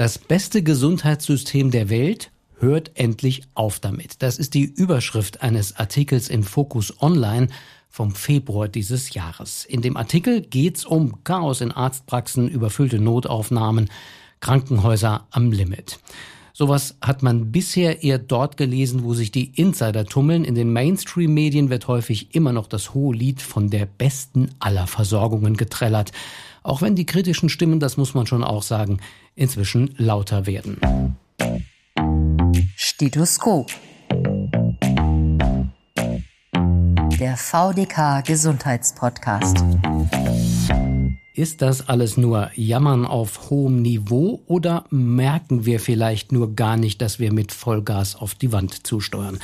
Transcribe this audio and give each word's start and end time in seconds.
Das 0.00 0.16
beste 0.16 0.62
Gesundheitssystem 0.62 1.70
der 1.70 1.90
Welt 1.90 2.30
hört 2.58 2.92
endlich 2.94 3.42
auf 3.52 3.80
damit. 3.80 4.22
Das 4.22 4.38
ist 4.38 4.54
die 4.54 4.64
Überschrift 4.64 5.42
eines 5.42 5.76
Artikels 5.76 6.30
in 6.30 6.42
Focus 6.42 7.02
Online 7.02 7.48
vom 7.90 8.14
Februar 8.14 8.66
dieses 8.66 9.12
Jahres. 9.12 9.66
In 9.66 9.82
dem 9.82 9.98
Artikel 9.98 10.40
geht's 10.40 10.86
um 10.86 11.22
Chaos 11.22 11.60
in 11.60 11.70
Arztpraxen, 11.70 12.48
überfüllte 12.48 12.98
Notaufnahmen, 12.98 13.90
Krankenhäuser 14.40 15.26
am 15.32 15.52
Limit. 15.52 15.98
Sowas 16.54 16.96
hat 17.02 17.22
man 17.22 17.52
bisher 17.52 18.02
eher 18.02 18.18
dort 18.18 18.56
gelesen, 18.56 19.04
wo 19.04 19.12
sich 19.12 19.32
die 19.32 19.52
Insider 19.54 20.06
tummeln. 20.06 20.44
In 20.46 20.54
den 20.54 20.72
Mainstream-Medien 20.72 21.68
wird 21.68 21.88
häufig 21.88 22.34
immer 22.34 22.52
noch 22.52 22.68
das 22.68 22.94
hohe 22.94 23.14
Lied 23.14 23.42
von 23.42 23.68
der 23.68 23.84
besten 23.84 24.50
aller 24.60 24.86
Versorgungen 24.86 25.58
getrellert. 25.58 26.12
Auch 26.62 26.82
wenn 26.82 26.94
die 26.94 27.06
kritischen 27.06 27.48
Stimmen, 27.48 27.80
das 27.80 27.96
muss 27.96 28.14
man 28.14 28.26
schon 28.26 28.44
auch 28.44 28.62
sagen, 28.62 29.00
inzwischen 29.34 29.94
lauter 29.96 30.46
werden. 30.46 31.16
Stethoskop. 32.76 33.70
Der 37.18 37.36
VDK 37.36 38.24
Gesundheitspodcast. 38.24 39.64
Ist 41.40 41.62
das 41.62 41.88
alles 41.88 42.18
nur 42.18 42.50
Jammern 42.54 43.06
auf 43.06 43.48
hohem 43.48 43.80
Niveau 43.80 44.42
oder 44.46 44.84
merken 44.90 45.64
wir 45.64 45.80
vielleicht 45.80 46.32
nur 46.32 46.54
gar 46.54 46.76
nicht, 46.76 47.00
dass 47.00 47.18
wir 47.18 47.32
mit 47.32 47.50
Vollgas 47.50 48.14
auf 48.14 48.34
die 48.34 48.52
Wand 48.52 48.86
zusteuern? 48.86 49.38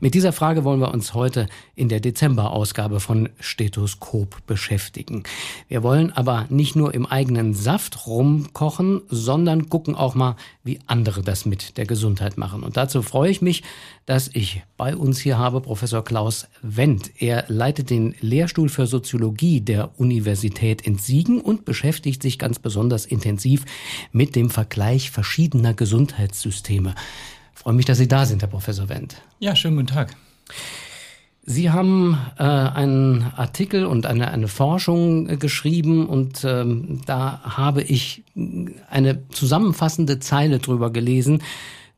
Mit 0.00 0.14
dieser 0.14 0.32
Frage 0.32 0.64
wollen 0.64 0.80
wir 0.80 0.94
uns 0.94 1.12
heute 1.12 1.48
in 1.74 1.90
der 1.90 2.00
Dezemberausgabe 2.00 3.00
von 3.00 3.28
Stethoskop 3.38 4.46
beschäftigen. 4.46 5.24
Wir 5.68 5.82
wollen 5.82 6.10
aber 6.10 6.46
nicht 6.48 6.74
nur 6.74 6.94
im 6.94 7.04
eigenen 7.04 7.52
Saft 7.52 8.06
rumkochen, 8.06 9.02
sondern 9.10 9.68
gucken 9.68 9.94
auch 9.94 10.14
mal, 10.14 10.36
wie 10.64 10.78
andere 10.86 11.22
das 11.22 11.44
mit 11.44 11.76
der 11.76 11.84
Gesundheit 11.84 12.38
machen. 12.38 12.62
Und 12.62 12.78
dazu 12.78 13.02
freue 13.02 13.30
ich 13.30 13.42
mich, 13.42 13.62
dass 14.06 14.30
ich 14.32 14.62
bei 14.78 14.96
uns 14.96 15.20
hier 15.20 15.38
habe 15.38 15.60
Professor 15.60 16.02
Klaus 16.02 16.46
Wendt. 16.62 17.10
Er 17.20 17.44
leitet 17.48 17.90
den 17.90 18.14
Lehrstuhl 18.20 18.70
für 18.70 18.86
Soziologie 18.86 19.60
der 19.60 19.90
Universität 20.00 20.80
in 20.82 20.96
Siegen 20.96 21.41
und 21.42 21.64
beschäftigt 21.64 22.22
sich 22.22 22.38
ganz 22.38 22.58
besonders 22.58 23.06
intensiv 23.06 23.64
mit 24.12 24.36
dem 24.36 24.50
Vergleich 24.50 25.10
verschiedener 25.10 25.74
Gesundheitssysteme. 25.74 26.94
Ich 27.54 27.60
freue 27.60 27.74
mich, 27.74 27.86
dass 27.86 27.98
Sie 27.98 28.08
da 28.08 28.24
sind, 28.26 28.42
Herr 28.42 28.48
Professor 28.48 28.88
Wendt. 28.88 29.20
Ja, 29.38 29.54
schönen 29.54 29.76
guten 29.76 29.88
Tag. 29.88 30.16
Sie 31.44 31.70
haben 31.70 32.18
äh, 32.38 32.44
einen 32.44 33.22
Artikel 33.36 33.84
und 33.84 34.06
eine, 34.06 34.30
eine 34.30 34.46
Forschung 34.46 35.28
äh, 35.28 35.36
geschrieben 35.36 36.06
und 36.06 36.44
ähm, 36.44 37.00
da 37.04 37.40
habe 37.42 37.82
ich 37.82 38.22
eine 38.88 39.28
zusammenfassende 39.30 40.20
Zeile 40.20 40.60
drüber 40.60 40.90
gelesen, 40.92 41.42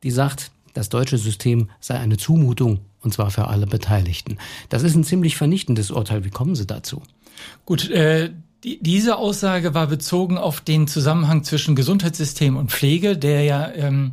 die 0.02 0.10
sagt, 0.10 0.50
das 0.72 0.88
deutsche 0.88 1.18
System 1.18 1.68
sei 1.78 1.98
eine 1.98 2.16
Zumutung 2.16 2.80
und 3.02 3.12
zwar 3.12 3.30
für 3.30 3.48
alle 3.48 3.66
Beteiligten. 3.66 4.38
Das 4.70 4.82
ist 4.82 4.94
ein 4.94 5.04
ziemlich 5.04 5.36
vernichtendes 5.36 5.90
Urteil. 5.90 6.24
Wie 6.24 6.30
kommen 6.30 6.54
Sie 6.54 6.66
dazu? 6.66 7.02
Gut, 7.66 7.90
äh, 7.90 8.30
die, 8.64 8.82
diese 8.82 9.16
Aussage 9.18 9.74
war 9.74 9.86
bezogen 9.86 10.38
auf 10.38 10.60
den 10.60 10.88
Zusammenhang 10.88 11.44
zwischen 11.44 11.76
Gesundheitssystem 11.76 12.56
und 12.56 12.72
Pflege, 12.72 13.16
der 13.16 13.42
ja 13.42 13.70
ähm, 13.74 14.12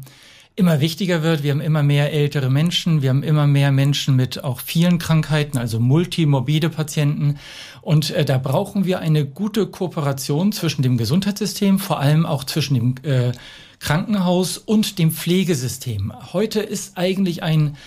immer 0.58 0.82
wichtiger 0.82 1.24
wird. 1.24 1.42
Wir 1.42 1.52
haben 1.52 1.62
immer 1.62 1.82
mehr 1.82 2.12
ältere 2.12 2.50
Menschen, 2.50 3.02
wir 3.02 3.10
haben 3.10 3.24
immer 3.24 3.48
mehr 3.48 3.72
Menschen 3.72 4.18
mit 4.18 4.44
auch 4.44 4.60
vielen 4.60 5.00
Krankheiten, 5.00 5.58
also 5.58 5.80
multimorbide 5.80 6.70
Patienten. 6.70 7.38
Und 7.82 8.12
äh, 8.12 8.26
da 8.26 8.38
brauchen 8.38 8.86
wir 8.86 9.00
eine 9.00 9.26
gute 9.26 9.68
Kooperation 9.68 10.52
zwischen 10.52 10.82
dem 10.82 10.98
Gesundheitssystem, 10.98 11.80
vor 11.80 12.00
allem 12.00 12.26
auch 12.26 12.44
zwischen 12.44 12.76
dem 12.76 12.96
äh, 13.04 13.32
Krankenhaus 13.80 14.58
und 14.58 15.00
dem 15.00 15.12
Pflegesystem. 15.12 16.14
Heute 16.34 16.60
ist 16.60 16.98
eigentlich 16.98 17.42
ein 17.42 17.78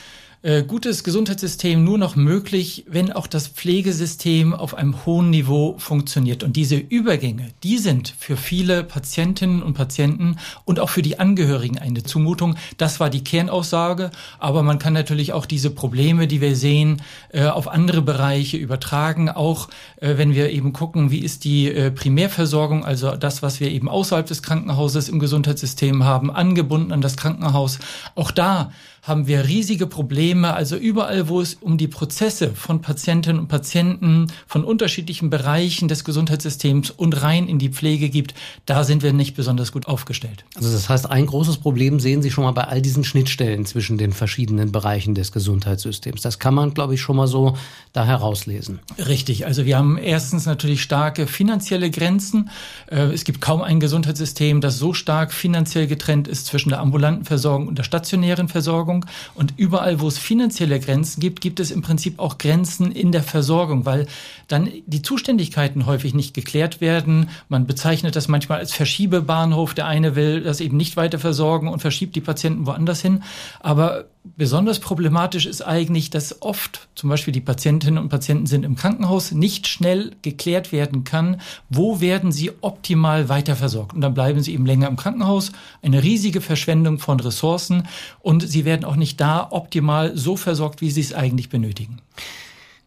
äh, 0.45 0.62
gutes 0.62 1.05
Gesundheitssystem 1.05 1.83
nur 1.83 1.97
noch 1.97 2.17
möglich, 2.17 2.84
wenn 2.87 3.11
auch 3.11 3.27
das 3.27 3.48
Pflegesystem 3.48 4.52
auf 4.52 4.74
einem 4.74 5.07
hohen 5.07 5.30
Niveau 5.30 5.77
funktioniert. 5.79 6.42
Und 6.42 6.57
diese 6.57 6.77
Übergänge, 6.77 7.52
die 7.63 7.79
sind 7.79 8.13
für 8.18 8.36
viele 8.36 8.85
Patientinnen 8.85 9.63
und 9.63 9.73
Patienten 9.73 10.36
und 10.67 10.80
auch 10.80 10.91
für 10.91 11.01
die 11.01 11.18
Angehörigen 11.18 11.79
eine 11.79 12.02
Zumutung. 12.02 12.57
Das 12.77 13.01
war 13.01 13.08
die 13.08 13.24
Kernaussage. 13.24 14.11
Aber 14.39 14.63
man 14.63 14.79
kann 14.79 14.92
natürlich 14.92 15.33
auch 15.33 15.46
diese 15.46 15.70
Probleme, 15.70 16.27
die 16.27 16.42
wir 16.42 16.57
sehen, 16.57 17.01
äh, 17.30 17.47
auf 17.47 17.67
andere 17.67 18.02
Bereiche 18.02 18.58
übertragen. 18.58 19.30
Auch 19.30 19.70
äh, 19.97 20.18
wenn 20.18 20.35
wir 20.35 20.51
eben 20.51 20.74
gucken, 20.74 21.11
wie 21.11 21.20
ist 21.20 21.45
die 21.45 21.73
Primärversorgung, 21.95 22.85
also 22.85 23.17
das, 23.17 23.42
was 23.42 23.61
wir 23.61 23.70
eben 23.70 23.89
außerhalb 23.89 24.27
des 24.27 24.42
Krankenhauses 24.42 25.08
im 25.08 25.20
Gesundheitssystem 25.20 26.05
haben, 26.05 26.30
angebunden 26.30 26.92
an 26.92 27.01
das 27.01 27.17
Krankenhaus. 27.17 27.79
Auch 28.14 28.30
da 28.30 28.70
haben 29.05 29.27
wir 29.27 29.47
riesige 29.47 29.87
Probleme. 29.87 30.55
Also 30.55 30.77
überall, 30.77 31.29
wo 31.29 31.41
es 31.41 31.55
um 31.55 31.77
die 31.77 31.89
Prozesse 31.89 32.51
von 32.55 32.81
Patientinnen 32.81 33.39
und 33.39 33.48
Patienten 33.48 34.29
von 34.47 34.65
unterschiedlichen 34.65 35.29
Bereichen 35.29 35.89
des 35.89 36.05
Gesundheitssystems 36.05 36.91
und 36.91 37.23
rein 37.23 37.47
in 37.47 37.59
die 37.59 37.69
Pflege 37.69 38.09
gibt, 38.09 38.35
da 38.65 38.83
sind 38.83 39.03
wir 39.03 39.13
nicht 39.13 39.37
besonders 39.37 39.73
gut 39.73 39.87
aufgestellt. 39.87 40.45
Also 40.57 40.73
das 40.73 40.89
heißt, 40.89 41.11
ein 41.11 41.27
großes 41.27 41.59
Problem 41.59 42.01
sehen 42.01 42.23
Sie 42.23 42.31
schon 42.31 42.45
mal 42.45 42.53
bei 42.53 42.65
all 42.65 42.81
diesen 42.81 43.05
Schnittstellen 43.05 43.67
zwischen 43.67 43.98
den 43.98 44.13
verschiedenen 44.13 44.73
Bereichen 44.73 45.15
des 45.15 45.33
Gesundheitssystems. 45.33 46.23
Das 46.23 46.39
kann 46.39 46.55
man, 46.55 46.73
glaube 46.73 46.95
ich, 46.95 47.03
schon 47.03 47.17
mal 47.17 47.27
so 47.27 47.59
da 47.92 48.07
herauslesen. 48.07 48.81
Richtig. 48.98 49.47
Also 49.47 49.67
wir 49.67 49.77
haben 49.77 49.98
erstens 49.98 50.47
natürlich 50.47 50.83
starke 50.83 51.27
finanzielle 51.27 51.91
Grenzen. 51.91 52.51
Äh, 52.91 53.13
es 53.13 53.25
gibt 53.25 53.41
kaum 53.41 53.61
ein 53.63 53.81
Gesundheitssystem, 53.81 54.63
das 54.63 54.79
so 54.79 54.95
stark 54.95 55.33
finanziell 55.33 55.86
getrennt 55.86 56.27
ist 56.27 56.47
zwischen 56.47 56.71
der 56.71 56.81
ambulanten 56.81 57.25
Versorgung 57.25 57.69
und 57.69 57.77
der 57.77 57.85
stationären 57.85 58.48
Versorgung. 58.48 58.93
Versorgung. 58.94 59.06
Und 59.34 59.55
überall, 59.56 60.00
wo 60.00 60.08
es 60.08 60.18
finanzielle 60.18 60.80
Grenzen 60.80 61.20
gibt, 61.20 61.40
gibt 61.40 61.60
es 61.60 61.70
im 61.70 61.82
Prinzip 61.82 62.18
auch 62.18 62.38
Grenzen 62.38 62.92
in 62.92 63.12
der 63.12 63.22
Versorgung, 63.22 63.86
weil 63.86 64.06
dann 64.48 64.70
die 64.86 65.02
Zuständigkeiten 65.02 65.86
häufig 65.86 66.14
nicht 66.14 66.34
geklärt 66.34 66.80
werden. 66.80 67.30
Man 67.48 67.66
bezeichnet 67.66 68.16
das 68.16 68.28
manchmal 68.28 68.58
als 68.58 68.72
Verschiebebahnhof. 68.72 69.74
Der 69.74 69.86
eine 69.86 70.16
will 70.16 70.42
das 70.42 70.60
eben 70.60 70.77
nicht 70.77 70.96
weiter 70.96 71.18
versorgen 71.18 71.68
und 71.68 71.80
verschiebt 71.80 72.16
die 72.16 72.20
Patienten 72.20 72.66
woanders 72.66 73.00
hin. 73.00 73.22
Aber 73.60 74.06
besonders 74.36 74.80
problematisch 74.80 75.46
ist 75.46 75.62
eigentlich, 75.62 76.11
dass 76.11 76.40
oft 76.42 76.89
zum 76.95 77.11
Beispiel 77.11 77.33
die 77.33 77.40
Patientinnen 77.40 78.02
und 78.02 78.08
Patienten 78.08 78.46
sind 78.46 78.64
im 78.64 78.74
Krankenhaus, 78.74 79.33
nicht 79.33 79.67
schnell 79.67 80.12
geklärt 80.23 80.73
werden 80.73 81.05
kann, 81.05 81.40
wo 81.68 82.01
werden 82.01 82.33
sie 82.33 82.51
optimal 82.62 83.29
weiterversorgt. 83.29 83.95
Und 83.95 84.01
dann 84.01 84.14
bleiben 84.14 84.42
sie 84.42 84.55
eben 84.55 84.67
länger 84.67 84.89
im 84.89 84.96
Krankenhaus, 84.96 85.52
eine 85.83 86.02
riesige 86.02 86.40
Verschwendung 86.40 86.98
von 86.98 87.20
Ressourcen 87.20 87.86
und 88.20 88.48
sie 88.48 88.64
werden 88.64 88.85
auch 88.85 88.96
nicht 88.96 89.20
da 89.20 89.48
optimal 89.51 90.17
so 90.17 90.36
versorgt, 90.36 90.80
wie 90.80 90.91
sie 90.91 91.02
es 91.02 91.12
eigentlich 91.12 91.51
benötigen. 91.51 92.01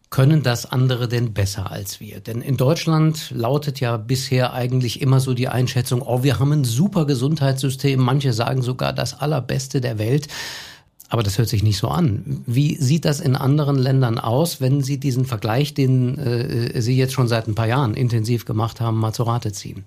Können 0.09 0.41
das 0.41 0.65
andere 0.65 1.09
denn 1.09 1.33
besser 1.33 1.69
als 1.69 1.99
wir? 1.99 2.21
Denn 2.21 2.41
in 2.41 2.55
Deutschland 2.55 3.29
lautet 3.31 3.81
ja 3.81 3.97
bisher 3.97 4.53
eigentlich 4.53 5.01
immer 5.01 5.19
so 5.19 5.33
die 5.33 5.49
Einschätzung, 5.49 6.01
oh, 6.01 6.23
wir 6.23 6.39
haben 6.39 6.53
ein 6.53 6.63
super 6.63 7.05
Gesundheitssystem, 7.05 7.99
manche 7.99 8.31
sagen 8.31 8.61
sogar 8.61 8.93
das 8.93 9.19
allerbeste 9.19 9.81
der 9.81 9.99
Welt. 9.99 10.29
Aber 11.09 11.23
das 11.23 11.37
hört 11.37 11.47
sich 11.47 11.63
nicht 11.63 11.77
so 11.77 11.87
an. 11.87 12.43
Wie 12.45 12.75
sieht 12.75 13.05
das 13.05 13.21
in 13.21 13.35
anderen 13.35 13.77
Ländern 13.77 14.19
aus, 14.19 14.59
wenn 14.59 14.81
Sie 14.81 14.97
diesen 14.97 15.25
Vergleich, 15.25 15.73
den 15.73 16.17
äh, 16.17 16.81
Sie 16.81 16.97
jetzt 16.97 17.13
schon 17.13 17.27
seit 17.27 17.47
ein 17.47 17.55
paar 17.55 17.67
Jahren 17.67 17.93
intensiv 17.93 18.45
gemacht 18.45 18.81
haben, 18.81 18.99
mal 18.99 19.13
zu 19.13 19.23
Rate 19.23 19.53
ziehen? 19.53 19.85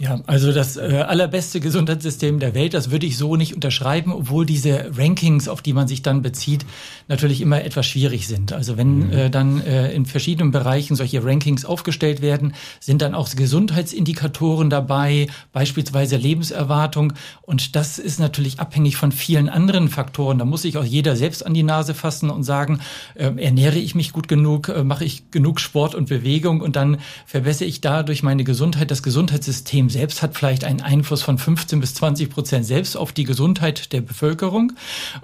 Ja, 0.00 0.18
also 0.26 0.50
das 0.50 0.78
äh, 0.78 1.04
allerbeste 1.06 1.60
Gesundheitssystem 1.60 2.38
der 2.38 2.54
Welt, 2.54 2.72
das 2.72 2.90
würde 2.90 3.04
ich 3.04 3.18
so 3.18 3.36
nicht 3.36 3.54
unterschreiben, 3.54 4.14
obwohl 4.14 4.46
diese 4.46 4.92
Rankings, 4.96 5.46
auf 5.46 5.60
die 5.60 5.74
man 5.74 5.88
sich 5.88 6.00
dann 6.00 6.22
bezieht, 6.22 6.64
natürlich 7.06 7.42
immer 7.42 7.62
etwas 7.62 7.84
schwierig 7.84 8.26
sind. 8.26 8.54
Also 8.54 8.78
wenn 8.78 9.08
mhm. 9.08 9.12
äh, 9.12 9.28
dann 9.28 9.60
äh, 9.60 9.92
in 9.92 10.06
verschiedenen 10.06 10.52
Bereichen 10.52 10.96
solche 10.96 11.22
Rankings 11.22 11.66
aufgestellt 11.66 12.22
werden, 12.22 12.54
sind 12.80 13.02
dann 13.02 13.14
auch 13.14 13.28
Gesundheitsindikatoren 13.28 14.70
dabei, 14.70 15.26
beispielsweise 15.52 16.16
Lebenserwartung. 16.16 17.12
Und 17.42 17.76
das 17.76 17.98
ist 17.98 18.20
natürlich 18.20 18.58
abhängig 18.58 18.96
von 18.96 19.12
vielen 19.12 19.50
anderen 19.50 19.90
Faktoren. 19.90 20.38
Da 20.38 20.46
muss 20.46 20.62
sich 20.62 20.78
auch 20.78 20.84
jeder 20.84 21.14
selbst 21.14 21.44
an 21.44 21.52
die 21.52 21.62
Nase 21.62 21.92
fassen 21.92 22.30
und 22.30 22.42
sagen, 22.42 22.80
äh, 23.16 23.24
ernähre 23.36 23.78
ich 23.78 23.94
mich 23.94 24.14
gut 24.14 24.28
genug, 24.28 24.70
äh, 24.70 24.82
mache 24.82 25.04
ich 25.04 25.30
genug 25.30 25.60
Sport 25.60 25.94
und 25.94 26.08
Bewegung 26.08 26.62
und 26.62 26.74
dann 26.76 26.96
verbessere 27.26 27.68
ich 27.68 27.82
dadurch 27.82 28.22
meine 28.22 28.44
Gesundheit, 28.44 28.90
das 28.90 29.02
Gesundheitssystem 29.02 29.89
selbst 29.90 30.22
hat 30.22 30.36
vielleicht 30.36 30.64
einen 30.64 30.80
Einfluss 30.80 31.22
von 31.22 31.38
15 31.38 31.80
bis 31.80 31.94
20 31.94 32.30
Prozent 32.30 32.64
selbst 32.64 32.96
auf 32.96 33.12
die 33.12 33.24
Gesundheit 33.24 33.92
der 33.92 34.00
Bevölkerung. 34.00 34.72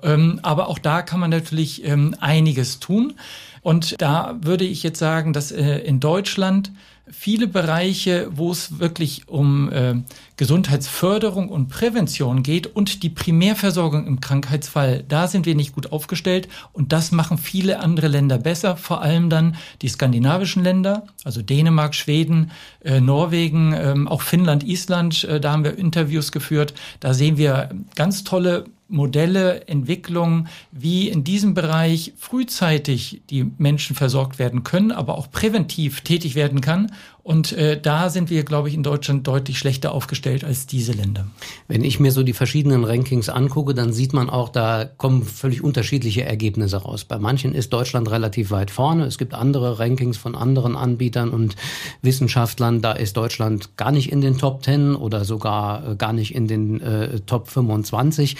Ähm, 0.02 0.40
aber 0.42 0.68
auch 0.68 0.78
da 0.78 1.02
kann 1.02 1.20
man 1.20 1.30
natürlich 1.30 1.84
ähm, 1.84 2.14
einiges 2.20 2.80
tun. 2.80 3.14
Und 3.62 4.00
da 4.00 4.36
würde 4.40 4.64
ich 4.64 4.82
jetzt 4.82 4.98
sagen, 4.98 5.32
dass 5.32 5.50
äh, 5.50 5.78
in 5.78 5.98
Deutschland 5.98 6.70
viele 7.10 7.46
Bereiche, 7.46 8.28
wo 8.32 8.50
es 8.50 8.78
wirklich 8.78 9.28
um 9.28 9.70
äh, 9.70 9.94
Gesundheitsförderung 10.36 11.48
und 11.48 11.68
Prävention 11.68 12.42
geht 12.42 12.66
und 12.66 13.02
die 13.02 13.10
Primärversorgung 13.10 14.06
im 14.06 14.20
Krankheitsfall, 14.20 15.04
da 15.08 15.28
sind 15.28 15.46
wir 15.46 15.54
nicht 15.54 15.72
gut 15.72 15.92
aufgestellt 15.92 16.48
und 16.72 16.92
das 16.92 17.12
machen 17.12 17.38
viele 17.38 17.80
andere 17.80 18.08
Länder 18.08 18.38
besser, 18.38 18.76
vor 18.76 19.02
allem 19.02 19.30
dann 19.30 19.56
die 19.82 19.88
skandinavischen 19.88 20.64
Länder, 20.64 21.06
also 21.24 21.42
Dänemark, 21.42 21.94
Schweden, 21.94 22.50
äh, 22.84 23.00
Norwegen, 23.00 23.72
ähm, 23.72 24.08
auch 24.08 24.22
Finnland, 24.22 24.64
Island, 24.64 25.24
äh, 25.24 25.40
da 25.40 25.52
haben 25.52 25.64
wir 25.64 25.78
Interviews 25.78 26.32
geführt. 26.32 26.74
Da 27.00 27.14
sehen 27.14 27.36
wir 27.36 27.70
ganz 27.94 28.24
tolle 28.24 28.64
Modelle, 28.88 29.66
Entwicklungen, 29.66 30.48
wie 30.70 31.08
in 31.08 31.24
diesem 31.24 31.54
Bereich 31.54 32.12
frühzeitig 32.16 33.22
die 33.30 33.50
Menschen 33.58 33.96
versorgt 33.96 34.38
werden 34.38 34.62
können, 34.62 34.92
aber 34.92 35.18
auch 35.18 35.30
präventiv 35.30 36.02
tätig 36.02 36.34
werden 36.34 36.60
kann. 36.60 36.92
Und 37.26 37.50
äh, 37.50 37.76
da 37.80 38.08
sind 38.08 38.30
wir, 38.30 38.44
glaube 38.44 38.68
ich, 38.68 38.76
in 38.76 38.84
Deutschland 38.84 39.26
deutlich 39.26 39.58
schlechter 39.58 39.90
aufgestellt 39.90 40.44
als 40.44 40.68
diese 40.68 40.92
Länder. 40.92 41.26
Wenn 41.66 41.82
ich 41.82 41.98
mir 41.98 42.12
so 42.12 42.22
die 42.22 42.32
verschiedenen 42.32 42.84
Rankings 42.84 43.28
angucke, 43.28 43.74
dann 43.74 43.92
sieht 43.92 44.12
man 44.12 44.30
auch, 44.30 44.48
da 44.48 44.84
kommen 44.84 45.24
völlig 45.24 45.60
unterschiedliche 45.60 46.24
Ergebnisse 46.24 46.76
raus. 46.76 47.04
Bei 47.04 47.18
manchen 47.18 47.52
ist 47.52 47.72
Deutschland 47.72 48.08
relativ 48.12 48.52
weit 48.52 48.70
vorne. 48.70 49.06
Es 49.06 49.18
gibt 49.18 49.34
andere 49.34 49.80
Rankings 49.80 50.16
von 50.16 50.36
anderen 50.36 50.76
Anbietern 50.76 51.30
und 51.30 51.56
Wissenschaftlern. 52.00 52.80
Da 52.80 52.92
ist 52.92 53.16
Deutschland 53.16 53.76
gar 53.76 53.90
nicht 53.90 54.12
in 54.12 54.20
den 54.20 54.38
Top 54.38 54.62
10 54.62 54.94
oder 54.94 55.24
sogar 55.24 55.84
äh, 55.84 55.96
gar 55.96 56.12
nicht 56.12 56.32
in 56.32 56.46
den 56.46 56.80
äh, 56.80 57.18
Top 57.26 57.48
25. 57.48 58.36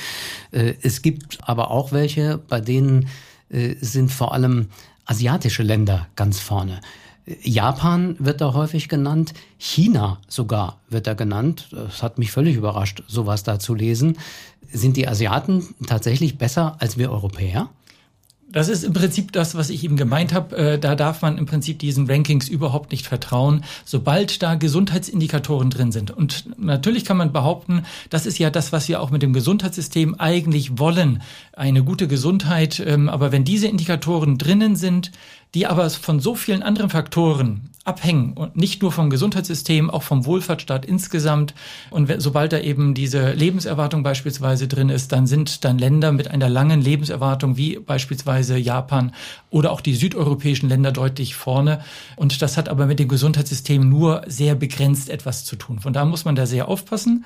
Äh, 0.53 0.75
es 0.81 1.03
gibt 1.03 1.39
aber 1.43 1.73
auch 1.73 1.91
welche, 1.91 2.39
bei 2.39 2.61
denen 2.61 3.09
äh, 3.49 3.75
sind 3.81 4.13
vor 4.13 4.33
allem 4.33 4.69
asiatische 5.07 5.65
Länder 5.65 6.07
ganz 6.15 6.39
vorne. 6.39 6.81
Japan 7.43 8.17
wird 8.19 8.41
da 8.41 8.55
häufig 8.55 8.89
genannt, 8.89 9.35
China 9.59 10.21
sogar 10.29 10.81
wird 10.89 11.07
da 11.07 11.15
genannt. 11.15 11.69
Das 11.73 12.03
hat 12.03 12.19
mich 12.19 12.31
völlig 12.31 12.57
überrascht, 12.57 13.03
sowas 13.09 13.43
da 13.43 13.59
zu 13.59 13.75
lesen. 13.75 14.19
Sind 14.71 14.97
die 14.97 15.09
Asiaten 15.09 15.75
tatsächlich 15.87 16.39
besser 16.39 16.77
als 16.79 16.99
wir 16.99 17.11
Europäer? 17.11 17.69
Das 18.49 18.69
ist 18.69 18.85
im 18.85 18.93
Prinzip 18.93 19.33
das, 19.33 19.57
was 19.57 19.71
ich 19.71 19.83
eben 19.83 19.97
gemeint 19.97 20.33
habe. 20.33 20.57
Äh, 20.57 20.79
da 20.79 20.95
darf 20.95 21.21
man 21.21 21.37
im 21.37 21.47
Prinzip 21.47 21.79
diesen 21.81 22.09
Rankings 22.09 22.49
überhaupt 22.49 22.93
nicht 22.93 23.07
vertrauen, 23.07 23.65
sobald 23.85 24.43
da 24.43 24.55
Gesundheitsindikatoren 24.55 25.69
drin 25.69 25.91
sind. 25.91 26.13
Und 26.13 26.45
natürlich 26.57 27.05
kann 27.05 27.17
man 27.17 27.33
behaupten, 27.33 27.85
das 28.09 28.25
ist 28.25 28.39
ja 28.39 28.51
das, 28.51 28.73
was 28.73 28.89
wir 28.89 29.01
auch 29.01 29.11
mit 29.11 29.23
dem 29.23 29.33
Gesundheitssystem 29.33 30.15
eigentlich 30.15 30.79
wollen. 30.79 31.23
Eine 31.53 31.83
gute 31.83 32.07
Gesundheit. 32.07 32.81
Ähm, 32.87 33.09
aber 33.09 33.33
wenn 33.33 33.45
diese 33.45 33.67
Indikatoren 33.67 34.39
drinnen 34.39 34.77
sind, 34.77 35.11
die 35.55 35.67
aber 35.67 35.91
von 35.91 36.21
so 36.21 36.35
vielen 36.35 36.63
anderen 36.63 36.91
Faktoren 36.91 37.71
abhängen 37.87 38.33
und 38.33 38.57
nicht 38.57 38.83
nur 38.83 38.91
vom 38.91 39.11
Gesundheitssystem, 39.11 39.91
auch 39.91 40.03
vom 40.03 40.27
Wohlfahrtsstaat 40.27 40.85
insgesamt. 40.85 41.55
Und 41.91 42.13
sobald 42.19 42.53
da 42.53 42.59
eben 42.59 42.95
diese 42.95 43.33
Lebenserwartung 43.33 44.03
beispielsweise 44.03 44.67
drin 44.67 44.89
ist, 44.89 45.13
dann 45.13 45.27
sind 45.27 45.65
dann 45.65 45.79
Länder 45.79 46.11
mit 46.11 46.29
einer 46.29 46.49
langen 46.49 46.81
Lebenserwartung 46.81 47.57
wie 47.57 47.79
beispielsweise 47.79 48.59
Japan 48.59 49.13
oder 49.51 49.71
auch 49.71 49.81
die 49.81 49.95
südeuropäischen 49.95 50.69
Länder 50.69 50.91
deutlich 50.91 51.37
vorne. 51.37 51.81
Und 52.17 52.43
das 52.43 52.57
hat 52.57 52.69
aber 52.69 52.87
mit 52.87 52.99
dem 52.99 53.09
Gesundheitssystem 53.09 53.89
nur 53.89 54.23
sehr 54.27 54.57
begrenzt 54.57 55.09
etwas 55.09 55.45
zu 55.45 55.55
tun. 55.55 55.79
Von 55.79 55.93
da 55.93 56.05
muss 56.05 56.25
man 56.25 56.35
da 56.35 56.47
sehr 56.47 56.69
aufpassen. 56.69 57.25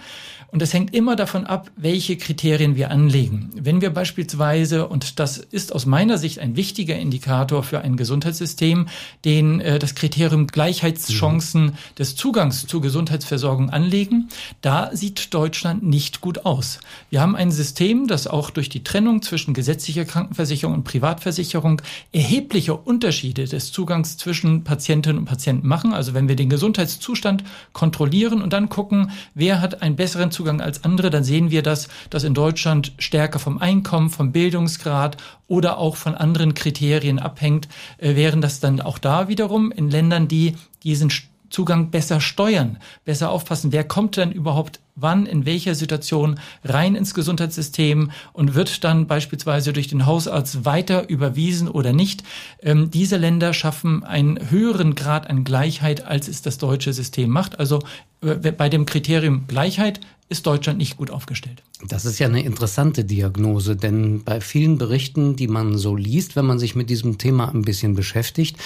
Und 0.53 0.61
es 0.63 0.75
hängt 0.75 0.95
immer 0.95 1.17
davon 1.17 1.47
ab, 1.47 1.71
welche 1.77 2.17
Kriterien 2.17 2.75
wir 2.77 2.91
anlegen. 2.91 3.51
Wenn 3.55 3.81
wir 3.81 3.91
beispielsweise, 3.91 4.89
und 4.89 5.21
das 5.21 5.39
ist 5.39 5.73
aus 5.73 5.87
meiner 5.87 6.19
Sicht 6.19 6.39
ein 6.41 6.57
wichtiger 6.57 6.97
Indikator 6.97 7.63
für 7.63 7.81
ein 7.81 7.97
Gesundheitssystem, 7.97 8.89
den 9.25 9.61
äh, 9.61 9.79
das 9.79 9.95
Kriterium 9.95 10.50
Gleichheitschancen 10.53 11.67
mhm. 11.67 11.73
des 11.99 12.17
Zugangs 12.17 12.67
zur 12.67 12.81
Gesundheitsversorgung 12.81 13.71
anlegen, 13.71 14.29
da 14.61 14.91
sieht 14.95 15.33
Deutschland 15.35 15.83
nicht 15.83 16.21
gut 16.21 16.45
aus. 16.45 16.81
Wir 17.11 17.21
haben 17.21 17.37
ein 17.37 17.51
System, 17.51 18.07
das 18.07 18.27
auch 18.27 18.51
durch 18.51 18.69
die 18.69 18.85
Trennung 18.85 19.23
zwischen 19.23 19.55
gesetzlicher 19.55 20.05
Krankenversicherung 20.05 20.75
und 20.75 20.85
Privatversicherung 20.85 21.83
erhebliche 22.13 22.75
Unterschiede 22.75 23.45
des 23.45 23.73
Zugangs 23.73 24.17
zwischen 24.17 24.65
Patientinnen 24.65 25.19
und 25.19 25.25
Patienten 25.25 25.67
machen. 25.67 25.93
Also 25.93 26.15
wenn 26.15 26.29
wir 26.29 26.37
den 26.37 26.51
Gesundheitszustand 26.51 27.45
kontrollieren 27.73 28.43
und 28.43 28.53
dann 28.53 28.69
gucken, 28.69 29.11
wer 29.35 29.61
hat 29.61 29.83
einen 29.83 29.97
besseren 29.97 30.31
Zugang 30.31 30.61
als 30.61 30.85
andere, 30.85 31.11
dann 31.11 31.25
sehen 31.25 31.51
wir, 31.51 31.63
dass 31.63 31.89
das 32.11 32.25
in 32.25 32.35
Deutschland 32.35 32.93
stärker 32.99 33.39
vom 33.39 33.59
Einkommen, 33.59 34.11
vom 34.11 34.33
Bildungsgrad 34.33 35.17
oder 35.51 35.79
auch 35.79 35.97
von 35.97 36.15
anderen 36.15 36.55
Kriterien 36.55 37.19
abhängt, 37.19 37.69
äh, 37.99 38.15
während 38.15 38.43
das 38.45 38.61
dann 38.61 38.81
auch 38.81 38.99
da 38.99 39.29
wiederum 39.29 39.73
in 39.73 39.91
Ländern, 39.91 40.29
die 40.29 40.57
diesen 40.85 41.13
Zugang 41.51 41.91
besser 41.91 42.21
steuern, 42.21 42.79
besser 43.05 43.31
aufpassen, 43.31 43.73
wer 43.73 43.83
kommt 43.83 44.17
denn 44.17 44.31
überhaupt 44.31 44.79
wann, 44.95 45.27
in 45.27 45.47
welcher 45.47 45.75
Situation 45.75 46.39
rein 46.63 46.95
ins 46.95 47.15
Gesundheitssystem 47.15 48.13
und 48.33 48.55
wird 48.55 48.85
dann 48.85 49.09
beispielsweise 49.09 49.73
durch 49.73 49.89
den 49.89 50.07
Hausarzt 50.07 50.65
weiter 50.65 51.09
überwiesen 51.09 51.69
oder 51.69 51.93
nicht. 51.93 52.23
Ähm, 52.63 52.93
diese 52.93 53.17
Länder 53.17 53.53
schaffen 53.53 54.05
einen 54.05 54.51
höheren 54.51 54.95
Grad 54.95 55.29
an 55.29 55.43
Gleichheit, 55.43 56.07
als 56.07 56.29
es 56.29 56.43
das 56.43 56.59
deutsche 56.59 56.93
System 56.93 57.31
macht. 57.31 57.59
Also 57.59 57.81
äh, 58.23 58.53
bei 58.53 58.69
dem 58.69 58.87
Kriterium 58.87 59.47
Gleichheit 59.49 60.01
ist 60.31 60.47
Deutschland 60.47 60.79
nicht 60.79 60.97
gut 60.97 61.11
aufgestellt. 61.11 61.63
Das 61.87 62.05
ist 62.05 62.21
ja 62.21 62.29
eine 62.29 62.43
interessante 62.43 63.05
Diagnose, 63.05 63.75
denn 63.75 64.23
bei 64.23 64.41
vielen 64.41 64.79
Berichten, 64.79 65.35
die 65.35 65.49
man 65.49 65.77
so 65.77 65.97
liest, 65.97 66.37
wenn 66.37 66.47
man 66.47 66.61
sich 66.61 66.77
mit 66.77 66.89
diesem 66.89 67.19
Thema 67.19 67.53
ein 67.53 67.63
bisschen 67.63 67.95
beschäftigt, 67.95 68.57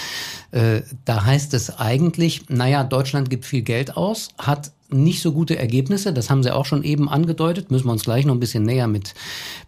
äh, 0.51 0.83
da 1.07 1.25
heißt 1.25 1.55
es 1.55 1.79
eigentlich, 1.79 2.51
naja, 2.51 2.85
Deutschland 2.85 3.31
gibt 3.31 3.47
viel 3.47 3.63
Geld 3.63 3.97
aus, 3.97 4.29
hat 4.37 4.73
nicht 4.91 5.23
so 5.23 5.33
gute 5.33 5.59
Ergebnisse, 5.59 6.13
das 6.13 6.29
haben 6.29 6.43
Sie 6.43 6.55
auch 6.55 6.67
schon 6.67 6.85
eben 6.85 7.09
angedeutet, 7.09 7.71
müssen 7.71 7.87
wir 7.87 7.93
uns 7.93 8.05
gleich 8.05 8.27
noch 8.27 8.35
ein 8.35 8.41
bisschen 8.41 8.65
näher 8.65 8.87
mit 8.87 9.15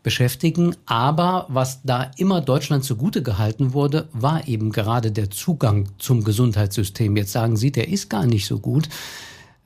beschäftigen. 0.02 0.76
Aber 0.84 1.46
was 1.48 1.80
da 1.82 2.10
immer 2.18 2.42
Deutschland 2.42 2.84
zugute 2.84 3.22
gehalten 3.22 3.72
wurde, 3.72 4.08
war 4.12 4.46
eben 4.46 4.70
gerade 4.70 5.12
der 5.12 5.30
Zugang 5.30 5.88
zum 5.98 6.24
Gesundheitssystem. 6.24 7.16
Jetzt 7.16 7.32
sagen 7.32 7.56
Sie, 7.56 7.72
der 7.72 7.88
ist 7.88 8.10
gar 8.10 8.26
nicht 8.26 8.46
so 8.46 8.58
gut. 8.58 8.88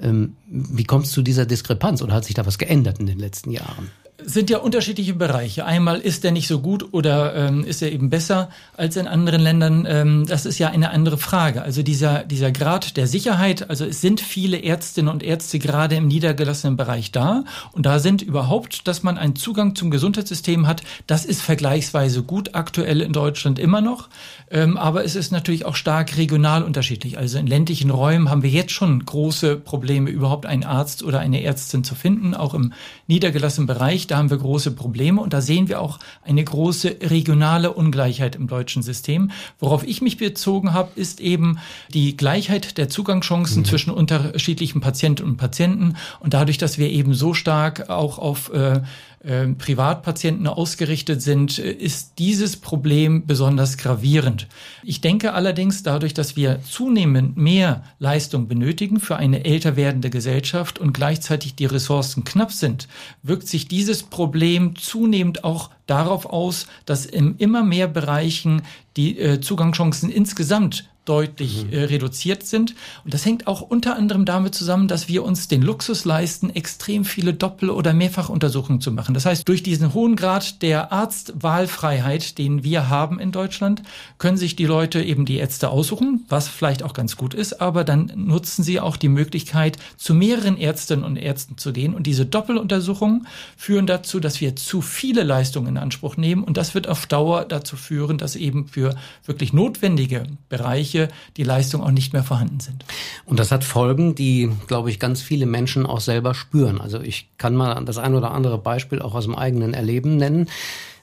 Ähm, 0.00 0.36
wie 0.46 0.84
kommt 0.84 1.06
es 1.06 1.12
zu 1.12 1.22
dieser 1.22 1.46
Diskrepanz 1.46 2.02
oder 2.02 2.14
hat 2.14 2.24
sich 2.24 2.34
da 2.34 2.46
was 2.46 2.58
geändert 2.58 2.98
in 3.00 3.06
den 3.06 3.18
letzten 3.18 3.50
Jahren? 3.50 3.90
Sind 4.24 4.50
ja 4.50 4.58
unterschiedliche 4.58 5.14
Bereiche. 5.14 5.64
Einmal 5.64 6.00
ist 6.00 6.24
er 6.24 6.30
nicht 6.30 6.48
so 6.48 6.60
gut 6.60 6.92
oder 6.92 7.34
ähm, 7.34 7.64
ist 7.64 7.82
er 7.82 7.92
eben 7.92 8.10
besser 8.10 8.50
als 8.76 8.96
in 8.96 9.06
anderen 9.06 9.40
Ländern. 9.40 9.86
Ähm, 9.88 10.26
das 10.26 10.46
ist 10.46 10.58
ja 10.58 10.68
eine 10.68 10.90
andere 10.90 11.18
Frage. 11.18 11.62
Also 11.62 11.82
dieser, 11.82 12.24
dieser 12.24 12.52
Grad 12.52 12.96
der 12.96 13.06
Sicherheit, 13.06 13.70
also 13.70 13.84
es 13.84 14.00
sind 14.00 14.20
viele 14.20 14.62
Ärztinnen 14.62 15.12
und 15.12 15.22
Ärzte 15.22 15.58
gerade 15.58 15.96
im 15.96 16.08
niedergelassenen 16.08 16.76
Bereich 16.76 17.12
da 17.12 17.44
und 17.72 17.86
da 17.86 17.98
sind 17.98 18.22
überhaupt, 18.22 18.86
dass 18.88 19.02
man 19.02 19.18
einen 19.18 19.36
Zugang 19.36 19.74
zum 19.74 19.90
Gesundheitssystem 19.90 20.66
hat, 20.66 20.82
das 21.06 21.24
ist 21.24 21.42
vergleichsweise 21.42 22.22
gut 22.22 22.54
aktuell 22.54 23.00
in 23.00 23.12
Deutschland 23.12 23.58
immer 23.58 23.80
noch. 23.80 24.08
Ähm, 24.50 24.76
aber 24.76 25.04
es 25.04 25.16
ist 25.16 25.30
natürlich 25.30 25.64
auch 25.64 25.76
stark 25.76 26.16
regional 26.16 26.62
unterschiedlich. 26.62 27.18
Also 27.18 27.38
in 27.38 27.46
ländlichen 27.46 27.90
Räumen 27.90 28.30
haben 28.30 28.42
wir 28.42 28.50
jetzt 28.50 28.72
schon 28.72 29.04
große 29.04 29.56
Probleme, 29.56 30.10
überhaupt 30.10 30.46
einen 30.46 30.64
Arzt 30.64 31.02
oder 31.02 31.20
eine 31.20 31.42
Ärztin 31.42 31.84
zu 31.84 31.94
finden, 31.94 32.34
auch 32.34 32.54
im 32.54 32.72
niedergelassenen 33.06 33.66
Bereich 33.66 34.06
da 34.10 34.18
haben 34.18 34.30
wir 34.30 34.38
große 34.38 34.72
Probleme 34.72 35.20
und 35.20 35.32
da 35.32 35.40
sehen 35.40 35.68
wir 35.68 35.80
auch 35.80 35.98
eine 36.22 36.42
große 36.42 36.96
regionale 37.02 37.72
Ungleichheit 37.72 38.36
im 38.36 38.46
deutschen 38.46 38.82
System. 38.82 39.30
Worauf 39.58 39.84
ich 39.84 40.02
mich 40.02 40.16
bezogen 40.16 40.72
habe, 40.72 40.90
ist 40.96 41.20
eben 41.20 41.58
die 41.92 42.16
Gleichheit 42.16 42.78
der 42.78 42.88
Zugangschancen 42.88 43.62
mhm. 43.62 43.64
zwischen 43.64 43.90
unterschiedlichen 43.90 44.80
Patienten 44.80 45.24
und 45.24 45.36
Patienten 45.36 45.96
und 46.20 46.34
dadurch, 46.34 46.58
dass 46.58 46.78
wir 46.78 46.90
eben 46.90 47.14
so 47.14 47.34
stark 47.34 47.88
auch 47.90 48.18
auf 48.18 48.52
äh, 48.52 48.82
äh, 49.22 49.48
Privatpatienten 49.48 50.46
ausgerichtet 50.46 51.20
sind, 51.20 51.58
äh, 51.58 51.70
ist 51.70 52.14
dieses 52.18 52.56
Problem 52.56 53.26
besonders 53.26 53.76
gravierend. 53.76 54.46
Ich 54.82 55.02
denke 55.02 55.34
allerdings, 55.34 55.82
dadurch, 55.82 56.14
dass 56.14 56.36
wir 56.36 56.60
zunehmend 56.62 57.36
mehr 57.36 57.84
Leistung 57.98 58.48
benötigen 58.48 58.98
für 58.98 59.16
eine 59.16 59.44
älter 59.44 59.76
werdende 59.76 60.08
Gesellschaft 60.08 60.78
und 60.78 60.94
gleichzeitig 60.94 61.54
die 61.54 61.66
Ressourcen 61.66 62.24
knapp 62.24 62.50
sind, 62.50 62.88
wirkt 63.22 63.46
sich 63.46 63.68
dieses 63.68 64.04
Problem 64.04 64.74
zunehmend 64.76 65.44
auch 65.44 65.68
darauf 65.86 66.24
aus, 66.24 66.66
dass 66.86 67.04
in 67.04 67.36
immer 67.36 67.62
mehr 67.62 67.88
Bereichen 67.88 68.62
die 68.96 69.18
äh, 69.18 69.40
Zugangschancen 69.40 70.08
insgesamt 70.08 70.88
deutlich 71.10 71.64
mhm. 71.64 71.72
äh, 71.72 71.84
reduziert 71.84 72.44
sind. 72.44 72.76
Und 73.04 73.12
das 73.12 73.26
hängt 73.26 73.48
auch 73.48 73.62
unter 73.62 73.96
anderem 73.96 74.24
damit 74.24 74.54
zusammen, 74.54 74.86
dass 74.86 75.08
wir 75.08 75.24
uns 75.24 75.48
den 75.48 75.60
Luxus 75.60 76.04
leisten, 76.04 76.50
extrem 76.50 77.04
viele 77.04 77.34
Doppel- 77.34 77.70
oder 77.70 77.92
Mehrfachuntersuchungen 77.92 78.80
zu 78.80 78.92
machen. 78.92 79.12
Das 79.12 79.26
heißt, 79.26 79.48
durch 79.48 79.64
diesen 79.64 79.92
hohen 79.92 80.14
Grad 80.14 80.62
der 80.62 80.92
Arztwahlfreiheit, 80.92 82.38
den 82.38 82.62
wir 82.62 82.88
haben 82.88 83.18
in 83.18 83.32
Deutschland, 83.32 83.82
können 84.18 84.36
sich 84.36 84.54
die 84.54 84.66
Leute 84.66 85.02
eben 85.02 85.24
die 85.24 85.38
Ärzte 85.38 85.70
aussuchen, 85.70 86.24
was 86.28 86.46
vielleicht 86.46 86.84
auch 86.84 86.94
ganz 86.94 87.16
gut 87.16 87.34
ist, 87.34 87.60
aber 87.60 87.82
dann 87.82 88.12
nutzen 88.14 88.62
sie 88.62 88.78
auch 88.78 88.96
die 88.96 89.08
Möglichkeit, 89.08 89.78
zu 89.96 90.14
mehreren 90.14 90.56
Ärztinnen 90.56 91.04
und 91.04 91.16
Ärzten 91.16 91.58
zu 91.58 91.72
gehen. 91.72 91.92
Und 91.92 92.06
diese 92.06 92.24
Doppeluntersuchungen 92.24 93.26
führen 93.56 93.86
dazu, 93.88 94.20
dass 94.20 94.40
wir 94.40 94.54
zu 94.54 94.80
viele 94.80 95.24
Leistungen 95.24 95.68
in 95.68 95.78
Anspruch 95.78 96.16
nehmen. 96.16 96.44
Und 96.44 96.56
das 96.56 96.74
wird 96.74 96.86
auf 96.88 97.06
Dauer 97.06 97.46
dazu 97.46 97.76
führen, 97.76 98.16
dass 98.16 98.36
eben 98.36 98.68
für 98.68 98.94
wirklich 99.24 99.52
notwendige 99.52 100.24
Bereiche 100.48 100.99
Bereiche 101.00 101.20
die 101.36 101.42
Leistungen 101.42 101.84
auch 101.84 101.90
nicht 101.90 102.12
mehr 102.12 102.22
vorhanden 102.22 102.60
sind. 102.60 102.84
Und 103.24 103.38
das 103.38 103.50
hat 103.52 103.64
Folgen, 103.64 104.14
die, 104.14 104.50
glaube 104.66 104.90
ich, 104.90 104.98
ganz 104.98 105.22
viele 105.22 105.46
Menschen 105.46 105.86
auch 105.86 106.00
selber 106.00 106.34
spüren. 106.34 106.80
Also 106.80 107.00
ich 107.00 107.30
kann 107.38 107.54
mal 107.54 107.84
das 107.84 107.98
ein 107.98 108.14
oder 108.14 108.32
andere 108.32 108.58
Beispiel 108.58 109.00
auch 109.00 109.14
aus 109.14 109.24
dem 109.24 109.34
eigenen 109.34 109.74
Erleben 109.74 110.16
nennen. 110.16 110.48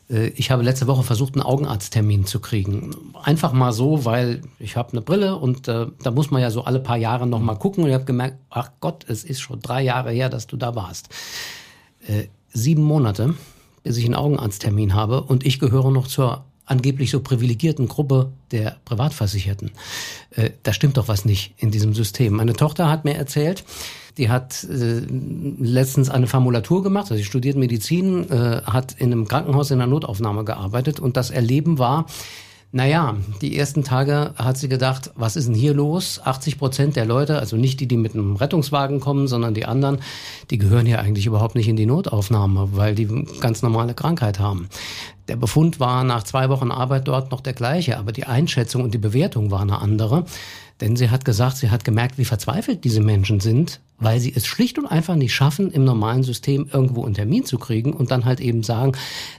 Äh, 0.10 0.28
ich 0.30 0.52
habe 0.52 0.64
letzte 0.64 0.88
Woche 0.88 1.04
versucht, 1.04 1.36
einen 1.36 1.44
Augenarzttermin 1.44 2.26
zu 2.26 2.40
kriegen. 2.40 2.96
Einfach 3.24 3.54
mal 3.54 3.72
so, 3.72 4.06
weil 4.06 4.42
ich 4.60 4.76
habe 4.76 4.92
eine 4.92 5.02
Brille 5.02 5.36
und 5.36 5.68
äh, 5.68 5.88
da 6.04 6.12
muss 6.12 6.32
man 6.32 6.42
ja 6.42 6.52
so 6.52 6.64
alle 6.64 6.80
paar 6.80 6.98
Jahre 6.98 7.28
noch 7.28 7.40
mal 7.40 7.56
gucken. 7.56 7.84
Und 7.84 7.90
ich 7.90 7.96
habe 7.96 8.06
gemerkt, 8.06 8.38
ach 8.50 8.72
Gott, 8.80 9.06
es 9.08 9.24
ist 9.24 9.40
schon 9.40 9.62
drei 9.62 9.82
Jahre 9.82 10.12
her, 10.12 10.30
dass 10.30 10.48
du 10.48 10.58
da 10.58 10.76
warst. 10.76 11.10
Äh, 12.06 12.28
sieben 12.54 12.84
Monate, 12.84 13.36
bis 13.84 13.98
ich 13.98 14.06
einen 14.06 14.16
Augenarzttermin 14.16 14.94
habe 14.94 15.22
und 15.22 15.46
ich 15.46 15.60
gehöre 15.60 15.92
noch 15.92 16.08
zur 16.08 16.47
angeblich 16.68 17.10
so 17.10 17.22
privilegierten 17.22 17.88
Gruppe 17.88 18.32
der 18.52 18.78
Privatversicherten. 18.86 19.72
Äh, 20.32 20.52
da 20.64 20.74
stimmt 20.74 20.98
doch 20.98 21.08
was 21.08 21.26
nicht 21.26 21.56
in 21.58 21.72
diesem 21.72 21.94
System. 21.94 22.34
Meine 22.34 22.54
Tochter 22.54 22.90
hat 22.90 23.06
mir 23.06 23.16
erzählt, 23.16 23.64
die 24.18 24.30
hat 24.30 24.64
äh, 24.66 25.02
letztens 25.60 26.10
eine 26.10 26.28
Formulatur 26.28 26.84
gemacht, 26.84 27.06
also 27.06 27.16
sie 27.16 27.24
studiert 27.24 27.58
Medizin, 27.58 28.30
äh, 28.30 28.62
hat 28.66 28.94
in 28.94 29.12
einem 29.12 29.28
Krankenhaus 29.28 29.72
in 29.72 29.80
der 29.80 29.88
Notaufnahme 29.88 30.44
gearbeitet 30.44 31.00
und 31.00 31.18
das 31.18 31.32
Erleben 31.32 31.80
war, 31.80 32.06
naja, 32.74 33.16
die 33.42 33.58
ersten 33.58 33.86
Tage 33.86 34.34
hat 34.36 34.58
sie 34.58 34.68
gedacht, 34.68 35.12
was 35.16 35.38
ist 35.38 35.48
denn 35.48 35.56
hier 35.56 35.74
los? 35.74 36.20
80 36.24 36.58
Prozent 36.58 36.96
der 36.98 37.06
Leute, 37.06 37.40
also 37.40 37.56
nicht 37.56 37.80
die, 37.80 37.88
die 37.88 37.96
mit 37.96 38.14
einem 38.14 38.36
Rettungswagen 38.36 39.00
kommen, 39.00 39.28
sondern 39.30 39.54
die 39.54 39.66
anderen, 39.66 40.00
die 40.50 40.58
gehören 40.58 40.86
ja 40.86 41.00
eigentlich 41.00 41.26
überhaupt 41.26 41.56
nicht 41.56 41.70
in 41.70 41.78
die 41.78 41.86
Notaufnahme, 41.86 42.70
weil 42.74 42.94
die 42.94 43.08
ganz 43.40 43.62
normale 43.62 43.94
Krankheit 43.94 44.40
haben. 44.40 44.68
Der 45.30 45.38
Befund 45.38 45.80
war 45.80 46.04
nach 46.04 46.24
zwei 46.24 46.50
Wochen 46.50 46.72
Arbeit 46.72 47.08
dort 47.08 47.32
noch 47.32 47.42
der 47.42 47.54
gleiche, 47.54 47.98
aber 47.98 48.12
die 48.12 48.26
Einschätzung 48.26 48.84
und 48.84 48.94
die 48.94 48.98
Bewertung 48.98 49.50
war 49.50 49.62
eine 49.62 49.80
andere. 49.80 50.26
Denn 50.82 50.96
sie 50.96 51.10
hat 51.10 51.26
gesagt, 51.26 51.58
sie 51.58 51.70
hat 51.72 51.84
gemerkt, 51.84 52.18
wie 52.18 52.26
verzweifelt 52.26 52.84
diese 52.84 53.02
Menschen 53.02 53.40
sind, 53.40 53.80
weil 53.98 54.20
sie 54.20 54.34
es 54.36 54.46
schlicht 54.46 54.78
und 54.78 54.86
einfach 54.86 55.16
nicht 55.16 55.34
schaffen, 55.34 55.72
im 55.72 55.84
normalen 55.84 56.24
System 56.24 56.70
irgendwo 56.72 57.04
einen 57.06 57.16
Termin 57.16 57.46
zu 57.46 57.58
kriegen 57.58 57.94
und 57.94 58.12
dann 58.12 58.26
halt 58.26 58.40
eben 58.40 58.62
sagen, 58.64 58.92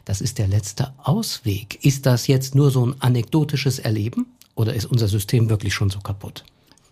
das 0.05 0.21
ist 0.21 0.39
der 0.39 0.49
letzte 0.49 0.93
Ausweg. 0.99 1.79
Ist 1.85 2.07
das 2.07 2.27
jetzt 2.27 2.55
nur 2.55 2.71
so 2.71 2.85
ein 2.87 2.95
anekdotisches 3.01 3.79
Erleben 3.79 4.27
oder 4.57 4.75
ist 4.75 4.87
unser 4.87 5.07
System 5.07 5.49
wirklich 5.49 5.75
schon 5.75 5.91
so 5.91 6.01
kaputt? 6.01 6.45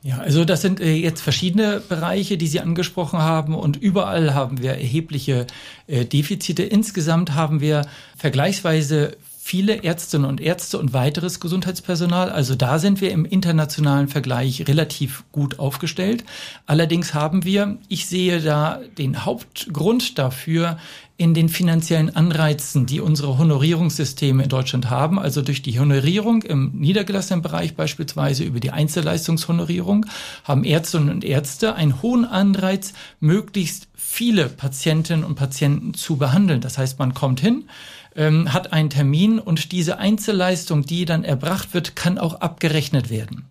Ja, 0.06 0.18
also 0.18 0.44
das 0.44 0.62
sind 0.62 0.78
äh, 0.78 0.92
jetzt 0.94 1.20
verschiedene 1.20 1.80
Bereiche, 1.80 2.38
die 2.38 2.46
Sie 2.46 2.60
angesprochen 2.60 3.18
haben 3.18 3.56
und 3.56 3.76
überall 3.76 4.34
haben 4.34 4.62
wir 4.62 4.72
erhebliche 4.72 5.48
äh, 5.88 6.04
Defizite. 6.04 6.62
Insgesamt 6.62 7.34
haben 7.34 7.60
wir 7.60 7.88
vergleichsweise 8.16 9.16
viele 9.46 9.84
Ärztinnen 9.84 10.28
und 10.28 10.40
Ärzte 10.40 10.76
und 10.76 10.92
weiteres 10.92 11.38
Gesundheitspersonal. 11.38 12.30
Also 12.30 12.56
da 12.56 12.80
sind 12.80 13.00
wir 13.00 13.12
im 13.12 13.24
internationalen 13.24 14.08
Vergleich 14.08 14.66
relativ 14.66 15.22
gut 15.30 15.60
aufgestellt. 15.60 16.24
Allerdings 16.66 17.14
haben 17.14 17.44
wir, 17.44 17.78
ich 17.88 18.06
sehe 18.06 18.40
da 18.40 18.80
den 18.98 19.24
Hauptgrund 19.24 20.18
dafür 20.18 20.78
in 21.16 21.32
den 21.32 21.48
finanziellen 21.48 22.14
Anreizen, 22.14 22.86
die 22.86 23.00
unsere 23.00 23.38
Honorierungssysteme 23.38 24.42
in 24.42 24.48
Deutschland 24.48 24.90
haben, 24.90 25.20
also 25.20 25.42
durch 25.42 25.62
die 25.62 25.78
Honorierung 25.78 26.42
im 26.42 26.72
niedergelassenen 26.74 27.40
Bereich 27.40 27.76
beispielsweise 27.76 28.42
über 28.42 28.58
die 28.58 28.72
Einzelleistungshonorierung, 28.72 30.06
haben 30.42 30.64
Ärztinnen 30.64 31.08
und 31.08 31.24
Ärzte 31.24 31.76
einen 31.76 32.02
hohen 32.02 32.24
Anreiz, 32.24 32.94
möglichst 33.20 33.86
viele 33.94 34.48
Patientinnen 34.48 35.24
und 35.24 35.36
Patienten 35.36 35.94
zu 35.94 36.16
behandeln. 36.16 36.60
Das 36.60 36.78
heißt, 36.78 36.98
man 36.98 37.14
kommt 37.14 37.38
hin, 37.38 37.66
ähm, 38.16 38.52
hat 38.52 38.72
einen 38.72 38.90
Termin 38.90 39.38
und 39.38 39.72
diese 39.72 39.98
Einzelleistung, 39.98 40.84
die 40.84 41.04
dann 41.04 41.24
erbracht 41.24 41.74
wird, 41.74 41.96
kann 41.96 42.18
auch 42.18 42.40
abgerechnet 42.40 43.10
werden. 43.10 43.44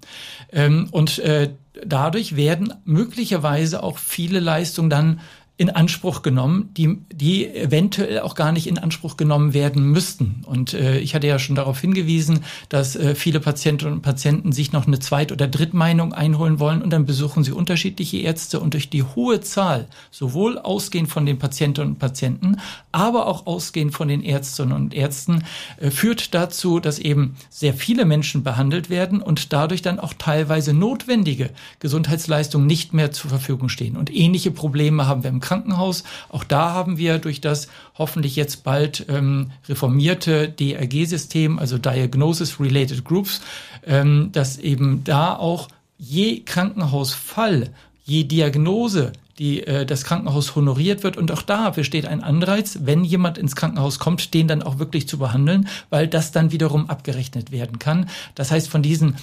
Ähm, 0.52 0.88
und 0.92 1.20
äh, 1.20 1.52
dadurch 1.86 2.36
werden 2.36 2.74
möglicherweise 2.84 3.84
auch 3.84 3.98
viele 3.98 4.40
Leistungen 4.40 4.90
dann 4.90 5.20
in 5.58 5.70
Anspruch 5.70 6.22
genommen, 6.22 6.70
die, 6.76 6.98
die 7.14 7.48
eventuell 7.48 8.20
auch 8.20 8.36
gar 8.36 8.52
nicht 8.52 8.68
in 8.68 8.78
Anspruch 8.78 9.16
genommen 9.16 9.54
werden 9.54 9.90
müssten. 9.90 10.42
Und 10.46 10.74
äh, 10.74 11.00
ich 11.00 11.16
hatte 11.16 11.28
ja 11.28 11.40
schon 11.40 11.56
darauf 11.56 11.80
hingewiesen, 11.80 12.42
dass 12.68 12.98
äh, 12.98 13.16
viele 13.16 13.40
Patientinnen 13.40 13.94
und 13.94 14.02
Patienten 14.02 14.52
sich 14.52 14.74
noch 14.74 14.86
eine 14.86 15.00
Zweit- 15.00 15.32
oder 15.32 15.48
Drittmeinung 15.48 16.12
einholen 16.12 16.60
wollen 16.60 16.82
und 16.82 16.90
dann 16.90 17.06
besuchen 17.06 17.46
sie 17.46 17.54
unterschiedliche 17.54 18.18
Ärzte 18.18 18.60
und 18.60 18.74
durch 18.74 18.90
die 18.90 19.04
hohe 19.04 19.40
Zahl, 19.40 19.88
sowohl 20.12 20.58
ausgehend 20.58 21.10
von 21.10 21.26
den 21.26 21.40
Patientinnen 21.40 21.92
und 21.92 22.00
Patienten, 22.00 22.58
aber 22.92 23.26
auch 23.28 23.46
ausgehend 23.46 23.94
von 23.94 24.10
den 24.10 24.24
Ärztinnen 24.24 24.74
und 24.74 24.94
Ärzten, 24.94 25.46
äh, 25.78 25.90
führt 25.90 26.34
dazu, 26.34 26.82
dass 26.82 27.00
eben 27.00 27.38
sehr 27.50 27.74
viele 27.74 28.04
Menschen 28.04 28.44
behandelt 28.44 28.90
werden 28.90 29.22
und 29.22 29.54
dadurch 29.54 29.82
dann 29.82 30.00
auch 30.02 30.14
teilweise 30.18 30.74
notwendige 30.74 31.52
Gesundheitsleistungen 31.80 32.68
nicht 32.68 32.94
mehr 32.94 33.14
zur 33.14 33.30
Verfügung 33.30 33.70
stehen. 33.70 33.96
Und 33.96 34.14
ähnliche 34.14 34.52
Probleme 34.52 35.08
haben 35.08 35.24
wir 35.24 35.30
im 35.30 35.45
Krankenhaus. 35.46 36.04
Auch 36.30 36.44
da 36.44 36.72
haben 36.72 36.98
wir 36.98 37.20
durch 37.20 37.40
das 37.40 37.68
hoffentlich 37.98 38.36
jetzt 38.36 38.64
bald 38.64 39.06
ähm, 39.08 39.52
reformierte 39.70 40.50
DRG-System, 40.50 41.60
also 41.60 41.78
Diagnosis 41.78 42.60
Related 42.60 43.06
Groups, 43.06 43.42
ähm, 43.86 44.30
dass 44.32 44.58
eben 44.58 45.04
da 45.04 45.36
auch 45.36 45.68
je 45.98 46.42
Krankenhausfall, 46.42 47.70
je 48.04 48.24
Diagnose 48.24 49.14
die 49.40 49.68
äh, 49.68 49.86
das 49.86 50.04
Krankenhaus 50.04 50.56
honoriert 50.56 51.04
wird. 51.04 51.18
Und 51.18 51.32
auch 51.32 51.42
da 51.42 51.70
besteht 51.70 52.06
ein 52.06 52.24
Anreiz, 52.24 52.80
wenn 52.82 53.04
jemand 53.04 53.38
ins 53.38 53.56
Krankenhaus 53.56 54.00
kommt, 54.00 54.34
den 54.34 54.48
dann 54.48 54.64
auch 54.64 54.80
wirklich 54.80 55.08
zu 55.08 55.18
behandeln, 55.18 55.68
weil 55.90 56.08
das 56.08 56.32
dann 56.32 56.52
wiederum 56.52 56.90
abgerechnet 56.90 57.52
werden 57.52 57.80
kann. 57.80 58.10
Das 58.36 58.52
heißt, 58.52 58.70
von 58.70 58.82
diesen 58.82 59.16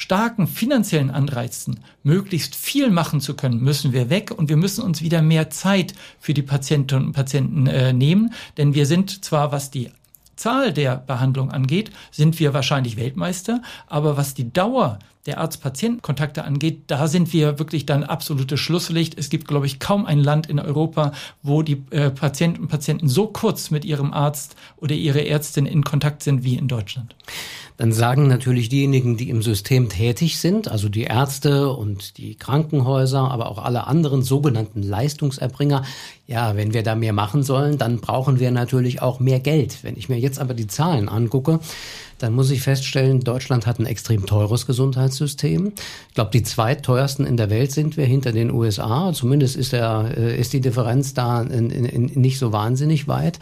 starken 0.00 0.46
finanziellen 0.46 1.10
Anreizen, 1.10 1.80
möglichst 2.02 2.56
viel 2.56 2.90
machen 2.90 3.20
zu 3.20 3.36
können, 3.36 3.60
müssen 3.60 3.92
wir 3.92 4.08
weg 4.08 4.30
und 4.34 4.48
wir 4.48 4.56
müssen 4.56 4.82
uns 4.82 5.02
wieder 5.02 5.20
mehr 5.20 5.50
Zeit 5.50 5.92
für 6.18 6.32
die 6.32 6.42
Patientinnen 6.42 7.08
und 7.08 7.12
Patienten 7.12 7.66
äh, 7.66 7.92
nehmen. 7.92 8.32
Denn 8.56 8.72
wir 8.72 8.86
sind 8.86 9.24
zwar, 9.24 9.52
was 9.52 9.70
die 9.70 9.90
Zahl 10.40 10.72
der 10.72 10.96
Behandlung 10.96 11.50
angeht, 11.50 11.90
sind 12.10 12.40
wir 12.40 12.54
wahrscheinlich 12.54 12.96
Weltmeister, 12.96 13.60
aber 13.86 14.16
was 14.16 14.32
die 14.32 14.50
Dauer 14.52 14.98
der 15.26 15.38
Arzt-Patient-Kontakte 15.38 16.44
angeht, 16.44 16.84
da 16.86 17.06
sind 17.06 17.34
wir 17.34 17.58
wirklich 17.58 17.84
dann 17.84 18.04
absolutes 18.04 18.58
Schlusslicht. 18.58 19.18
Es 19.18 19.28
gibt, 19.28 19.46
glaube 19.46 19.66
ich, 19.66 19.78
kaum 19.78 20.06
ein 20.06 20.18
Land 20.18 20.48
in 20.48 20.58
Europa, 20.58 21.12
wo 21.42 21.62
die 21.62 21.82
äh, 21.90 22.10
Patienten 22.10 22.62
und 22.62 22.68
Patienten 22.68 23.06
so 23.06 23.26
kurz 23.26 23.70
mit 23.70 23.84
ihrem 23.84 24.14
Arzt 24.14 24.56
oder 24.78 24.94
ihrer 24.94 25.26
Ärztin 25.26 25.66
in 25.66 25.84
Kontakt 25.84 26.22
sind 26.22 26.42
wie 26.42 26.56
in 26.56 26.68
Deutschland 26.68 27.14
dann 27.80 27.92
sagen 27.94 28.26
natürlich 28.26 28.68
diejenigen, 28.68 29.16
die 29.16 29.30
im 29.30 29.40
System 29.40 29.88
tätig 29.88 30.38
sind, 30.38 30.68
also 30.68 30.90
die 30.90 31.04
Ärzte 31.04 31.70
und 31.72 32.18
die 32.18 32.34
Krankenhäuser, 32.34 33.30
aber 33.30 33.50
auch 33.50 33.56
alle 33.56 33.86
anderen 33.86 34.20
sogenannten 34.20 34.82
Leistungserbringer, 34.82 35.84
ja, 36.30 36.54
wenn 36.54 36.72
wir 36.72 36.84
da 36.84 36.94
mehr 36.94 37.12
machen 37.12 37.42
sollen, 37.42 37.76
dann 37.76 37.98
brauchen 37.98 38.38
wir 38.38 38.52
natürlich 38.52 39.02
auch 39.02 39.18
mehr 39.18 39.40
Geld. 39.40 39.82
Wenn 39.82 39.96
ich 39.96 40.08
mir 40.08 40.18
jetzt 40.18 40.38
aber 40.38 40.54
die 40.54 40.68
Zahlen 40.68 41.08
angucke, 41.08 41.58
dann 42.18 42.34
muss 42.34 42.52
ich 42.52 42.62
feststellen, 42.62 43.18
Deutschland 43.18 43.66
hat 43.66 43.80
ein 43.80 43.86
extrem 43.86 44.26
teures 44.26 44.64
Gesundheitssystem. 44.64 45.72
Ich 46.08 46.14
glaube, 46.14 46.30
die 46.30 46.44
zweitteuersten 46.44 47.26
in 47.26 47.36
der 47.36 47.50
Welt 47.50 47.72
sind 47.72 47.96
wir 47.96 48.04
hinter 48.04 48.30
den 48.30 48.52
USA. 48.52 49.12
Zumindest 49.12 49.56
ist, 49.56 49.72
der, 49.72 50.14
äh, 50.16 50.38
ist 50.38 50.52
die 50.52 50.60
Differenz 50.60 51.14
da 51.14 51.42
in, 51.42 51.70
in, 51.70 52.20
nicht 52.20 52.38
so 52.38 52.52
wahnsinnig 52.52 53.08
weit. 53.08 53.40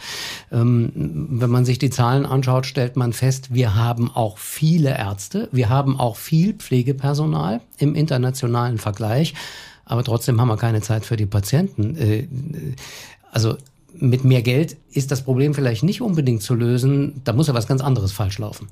Ähm, 0.51 0.91
wenn 0.95 1.51
man 1.51 1.65
sich 1.65 1.77
die 1.77 1.91
Zahlen 1.91 2.25
anschaut, 2.25 2.65
stellt 2.65 2.95
man 2.95 3.13
fest, 3.13 3.53
wir 3.53 3.75
haben 3.75 4.09
auch 4.09 4.39
viele 4.39 4.97
Ärzte, 4.97 5.47
wir 5.51 5.69
haben 5.69 5.99
auch 5.99 6.15
viel 6.15 6.53
Pflegepersonal 6.53 7.61
im 7.77 7.93
internationalen 7.93 8.79
Vergleich, 8.79 9.35
aber 9.89 10.03
trotzdem 10.03 10.39
haben 10.39 10.47
wir 10.47 10.57
keine 10.57 10.81
Zeit 10.81 11.03
für 11.03 11.17
die 11.17 11.25
Patienten. 11.25 11.97
Äh, 11.97 12.27
also 13.31 13.57
mit 13.93 14.23
mehr 14.23 14.43
Geld 14.43 14.77
ist 14.91 15.11
das 15.11 15.23
Problem 15.23 15.53
vielleicht 15.53 15.83
nicht 15.83 16.01
unbedingt 16.01 16.43
zu 16.43 16.53
lösen. 16.53 17.21
Da 17.23 17.33
muss 17.33 17.47
ja 17.47 17.55
was 17.55 17.67
ganz 17.67 17.81
anderes 17.81 18.11
falsch 18.11 18.37
laufen. 18.37 18.69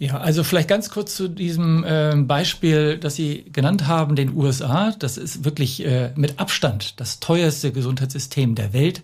Ja, 0.00 0.18
also 0.18 0.42
vielleicht 0.42 0.68
ganz 0.68 0.90
kurz 0.90 1.14
zu 1.14 1.28
diesem 1.28 1.84
äh, 1.84 2.14
Beispiel, 2.16 2.98
das 2.98 3.14
Sie 3.14 3.44
genannt 3.52 3.86
haben, 3.86 4.16
den 4.16 4.34
USA. 4.34 4.92
Das 4.98 5.18
ist 5.18 5.44
wirklich 5.44 5.84
äh, 5.86 6.12
mit 6.16 6.40
Abstand 6.40 6.98
das 6.98 7.20
teuerste 7.20 7.70
Gesundheitssystem 7.70 8.56
der 8.56 8.72
Welt. 8.72 9.02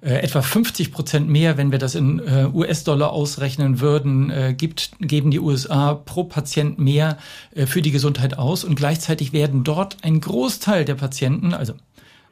Äh, 0.00 0.14
etwa 0.18 0.42
50 0.42 0.92
Prozent 0.92 1.28
mehr, 1.28 1.56
wenn 1.56 1.72
wir 1.72 1.78
das 1.78 1.94
in 1.96 2.20
äh, 2.20 2.48
US-Dollar 2.52 3.12
ausrechnen 3.12 3.80
würden, 3.80 4.30
äh, 4.30 4.54
gibt, 4.56 4.92
geben 5.00 5.30
die 5.30 5.40
USA 5.40 5.94
pro 5.94 6.24
Patient 6.24 6.78
mehr 6.78 7.18
äh, 7.54 7.66
für 7.66 7.82
die 7.82 7.90
Gesundheit 7.90 8.38
aus. 8.38 8.62
Und 8.62 8.76
gleichzeitig 8.76 9.32
werden 9.32 9.64
dort 9.64 9.96
ein 10.02 10.20
Großteil 10.20 10.84
der 10.84 10.94
Patienten, 10.94 11.52
also 11.52 11.74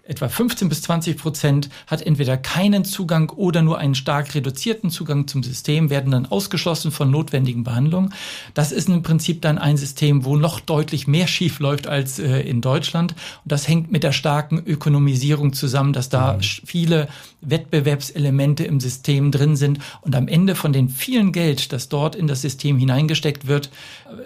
etwa 0.09 0.29
15 0.29 0.69
bis 0.69 0.83
20 0.83 1.17
Prozent 1.17 1.69
hat 1.87 2.03
entweder 2.03 2.37
keinen 2.37 2.85
Zugang 2.85 3.31
oder 3.31 3.63
nur 3.63 3.79
einen 3.79 3.95
stark 3.95 4.35
reduzierten 4.35 4.91
Zugang 4.91 5.27
zum 5.27 5.43
System, 5.43 5.91
werden 5.91 6.13
dann 6.13 6.27
ausgeschlossen 6.27 6.91
von 6.91 7.11
notwendigen 7.11 7.65
Behandlungen. 7.65 8.13
Das 8.55 8.73
ist 8.73 8.89
im 8.89 9.03
Prinzip 9.03 9.43
dann 9.43 9.59
ein 9.59 9.77
System, 9.77 10.25
wo 10.25 10.37
noch 10.37 10.61
deutlich 10.61 11.07
mehr 11.07 11.27
schief 11.27 11.59
läuft 11.59 11.87
als 11.87 12.19
äh, 12.19 12.41
in 12.41 12.61
Deutschland. 12.61 13.13
Und 13.13 13.53
das 13.53 13.69
hängt 13.69 13.91
mit 13.91 14.03
der 14.03 14.13
starken 14.13 14.63
Ökonomisierung 14.65 15.53
zusammen, 15.53 15.93
dass 15.93 16.09
da 16.09 16.35
mhm. 16.35 16.43
viele 16.43 17.09
Wettbewerbselemente 17.41 18.65
im 18.65 18.81
System 18.81 19.31
drin 19.31 19.57
sind 19.57 19.79
und 20.03 20.15
am 20.17 20.29
Ende 20.29 20.55
von 20.55 20.73
den 20.73 20.89
vielen 20.89 21.33
Geld, 21.33 21.73
das 21.73 21.89
dort 21.89 22.17
in 22.17 22.27
das 22.27 22.43
System 22.43 22.79
hineingesteckt 22.79 23.47
wird, 23.47 23.71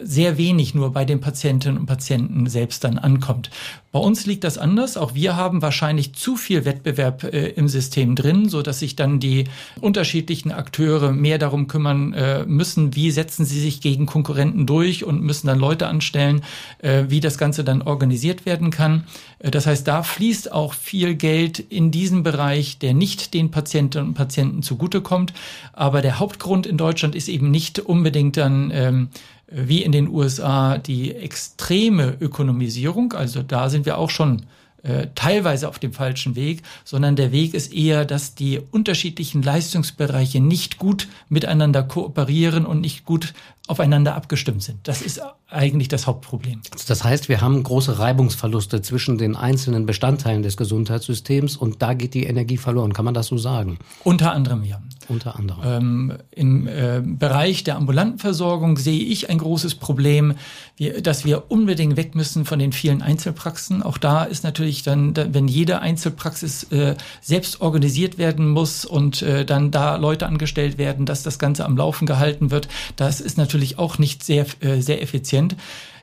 sehr 0.02 0.38
wenig 0.38 0.74
nur 0.74 0.92
bei 0.92 1.04
den 1.04 1.20
Patientinnen 1.20 1.78
und 1.78 1.86
Patienten 1.86 2.46
selbst 2.48 2.84
dann 2.84 2.98
ankommt. 2.98 3.50
Bei 3.92 3.98
uns 3.98 4.24
liegt 4.24 4.44
das 4.44 4.56
anders. 4.56 4.96
Auch 4.96 5.14
wir 5.14 5.36
haben 5.36 5.62
wahrscheinlich 5.70 6.14
zu 6.14 6.34
viel 6.34 6.64
Wettbewerb 6.64 7.22
äh, 7.22 7.50
im 7.50 7.68
System 7.68 8.16
drin, 8.16 8.48
so 8.48 8.60
dass 8.60 8.80
sich 8.80 8.96
dann 8.96 9.20
die 9.20 9.44
unterschiedlichen 9.80 10.50
Akteure 10.50 11.12
mehr 11.12 11.38
darum 11.38 11.68
kümmern 11.68 12.12
äh, 12.12 12.44
müssen, 12.44 12.96
wie 12.96 13.12
setzen 13.12 13.44
sie 13.44 13.60
sich 13.60 13.80
gegen 13.80 14.06
Konkurrenten 14.06 14.66
durch 14.66 15.04
und 15.04 15.22
müssen 15.22 15.46
dann 15.46 15.60
Leute 15.60 15.86
anstellen, 15.86 16.42
äh, 16.78 17.04
wie 17.06 17.20
das 17.20 17.38
Ganze 17.38 17.62
dann 17.62 17.82
organisiert 17.82 18.46
werden 18.46 18.72
kann. 18.72 19.04
Äh, 19.38 19.52
das 19.52 19.68
heißt, 19.68 19.86
da 19.86 20.02
fließt 20.02 20.50
auch 20.50 20.74
viel 20.74 21.14
Geld 21.14 21.60
in 21.60 21.92
diesen 21.92 22.24
Bereich, 22.24 22.80
der 22.80 22.92
nicht 22.92 23.32
den 23.32 23.52
Patientinnen 23.52 24.08
und 24.08 24.14
Patienten 24.14 24.64
zugutekommt. 24.64 25.32
Aber 25.72 26.02
der 26.02 26.18
Hauptgrund 26.18 26.66
in 26.66 26.78
Deutschland 26.78 27.14
ist 27.14 27.28
eben 27.28 27.52
nicht 27.52 27.78
unbedingt 27.78 28.36
dann 28.36 28.72
ähm, 28.74 29.08
wie 29.46 29.84
in 29.84 29.92
den 29.92 30.08
USA 30.08 30.78
die 30.78 31.14
extreme 31.14 32.16
Ökonomisierung, 32.20 33.12
also 33.12 33.44
da 33.44 33.70
sind 33.70 33.86
wir 33.86 33.98
auch 33.98 34.10
schon 34.10 34.42
äh, 34.82 35.08
teilweise 35.14 35.68
auf 35.68 35.78
dem 35.78 35.92
falschen 35.92 36.36
Weg, 36.36 36.62
sondern 36.84 37.16
der 37.16 37.32
Weg 37.32 37.54
ist 37.54 37.72
eher, 37.72 38.04
dass 38.04 38.34
die 38.34 38.60
unterschiedlichen 38.70 39.42
Leistungsbereiche 39.42 40.40
nicht 40.40 40.78
gut 40.78 41.08
miteinander 41.28 41.82
kooperieren 41.82 42.66
und 42.66 42.80
nicht 42.80 43.04
gut 43.04 43.34
aufeinander 43.66 44.16
abgestimmt 44.16 44.62
sind. 44.62 44.80
Das 44.88 45.00
ist 45.00 45.20
eigentlich 45.48 45.88
das 45.88 46.06
Hauptproblem. 46.06 46.62
Das 46.88 47.04
heißt, 47.04 47.28
wir 47.28 47.40
haben 47.40 47.62
große 47.62 47.98
Reibungsverluste 47.98 48.82
zwischen 48.82 49.16
den 49.16 49.36
einzelnen 49.36 49.86
Bestandteilen 49.86 50.42
des 50.42 50.56
Gesundheitssystems 50.56 51.56
und 51.56 51.80
da 51.80 51.94
geht 51.94 52.14
die 52.14 52.24
Energie 52.24 52.56
verloren. 52.56 52.92
Kann 52.92 53.04
man 53.04 53.14
das 53.14 53.28
so 53.28 53.38
sagen? 53.38 53.78
Unter 54.02 54.32
anderem, 54.32 54.64
ja. 54.64 54.82
Unter 55.10 55.36
anderem. 55.36 55.60
Ähm, 55.64 56.12
Im 56.30 56.68
äh, 56.68 57.02
Bereich 57.04 57.64
der 57.64 57.74
ambulanten 57.74 58.20
Versorgung 58.20 58.78
sehe 58.78 59.02
ich 59.02 59.28
ein 59.28 59.38
großes 59.38 59.74
Problem, 59.74 60.34
wie, 60.76 61.02
dass 61.02 61.24
wir 61.24 61.50
unbedingt 61.50 61.96
weg 61.96 62.14
müssen 62.14 62.44
von 62.44 62.60
den 62.60 62.72
vielen 62.72 63.02
Einzelpraxen. 63.02 63.82
Auch 63.82 63.98
da 63.98 64.22
ist 64.22 64.44
natürlich 64.44 64.84
dann, 64.84 65.14
wenn 65.16 65.48
jede 65.48 65.80
Einzelpraxis 65.80 66.62
äh, 66.70 66.94
selbst 67.20 67.60
organisiert 67.60 68.18
werden 68.18 68.50
muss 68.50 68.84
und 68.84 69.20
äh, 69.22 69.44
dann 69.44 69.72
da 69.72 69.96
Leute 69.96 70.28
angestellt 70.28 70.78
werden, 70.78 71.06
dass 71.06 71.24
das 71.24 71.40
Ganze 71.40 71.64
am 71.64 71.76
Laufen 71.76 72.06
gehalten 72.06 72.52
wird, 72.52 72.68
das 72.94 73.20
ist 73.20 73.36
natürlich 73.36 73.80
auch 73.80 73.98
nicht 73.98 74.22
sehr, 74.22 74.46
äh, 74.60 74.80
sehr 74.80 75.02
effizient. 75.02 75.56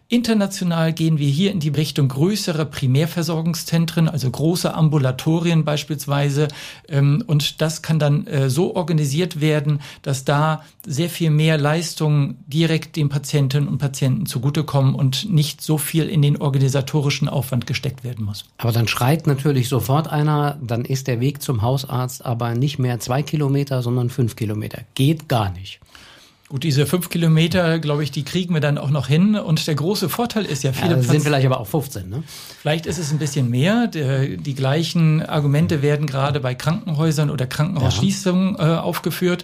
International 0.09 0.93
gehen 0.93 1.17
wir 1.17 1.27
hier 1.27 1.51
in 1.51 1.59
die 1.59 1.67
Richtung 1.67 2.07
größere 2.07 2.65
Primärversorgungszentren, 2.65 4.07
also 4.07 4.31
große 4.31 4.73
Ambulatorien 4.73 5.65
beispielsweise. 5.65 6.47
Ähm, 6.87 7.23
und 7.27 7.61
das 7.61 7.81
kann 7.81 7.99
dann 7.99 8.25
äh, 8.25 8.49
so 8.49 8.73
organisiert 8.75 9.41
werden, 9.41 9.81
dass 10.03 10.23
da 10.23 10.63
sehr 10.85 11.09
viel 11.09 11.29
mehr 11.29 11.57
Leistungen 11.57 12.41
direkt 12.47 12.95
den 12.95 13.09
Patientinnen 13.09 13.67
und 13.67 13.79
Patienten 13.79 14.25
zugutekommen 14.25 14.95
und 14.95 15.29
nicht 15.29 15.61
so 15.61 15.77
viel 15.77 16.07
in 16.07 16.21
den 16.21 16.37
organisatorischen 16.37 17.27
Aufwand 17.27 17.67
gesteckt 17.67 18.05
werden 18.05 18.23
muss. 18.23 18.45
Aber 18.59 18.71
dann 18.71 18.87
schreit 18.87 19.27
natürlich 19.27 19.67
sofort 19.67 20.07
einer, 20.07 20.57
dann 20.61 20.85
ist 20.85 21.07
der 21.07 21.19
Weg 21.19 21.41
zum 21.41 21.61
Hausarzt 21.61 22.25
aber 22.25 22.55
nicht 22.55 22.79
mehr 22.79 23.01
zwei 23.01 23.23
Kilometer, 23.23 23.81
sondern 23.81 24.09
fünf 24.09 24.37
Kilometer. 24.37 24.83
Geht 24.95 25.27
gar 25.27 25.51
nicht. 25.51 25.81
Gut, 26.49 26.63
diese 26.63 26.85
fünf 26.85 27.09
Kilometer, 27.09 27.77
glaube 27.79 28.03
ich, 28.03 28.11
die 28.11 28.23
kriegen 28.23 28.53
wir 28.53 28.61
dann 28.61 28.77
auch 28.77 28.89
noch 28.89 29.07
hin. 29.07 29.35
Und 29.35 29.67
der 29.67 29.75
große 29.75 30.07
Vorteil 30.07 30.45
ist 30.45 30.63
ja, 30.63 30.71
viele 30.71 30.95
ja, 30.95 31.01
sind 31.01 31.21
vielleicht 31.21 31.45
aber 31.45 31.59
auch 31.59 31.67
15, 31.67 32.09
ne? 32.09 32.23
Vielleicht 32.61 32.85
ist 32.85 32.97
es 32.97 33.11
ein 33.11 33.17
bisschen 33.17 33.49
mehr. 33.49 33.87
Die, 33.87 34.37
die 34.37 34.55
gleichen 34.55 35.21
Argumente 35.25 35.81
werden 35.81 36.07
gerade 36.07 36.39
bei 36.39 36.55
Krankenhäusern 36.55 37.31
oder 37.31 37.47
Krankenhausschließungen 37.47 38.55
äh, 38.55 38.61
aufgeführt. 38.61 39.43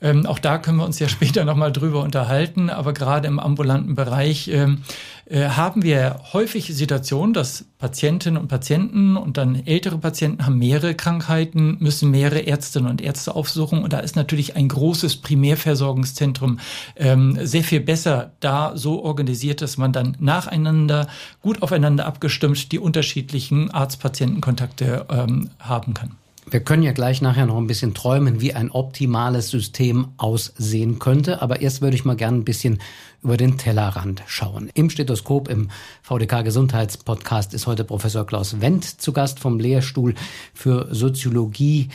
Ähm, 0.00 0.24
auch 0.26 0.38
da 0.38 0.58
können 0.58 0.76
wir 0.76 0.84
uns 0.84 1.00
ja 1.00 1.08
später 1.08 1.44
nochmal 1.44 1.72
drüber 1.72 2.02
unterhalten. 2.02 2.70
Aber 2.70 2.92
gerade 2.92 3.26
im 3.26 3.40
ambulanten 3.40 3.96
Bereich 3.96 4.46
ähm, 4.46 4.82
äh, 5.28 5.48
haben 5.48 5.82
wir 5.82 6.20
häufig 6.32 6.66
Situationen, 6.74 7.34
dass 7.34 7.64
Patientinnen 7.78 8.40
und 8.40 8.48
Patienten 8.48 9.16
und 9.16 9.36
dann 9.36 9.66
ältere 9.66 9.98
Patienten 9.98 10.46
haben 10.46 10.58
mehrere 10.58 10.94
Krankheiten, 10.94 11.76
müssen 11.80 12.10
mehrere 12.10 12.46
Ärztinnen 12.46 12.88
und 12.88 13.00
Ärzte 13.00 13.34
aufsuchen. 13.34 13.82
Und 13.82 13.92
da 13.92 13.98
ist 13.98 14.14
natürlich 14.14 14.54
ein 14.54 14.68
großes 14.68 15.16
Primärversorgungszentrum 15.16 16.60
ähm, 16.96 17.38
sehr 17.42 17.64
viel 17.64 17.80
besser 17.80 18.32
da 18.40 18.76
so 18.76 19.02
organisiert, 19.02 19.62
dass 19.62 19.76
man 19.78 19.92
dann 19.92 20.16
nacheinander, 20.20 21.08
gut 21.42 21.60
aufeinander 21.60 22.06
abgestimmt, 22.06 22.70
die 22.70 22.78
unterschiedlichen 22.78 23.70
Arzt-Patienten-Kontakte 23.72 25.06
ähm, 25.10 25.50
haben 25.58 25.92
kann. 25.92 26.16
Wir 26.48 26.60
können 26.60 26.84
ja 26.84 26.92
gleich 26.92 27.22
nachher 27.22 27.44
noch 27.44 27.56
ein 27.56 27.66
bisschen 27.66 27.92
träumen, 27.92 28.40
wie 28.40 28.54
ein 28.54 28.70
optimales 28.70 29.48
System 29.48 30.12
aussehen 30.16 31.00
könnte. 31.00 31.42
Aber 31.42 31.60
erst 31.60 31.82
würde 31.82 31.96
ich 31.96 32.04
mal 32.04 32.14
gerne 32.14 32.38
ein 32.38 32.44
bisschen 32.44 32.80
über 33.20 33.36
den 33.36 33.58
Tellerrand 33.58 34.22
schauen. 34.28 34.70
Im 34.74 34.88
Stethoskop 34.88 35.48
im 35.48 35.70
VDK 36.02 36.44
Gesundheitspodcast 36.44 37.52
ist 37.52 37.66
heute 37.66 37.82
Professor 37.82 38.24
Klaus 38.24 38.60
Wendt 38.60 38.84
zu 38.84 39.12
Gast 39.12 39.40
vom 39.40 39.58
Lehrstuhl 39.58 40.14
für 40.54 40.86
Soziologie 40.94 41.88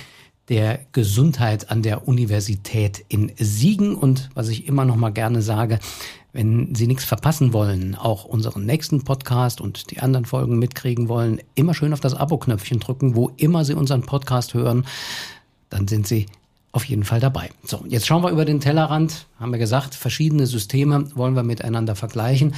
der 0.50 0.82
Gesundheit 0.92 1.72
an 1.72 1.82
der 1.82 2.10
Universität 2.10 3.06
in 3.08 3.32
Siegen. 3.38 3.96
Und 3.96 4.30
was 4.34 4.50
ich 4.50 4.68
immer 4.68 4.84
noch 4.84 4.98
mal 4.98 5.12
gerne 5.12 5.42
sage, 5.42 5.80
wenn 6.34 6.74
Sie 6.76 6.88
nichts 6.88 7.04
verpassen 7.04 7.54
wollen, 7.54 7.96
auch 7.96 8.26
unseren 8.26 8.66
nächsten 8.66 9.04
Podcast 9.04 9.60
und 9.60 9.92
die 9.92 10.00
anderen 10.00 10.26
Folgen 10.26 10.60
mitkriegen 10.60 11.10
wollen, 11.10 11.40
immer 11.56 11.74
schön 11.74 11.94
auf 11.94 12.00
das 12.00 12.14
Abo-Knöpfchen 12.14 12.80
drücken, 12.80 13.16
wo 13.16 13.32
immer 13.38 13.66
Sie 13.66 13.74
unseren 13.74 14.04
Podcast 14.04 14.54
hören. 14.54 14.86
Dann 15.70 15.88
sind 15.88 16.08
Sie 16.08 16.28
auf 16.72 16.86
jeden 16.86 17.04
Fall 17.04 17.20
dabei. 17.20 17.50
So, 17.66 17.84
jetzt 17.88 18.08
schauen 18.08 18.24
wir 18.24 18.30
über 18.30 18.46
den 18.46 18.62
Tellerrand. 18.62 19.26
Haben 19.40 19.52
wir 19.52 19.60
gesagt, 19.60 19.94
verschiedene 19.94 20.48
Systeme 20.48 21.06
wollen 21.16 21.36
wir 21.36 21.44
miteinander 21.44 21.96
vergleichen. 21.96 22.56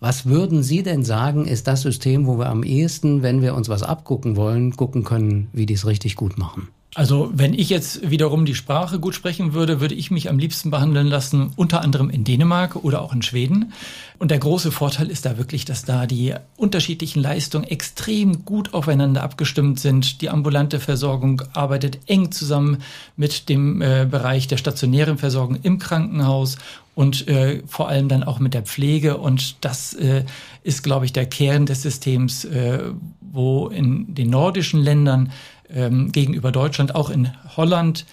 Was 0.00 0.24
würden 0.24 0.62
Sie 0.62 0.82
denn 0.82 1.04
sagen, 1.04 1.44
ist 1.44 1.66
das 1.66 1.82
System, 1.82 2.26
wo 2.26 2.38
wir 2.38 2.48
am 2.48 2.62
ehesten, 2.62 3.22
wenn 3.22 3.42
wir 3.42 3.54
uns 3.54 3.68
was 3.68 3.82
abgucken 3.82 4.34
wollen, 4.36 4.74
gucken 4.74 5.04
können, 5.04 5.48
wie 5.52 5.66
die 5.66 5.74
es 5.74 5.86
richtig 5.86 6.16
gut 6.16 6.38
machen? 6.38 6.68
Also 6.96 7.30
wenn 7.32 7.54
ich 7.54 7.70
jetzt 7.70 8.10
wiederum 8.10 8.44
die 8.44 8.56
Sprache 8.56 8.98
gut 8.98 9.14
sprechen 9.14 9.52
würde, 9.52 9.80
würde 9.80 9.94
ich 9.94 10.10
mich 10.10 10.28
am 10.28 10.40
liebsten 10.40 10.72
behandeln 10.72 11.06
lassen, 11.06 11.52
unter 11.54 11.82
anderem 11.82 12.10
in 12.10 12.24
Dänemark 12.24 12.74
oder 12.74 13.00
auch 13.02 13.12
in 13.12 13.22
Schweden. 13.22 13.72
Und 14.18 14.32
der 14.32 14.40
große 14.40 14.72
Vorteil 14.72 15.08
ist 15.08 15.24
da 15.24 15.38
wirklich, 15.38 15.64
dass 15.64 15.84
da 15.84 16.06
die 16.06 16.34
unterschiedlichen 16.56 17.22
Leistungen 17.22 17.64
extrem 17.64 18.44
gut 18.44 18.74
aufeinander 18.74 19.22
abgestimmt 19.22 19.78
sind. 19.78 20.20
Die 20.20 20.30
ambulante 20.30 20.80
Versorgung 20.80 21.42
arbeitet 21.52 22.00
eng 22.06 22.32
zusammen 22.32 22.78
mit 23.16 23.48
dem 23.48 23.80
äh, 23.80 24.04
Bereich 24.10 24.48
der 24.48 24.56
stationären 24.56 25.16
Versorgung 25.16 25.58
im 25.62 25.78
Krankenhaus 25.78 26.58
und 26.96 27.28
äh, 27.28 27.62
vor 27.68 27.88
allem 27.88 28.08
dann 28.08 28.24
auch 28.24 28.40
mit 28.40 28.52
der 28.52 28.62
Pflege. 28.62 29.16
Und 29.18 29.64
das 29.64 29.94
äh, 29.94 30.24
ist, 30.64 30.82
glaube 30.82 31.04
ich, 31.04 31.12
der 31.12 31.26
Kern 31.26 31.66
des 31.66 31.82
Systems, 31.82 32.44
äh, 32.44 32.80
wo 33.20 33.68
in 33.68 34.12
den 34.12 34.28
nordischen 34.28 34.82
Ländern 34.82 35.30
ähm, 35.74 36.12
gegenüber 36.12 36.52
Deutschland, 36.52 36.94
auch 36.94 37.10
in 37.10 37.32
Holland, 37.56 38.06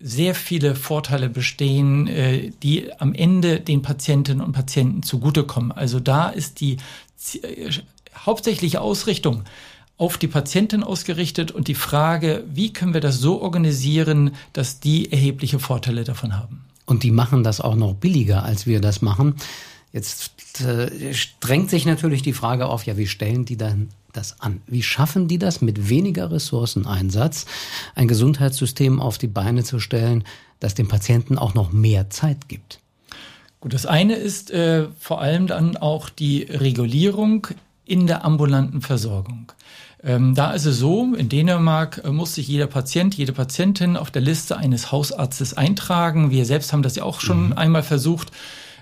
sehr 0.00 0.34
viele 0.34 0.74
Vorteile 0.74 1.28
bestehen, 1.28 2.06
äh, 2.08 2.50
die 2.62 2.90
am 2.98 3.14
Ende 3.14 3.60
den 3.60 3.82
Patientinnen 3.82 4.44
und 4.44 4.52
Patienten 4.52 5.02
zugutekommen. 5.02 5.72
Also 5.72 6.00
da 6.00 6.30
ist 6.30 6.60
die 6.60 6.78
äh, 7.42 7.70
hauptsächliche 8.16 8.80
Ausrichtung 8.80 9.44
auf 9.98 10.16
die 10.16 10.28
Patientin 10.28 10.82
ausgerichtet 10.82 11.50
und 11.50 11.68
die 11.68 11.74
Frage, 11.74 12.44
wie 12.50 12.72
können 12.72 12.94
wir 12.94 13.02
das 13.02 13.18
so 13.18 13.42
organisieren, 13.42 14.32
dass 14.54 14.80
die 14.80 15.12
erhebliche 15.12 15.58
Vorteile 15.58 16.04
davon 16.04 16.38
haben. 16.38 16.64
Und 16.86 17.02
die 17.02 17.10
machen 17.10 17.44
das 17.44 17.60
auch 17.60 17.76
noch 17.76 17.94
billiger, 17.94 18.42
als 18.42 18.66
wir 18.66 18.80
das 18.80 19.02
machen. 19.02 19.34
Jetzt 19.92 20.32
äh, 20.60 21.12
drängt 21.40 21.70
sich 21.70 21.84
natürlich 21.84 22.22
die 22.22 22.32
Frage 22.32 22.66
auf, 22.66 22.86
ja, 22.86 22.96
wie 22.96 23.06
stellen 23.06 23.44
die 23.44 23.56
dann 23.56 23.88
das 24.12 24.40
an? 24.40 24.62
Wie 24.66 24.82
schaffen 24.82 25.28
die 25.28 25.38
das 25.38 25.60
mit 25.60 25.88
weniger 25.88 26.30
Ressourceneinsatz, 26.30 27.46
ein 27.94 28.08
Gesundheitssystem 28.08 29.00
auf 29.00 29.18
die 29.18 29.26
Beine 29.26 29.64
zu 29.64 29.80
stellen, 29.80 30.24
das 30.60 30.74
dem 30.74 30.88
Patienten 30.88 31.38
auch 31.38 31.54
noch 31.54 31.72
mehr 31.72 32.10
Zeit 32.10 32.48
gibt? 32.48 32.80
Gut, 33.60 33.74
das 33.74 33.84
eine 33.84 34.14
ist 34.14 34.50
äh, 34.50 34.86
vor 34.98 35.20
allem 35.20 35.46
dann 35.46 35.76
auch 35.76 36.08
die 36.08 36.42
Regulierung 36.42 37.48
in 37.84 38.06
der 38.06 38.24
ambulanten 38.24 38.80
Versorgung. 38.80 39.52
Ähm, 40.02 40.34
da 40.34 40.52
ist 40.52 40.64
es 40.64 40.78
so, 40.78 41.14
in 41.14 41.28
Dänemark 41.28 42.00
äh, 42.04 42.10
muss 42.10 42.34
sich 42.34 42.48
jeder 42.48 42.68
Patient, 42.68 43.14
jede 43.14 43.32
Patientin 43.32 43.96
auf 43.96 44.10
der 44.10 44.22
Liste 44.22 44.56
eines 44.56 44.92
Hausarztes 44.92 45.54
eintragen. 45.54 46.30
Wir 46.30 46.46
selbst 46.46 46.72
haben 46.72 46.82
das 46.82 46.96
ja 46.96 47.02
auch 47.02 47.20
schon 47.20 47.48
mhm. 47.48 47.58
einmal 47.58 47.82
versucht. 47.82 48.30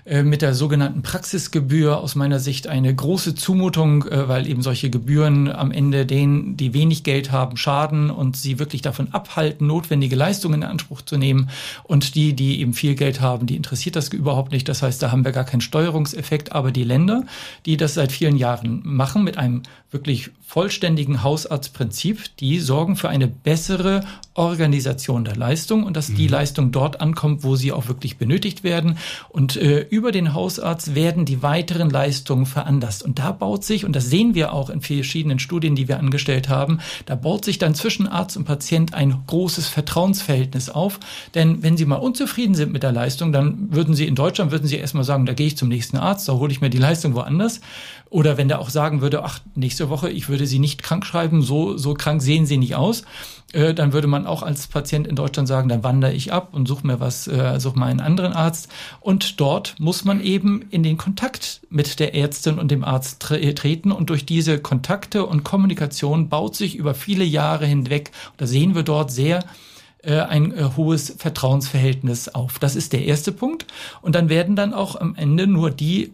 Äh, 0.05 0.23
mit 0.23 0.41
der 0.41 0.53
sogenannten 0.53 1.01
Praxisgebühr 1.01 1.97
aus 1.97 2.15
meiner 2.15 2.39
Sicht 2.39 2.67
eine 2.67 2.93
große 2.93 3.35
Zumutung, 3.35 4.05
äh, 4.05 4.27
weil 4.27 4.47
eben 4.47 4.61
solche 4.61 4.89
Gebühren 4.89 5.51
am 5.51 5.71
Ende 5.71 6.05
denen, 6.05 6.57
die 6.57 6.73
wenig 6.73 7.03
Geld 7.03 7.31
haben, 7.31 7.57
schaden 7.57 8.09
und 8.09 8.37
sie 8.37 8.59
wirklich 8.59 8.81
davon 8.81 9.09
abhalten, 9.13 9.67
notwendige 9.67 10.15
Leistungen 10.15 10.61
in 10.61 10.67
Anspruch 10.67 11.01
zu 11.01 11.17
nehmen. 11.17 11.49
Und 11.83 12.15
die, 12.15 12.33
die 12.33 12.59
eben 12.61 12.73
viel 12.73 12.95
Geld 12.95 13.21
haben, 13.21 13.45
die 13.45 13.55
interessiert 13.55 13.95
das 13.95 14.09
überhaupt 14.09 14.51
nicht. 14.51 14.67
Das 14.69 14.81
heißt, 14.81 15.01
da 15.01 15.11
haben 15.11 15.25
wir 15.25 15.31
gar 15.31 15.45
keinen 15.45 15.61
Steuerungseffekt. 15.61 16.51
Aber 16.51 16.71
die 16.71 16.83
Länder, 16.83 17.23
die 17.65 17.77
das 17.77 17.93
seit 17.93 18.11
vielen 18.11 18.37
Jahren 18.37 18.81
machen, 18.83 19.23
mit 19.23 19.37
einem 19.37 19.63
wirklich 19.91 20.31
vollständigen 20.41 21.23
Hausarztprinzip, 21.23 22.35
die 22.37 22.59
sorgen 22.59 22.95
für 22.95 23.09
eine 23.09 23.27
bessere 23.27 24.03
Organisation 24.39 25.25
der 25.25 25.35
Leistung 25.35 25.83
und 25.83 25.97
dass 25.97 26.07
mhm. 26.07 26.15
die 26.15 26.27
Leistung 26.29 26.71
dort 26.71 27.01
ankommt, 27.01 27.43
wo 27.43 27.57
sie 27.57 27.73
auch 27.73 27.89
wirklich 27.89 28.17
benötigt 28.17 28.63
werden. 28.63 28.97
Und 29.27 29.57
äh, 29.57 29.81
über 29.81 30.13
den 30.13 30.33
Hausarzt 30.33 30.95
werden 30.95 31.25
die 31.25 31.43
weiteren 31.43 31.89
Leistungen 31.89 32.45
veranlasst. 32.45 33.03
Und 33.03 33.19
da 33.19 33.33
baut 33.33 33.65
sich, 33.65 33.83
und 33.83 33.95
das 33.97 34.09
sehen 34.09 34.35
wir 34.35 34.53
auch 34.53 34.69
in 34.69 34.79
verschiedenen 34.79 35.39
Studien, 35.39 35.75
die 35.75 35.89
wir 35.89 35.99
angestellt 35.99 36.47
haben, 36.47 36.79
da 37.05 37.15
baut 37.15 37.43
sich 37.43 37.57
dann 37.57 37.75
zwischen 37.75 38.07
Arzt 38.07 38.37
und 38.37 38.45
Patient 38.45 38.93
ein 38.93 39.13
großes 39.27 39.67
Vertrauensverhältnis 39.67 40.69
auf. 40.69 41.01
Denn 41.35 41.61
wenn 41.61 41.75
Sie 41.75 41.85
mal 41.85 41.97
unzufrieden 41.97 42.55
sind 42.55 42.71
mit 42.71 42.83
der 42.83 42.93
Leistung, 42.93 43.33
dann 43.33 43.67
würden 43.71 43.93
Sie 43.93 44.07
in 44.07 44.15
Deutschland, 44.15 44.51
würden 44.51 44.67
Sie 44.67 44.77
erstmal 44.77 45.03
sagen, 45.03 45.25
da 45.25 45.33
gehe 45.33 45.47
ich 45.47 45.57
zum 45.57 45.67
nächsten 45.67 45.97
Arzt, 45.97 46.29
da 46.29 46.33
hole 46.33 46.51
ich 46.53 46.61
mir 46.61 46.69
die 46.69 46.77
Leistung 46.77 47.13
woanders. 47.13 47.59
Oder 48.09 48.37
wenn 48.37 48.47
der 48.47 48.59
auch 48.59 48.69
sagen 48.69 49.01
würde, 49.01 49.23
ach, 49.23 49.39
nächste 49.55 49.89
Woche, 49.89 50.09
ich 50.09 50.29
würde 50.29 50.47
Sie 50.47 50.59
nicht 50.59 50.81
krank 50.81 51.05
schreiben, 51.05 51.41
so, 51.41 51.77
so 51.77 51.93
krank 51.93 52.21
sehen 52.21 52.45
Sie 52.45 52.57
nicht 52.57 52.75
aus, 52.75 53.03
äh, 53.53 53.73
dann 53.73 53.93
würde 53.93 54.07
man 54.07 54.27
auch 54.27 54.43
als 54.43 54.67
Patient 54.67 55.07
in 55.07 55.15
Deutschland 55.15 55.47
sagen, 55.47 55.69
dann 55.69 55.83
wandere 55.83 56.13
ich 56.13 56.31
ab 56.31 56.49
und 56.51 56.67
suche 56.67 56.85
mir 56.85 56.99
was, 56.99 57.27
äh, 57.27 57.59
suche 57.59 57.79
mal 57.79 57.87
einen 57.87 57.99
anderen 57.99 58.33
Arzt. 58.33 58.69
Und 58.99 59.39
dort 59.39 59.75
muss 59.79 60.05
man 60.05 60.21
eben 60.21 60.65
in 60.69 60.83
den 60.83 60.97
Kontakt 60.97 61.61
mit 61.69 61.99
der 61.99 62.15
Ärztin 62.15 62.59
und 62.59 62.69
dem 62.69 62.83
Arzt 62.83 63.19
tre 63.21 63.53
treten. 63.55 63.91
Und 63.91 64.09
durch 64.09 64.25
diese 64.25 64.59
Kontakte 64.59 65.25
und 65.25 65.43
Kommunikation 65.43 66.29
baut 66.29 66.55
sich 66.55 66.75
über 66.75 66.93
viele 66.93 67.23
Jahre 67.23 67.65
hinweg, 67.65 68.11
da 68.37 68.45
sehen 68.45 68.75
wir 68.75 68.83
dort 68.83 69.11
sehr, 69.11 69.43
äh, 70.03 70.19
ein 70.19 70.53
äh, 70.53 70.69
hohes 70.77 71.15
Vertrauensverhältnis 71.17 72.29
auf. 72.29 72.59
Das 72.59 72.75
ist 72.75 72.93
der 72.93 73.05
erste 73.05 73.31
Punkt. 73.31 73.65
Und 74.01 74.15
dann 74.15 74.29
werden 74.29 74.55
dann 74.55 74.73
auch 74.73 74.95
am 74.95 75.15
Ende 75.15 75.47
nur 75.47 75.71
die 75.71 76.11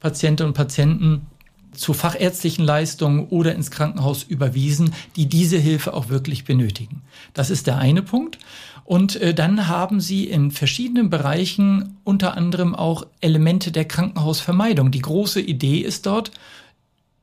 Patientinnen 0.00 0.50
und 0.50 0.56
Patienten 0.56 1.26
zu 1.72 1.92
fachärztlichen 1.92 2.64
Leistungen 2.64 3.28
oder 3.28 3.54
ins 3.54 3.70
Krankenhaus 3.70 4.22
überwiesen, 4.22 4.94
die 5.16 5.26
diese 5.26 5.58
Hilfe 5.58 5.94
auch 5.94 6.08
wirklich 6.08 6.44
benötigen. 6.44 7.02
Das 7.34 7.50
ist 7.50 7.66
der 7.66 7.78
eine 7.78 8.02
Punkt. 8.02 8.38
Und 8.84 9.16
äh, 9.16 9.34
dann 9.34 9.68
haben 9.68 10.00
sie 10.00 10.24
in 10.24 10.50
verschiedenen 10.50 11.10
Bereichen 11.10 11.98
unter 12.04 12.36
anderem 12.36 12.74
auch 12.74 13.06
Elemente 13.20 13.70
der 13.70 13.84
Krankenhausvermeidung. 13.84 14.90
Die 14.90 15.02
große 15.02 15.40
Idee 15.40 15.80
ist 15.80 16.06
dort, 16.06 16.30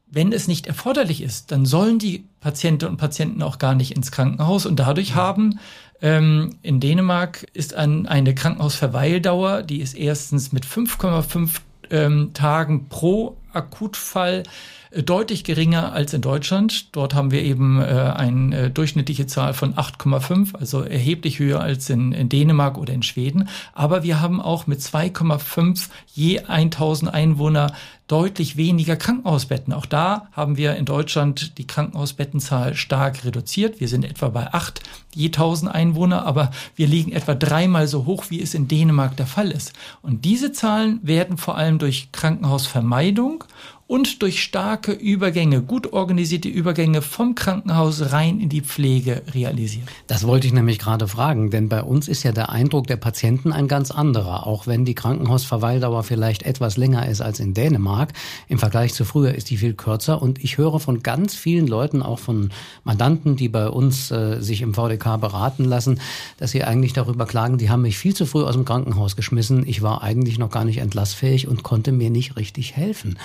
wenn 0.07 0.31
es 0.31 0.47
nicht 0.47 0.67
erforderlich 0.67 1.21
ist, 1.21 1.51
dann 1.51 1.65
sollen 1.65 1.99
die 1.99 2.25
Patientinnen 2.39 2.93
und 2.93 2.97
Patienten 2.97 3.41
auch 3.41 3.57
gar 3.57 3.73
nicht 3.73 3.95
ins 3.95 4.11
Krankenhaus. 4.11 4.65
Und 4.65 4.79
dadurch 4.79 5.15
haben 5.15 5.59
ähm, 6.01 6.51
in 6.61 6.79
Dänemark 6.79 7.47
ist 7.53 7.73
ein, 7.73 8.05
eine 8.05 8.35
Krankenhausverweildauer, 8.35 9.63
die 9.63 9.81
ist 9.81 9.95
erstens 9.95 10.51
mit 10.51 10.65
5,5 10.65 11.61
ähm, 11.89 12.31
Tagen 12.33 12.87
pro 12.89 13.37
Akutfall 13.55 14.43
äh, 14.91 15.03
deutlich 15.03 15.43
geringer 15.43 15.93
als 15.93 16.13
in 16.13 16.21
Deutschland. 16.21 16.95
Dort 16.95 17.13
haben 17.13 17.31
wir 17.31 17.41
eben 17.41 17.81
äh, 17.81 17.83
eine 17.83 18.57
äh, 18.57 18.69
durchschnittliche 18.69 19.27
Zahl 19.27 19.53
von 19.53 19.75
8,5, 19.75 20.55
also 20.55 20.81
erheblich 20.81 21.39
höher 21.39 21.61
als 21.61 21.89
in, 21.89 22.11
in, 22.11 22.29
Dänemark 22.29 22.77
oder 22.77 22.93
in 22.93 23.03
Schweden. 23.03 23.49
Aber 23.73 24.03
wir 24.03 24.21
haben 24.21 24.41
auch 24.41 24.67
mit 24.67 24.79
2,5 24.79 25.89
je 26.13 26.39
1000 26.39 27.13
Einwohner 27.13 27.73
deutlich 28.07 28.55
weniger 28.55 28.95
Krankenhausbetten. 28.95 29.73
Auch 29.73 29.87
da 29.87 30.27
haben 30.31 30.57
wir 30.57 30.75
in 30.75 30.85
Deutschland 30.85 31.57
die 31.57 31.65
Krankenhausbettenzahl 31.65 32.75
stark 32.75 33.25
reduziert. 33.25 33.79
Wir 33.79 33.87
sind 33.87 34.05
etwa 34.05 34.29
bei 34.29 34.53
8 34.53 34.81
je 35.15 35.27
1000 35.27 35.71
Einwohner, 35.73 36.25
aber 36.25 36.51
wir 36.75 36.87
liegen 36.87 37.11
etwa 37.11 37.33
dreimal 37.33 37.87
so 37.87 38.05
hoch, 38.05 38.25
wie 38.29 38.41
es 38.41 38.53
in 38.53 38.67
Dänemark 38.67 39.15
der 39.17 39.25
Fall 39.25 39.49
ist. 39.49 39.73
Und 40.01 40.25
diese 40.25 40.51
Zahlen 40.51 40.99
werden 41.01 41.37
vor 41.37 41.57
allem 41.57 41.79
durch 41.79 42.11
Krankenhausvermeidung 42.11 43.45
und 43.87 44.23
durch 44.23 44.41
starke 44.41 44.91
Übergänge, 44.91 45.61
gut 45.61 45.93
organisierte 45.93 46.49
Übergänge 46.49 47.03
vom 47.03 47.35
Krankenhaus 47.35 48.11
rein 48.11 48.39
in 48.39 48.49
die 48.49 48.61
Pflege 48.61 49.21
realisiert. 49.31 49.87
Das 50.07 50.25
wollte 50.25 50.47
ich 50.47 50.53
nämlich 50.53 50.79
gerade 50.79 51.07
fragen, 51.07 51.51
denn 51.51 51.69
bei 51.69 51.83
uns 51.83 52.07
ist 52.07 52.23
ja 52.23 52.31
der 52.31 52.49
Eindruck 52.49 52.87
der 52.87 52.97
Patienten 52.97 53.53
ein 53.53 53.67
ganz 53.67 53.91
anderer. 53.91 54.47
Auch 54.47 54.65
wenn 54.65 54.85
die 54.85 54.95
Krankenhausverweildauer 54.95 56.01
vielleicht 56.01 56.43
etwas 56.43 56.77
länger 56.77 57.07
ist 57.07 57.21
als 57.21 57.39
in 57.39 57.53
Dänemark, 57.53 58.13
im 58.47 58.57
Vergleich 58.57 58.95
zu 58.95 59.05
früher 59.05 59.35
ist 59.35 59.51
die 59.51 59.57
viel 59.57 59.75
kürzer. 59.75 60.19
Und 60.19 60.43
ich 60.43 60.57
höre 60.57 60.79
von 60.79 61.03
ganz 61.03 61.35
vielen 61.35 61.67
Leuten, 61.67 62.01
auch 62.01 62.19
von 62.19 62.49
Mandanten, 62.85 63.35
die 63.35 63.49
bei 63.49 63.69
uns 63.69 64.09
äh, 64.09 64.41
sich 64.41 64.63
im 64.63 64.73
VDK 64.73 65.17
beraten 65.21 65.63
lassen, 65.63 65.99
dass 66.37 66.49
sie 66.49 66.63
eigentlich 66.63 66.93
darüber 66.93 67.27
klagen, 67.27 67.59
die 67.59 67.69
haben 67.69 67.83
mich 67.83 67.99
viel 67.99 68.15
zu 68.15 68.25
früh 68.25 68.43
aus 68.43 68.55
dem 68.55 68.65
Krankenhaus 68.65 69.15
geschmissen. 69.15 69.67
Ich 69.67 69.83
war 69.83 70.01
eigentlich 70.01 70.39
noch 70.39 70.49
gar 70.49 70.65
nicht 70.65 70.79
entlassfähig 70.79 71.47
und 71.47 71.61
konnte 71.61 71.91
mir 71.91 72.09
nicht 72.09 72.35
richtig 72.35 72.75
helfen. 72.75 73.19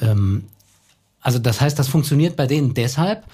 Ähm, 0.00 0.44
also 1.20 1.38
das 1.38 1.60
heißt, 1.60 1.78
das 1.78 1.88
funktioniert 1.88 2.36
bei 2.36 2.46
denen 2.46 2.74
deshalb, 2.74 3.24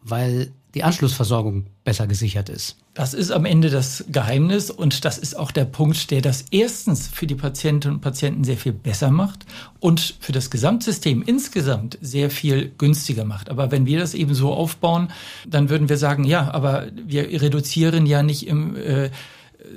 weil 0.00 0.52
die 0.74 0.84
Anschlussversorgung 0.84 1.66
besser 1.84 2.06
gesichert 2.06 2.48
ist. 2.48 2.76
Das 2.94 3.14
ist 3.14 3.30
am 3.30 3.44
Ende 3.44 3.68
das 3.68 4.04
Geheimnis 4.08 4.70
und 4.70 5.04
das 5.04 5.18
ist 5.18 5.36
auch 5.36 5.50
der 5.50 5.64
Punkt, 5.64 6.10
der 6.10 6.22
das 6.22 6.46
erstens 6.50 7.08
für 7.08 7.26
die 7.26 7.34
Patientinnen 7.34 7.96
und 7.96 8.00
Patienten 8.00 8.44
sehr 8.44 8.56
viel 8.56 8.72
besser 8.72 9.10
macht 9.10 9.44
und 9.80 10.16
für 10.20 10.32
das 10.32 10.50
Gesamtsystem 10.50 11.22
insgesamt 11.22 11.98
sehr 12.00 12.30
viel 12.30 12.70
günstiger 12.78 13.24
macht. 13.24 13.50
Aber 13.50 13.70
wenn 13.70 13.86
wir 13.86 13.98
das 13.98 14.14
eben 14.14 14.34
so 14.34 14.52
aufbauen, 14.52 15.08
dann 15.46 15.68
würden 15.68 15.88
wir 15.88 15.98
sagen, 15.98 16.24
ja, 16.24 16.50
aber 16.52 16.86
wir 17.06 17.42
reduzieren 17.42 18.06
ja 18.06 18.22
nicht 18.22 18.46
im 18.46 18.76
äh, 18.76 19.10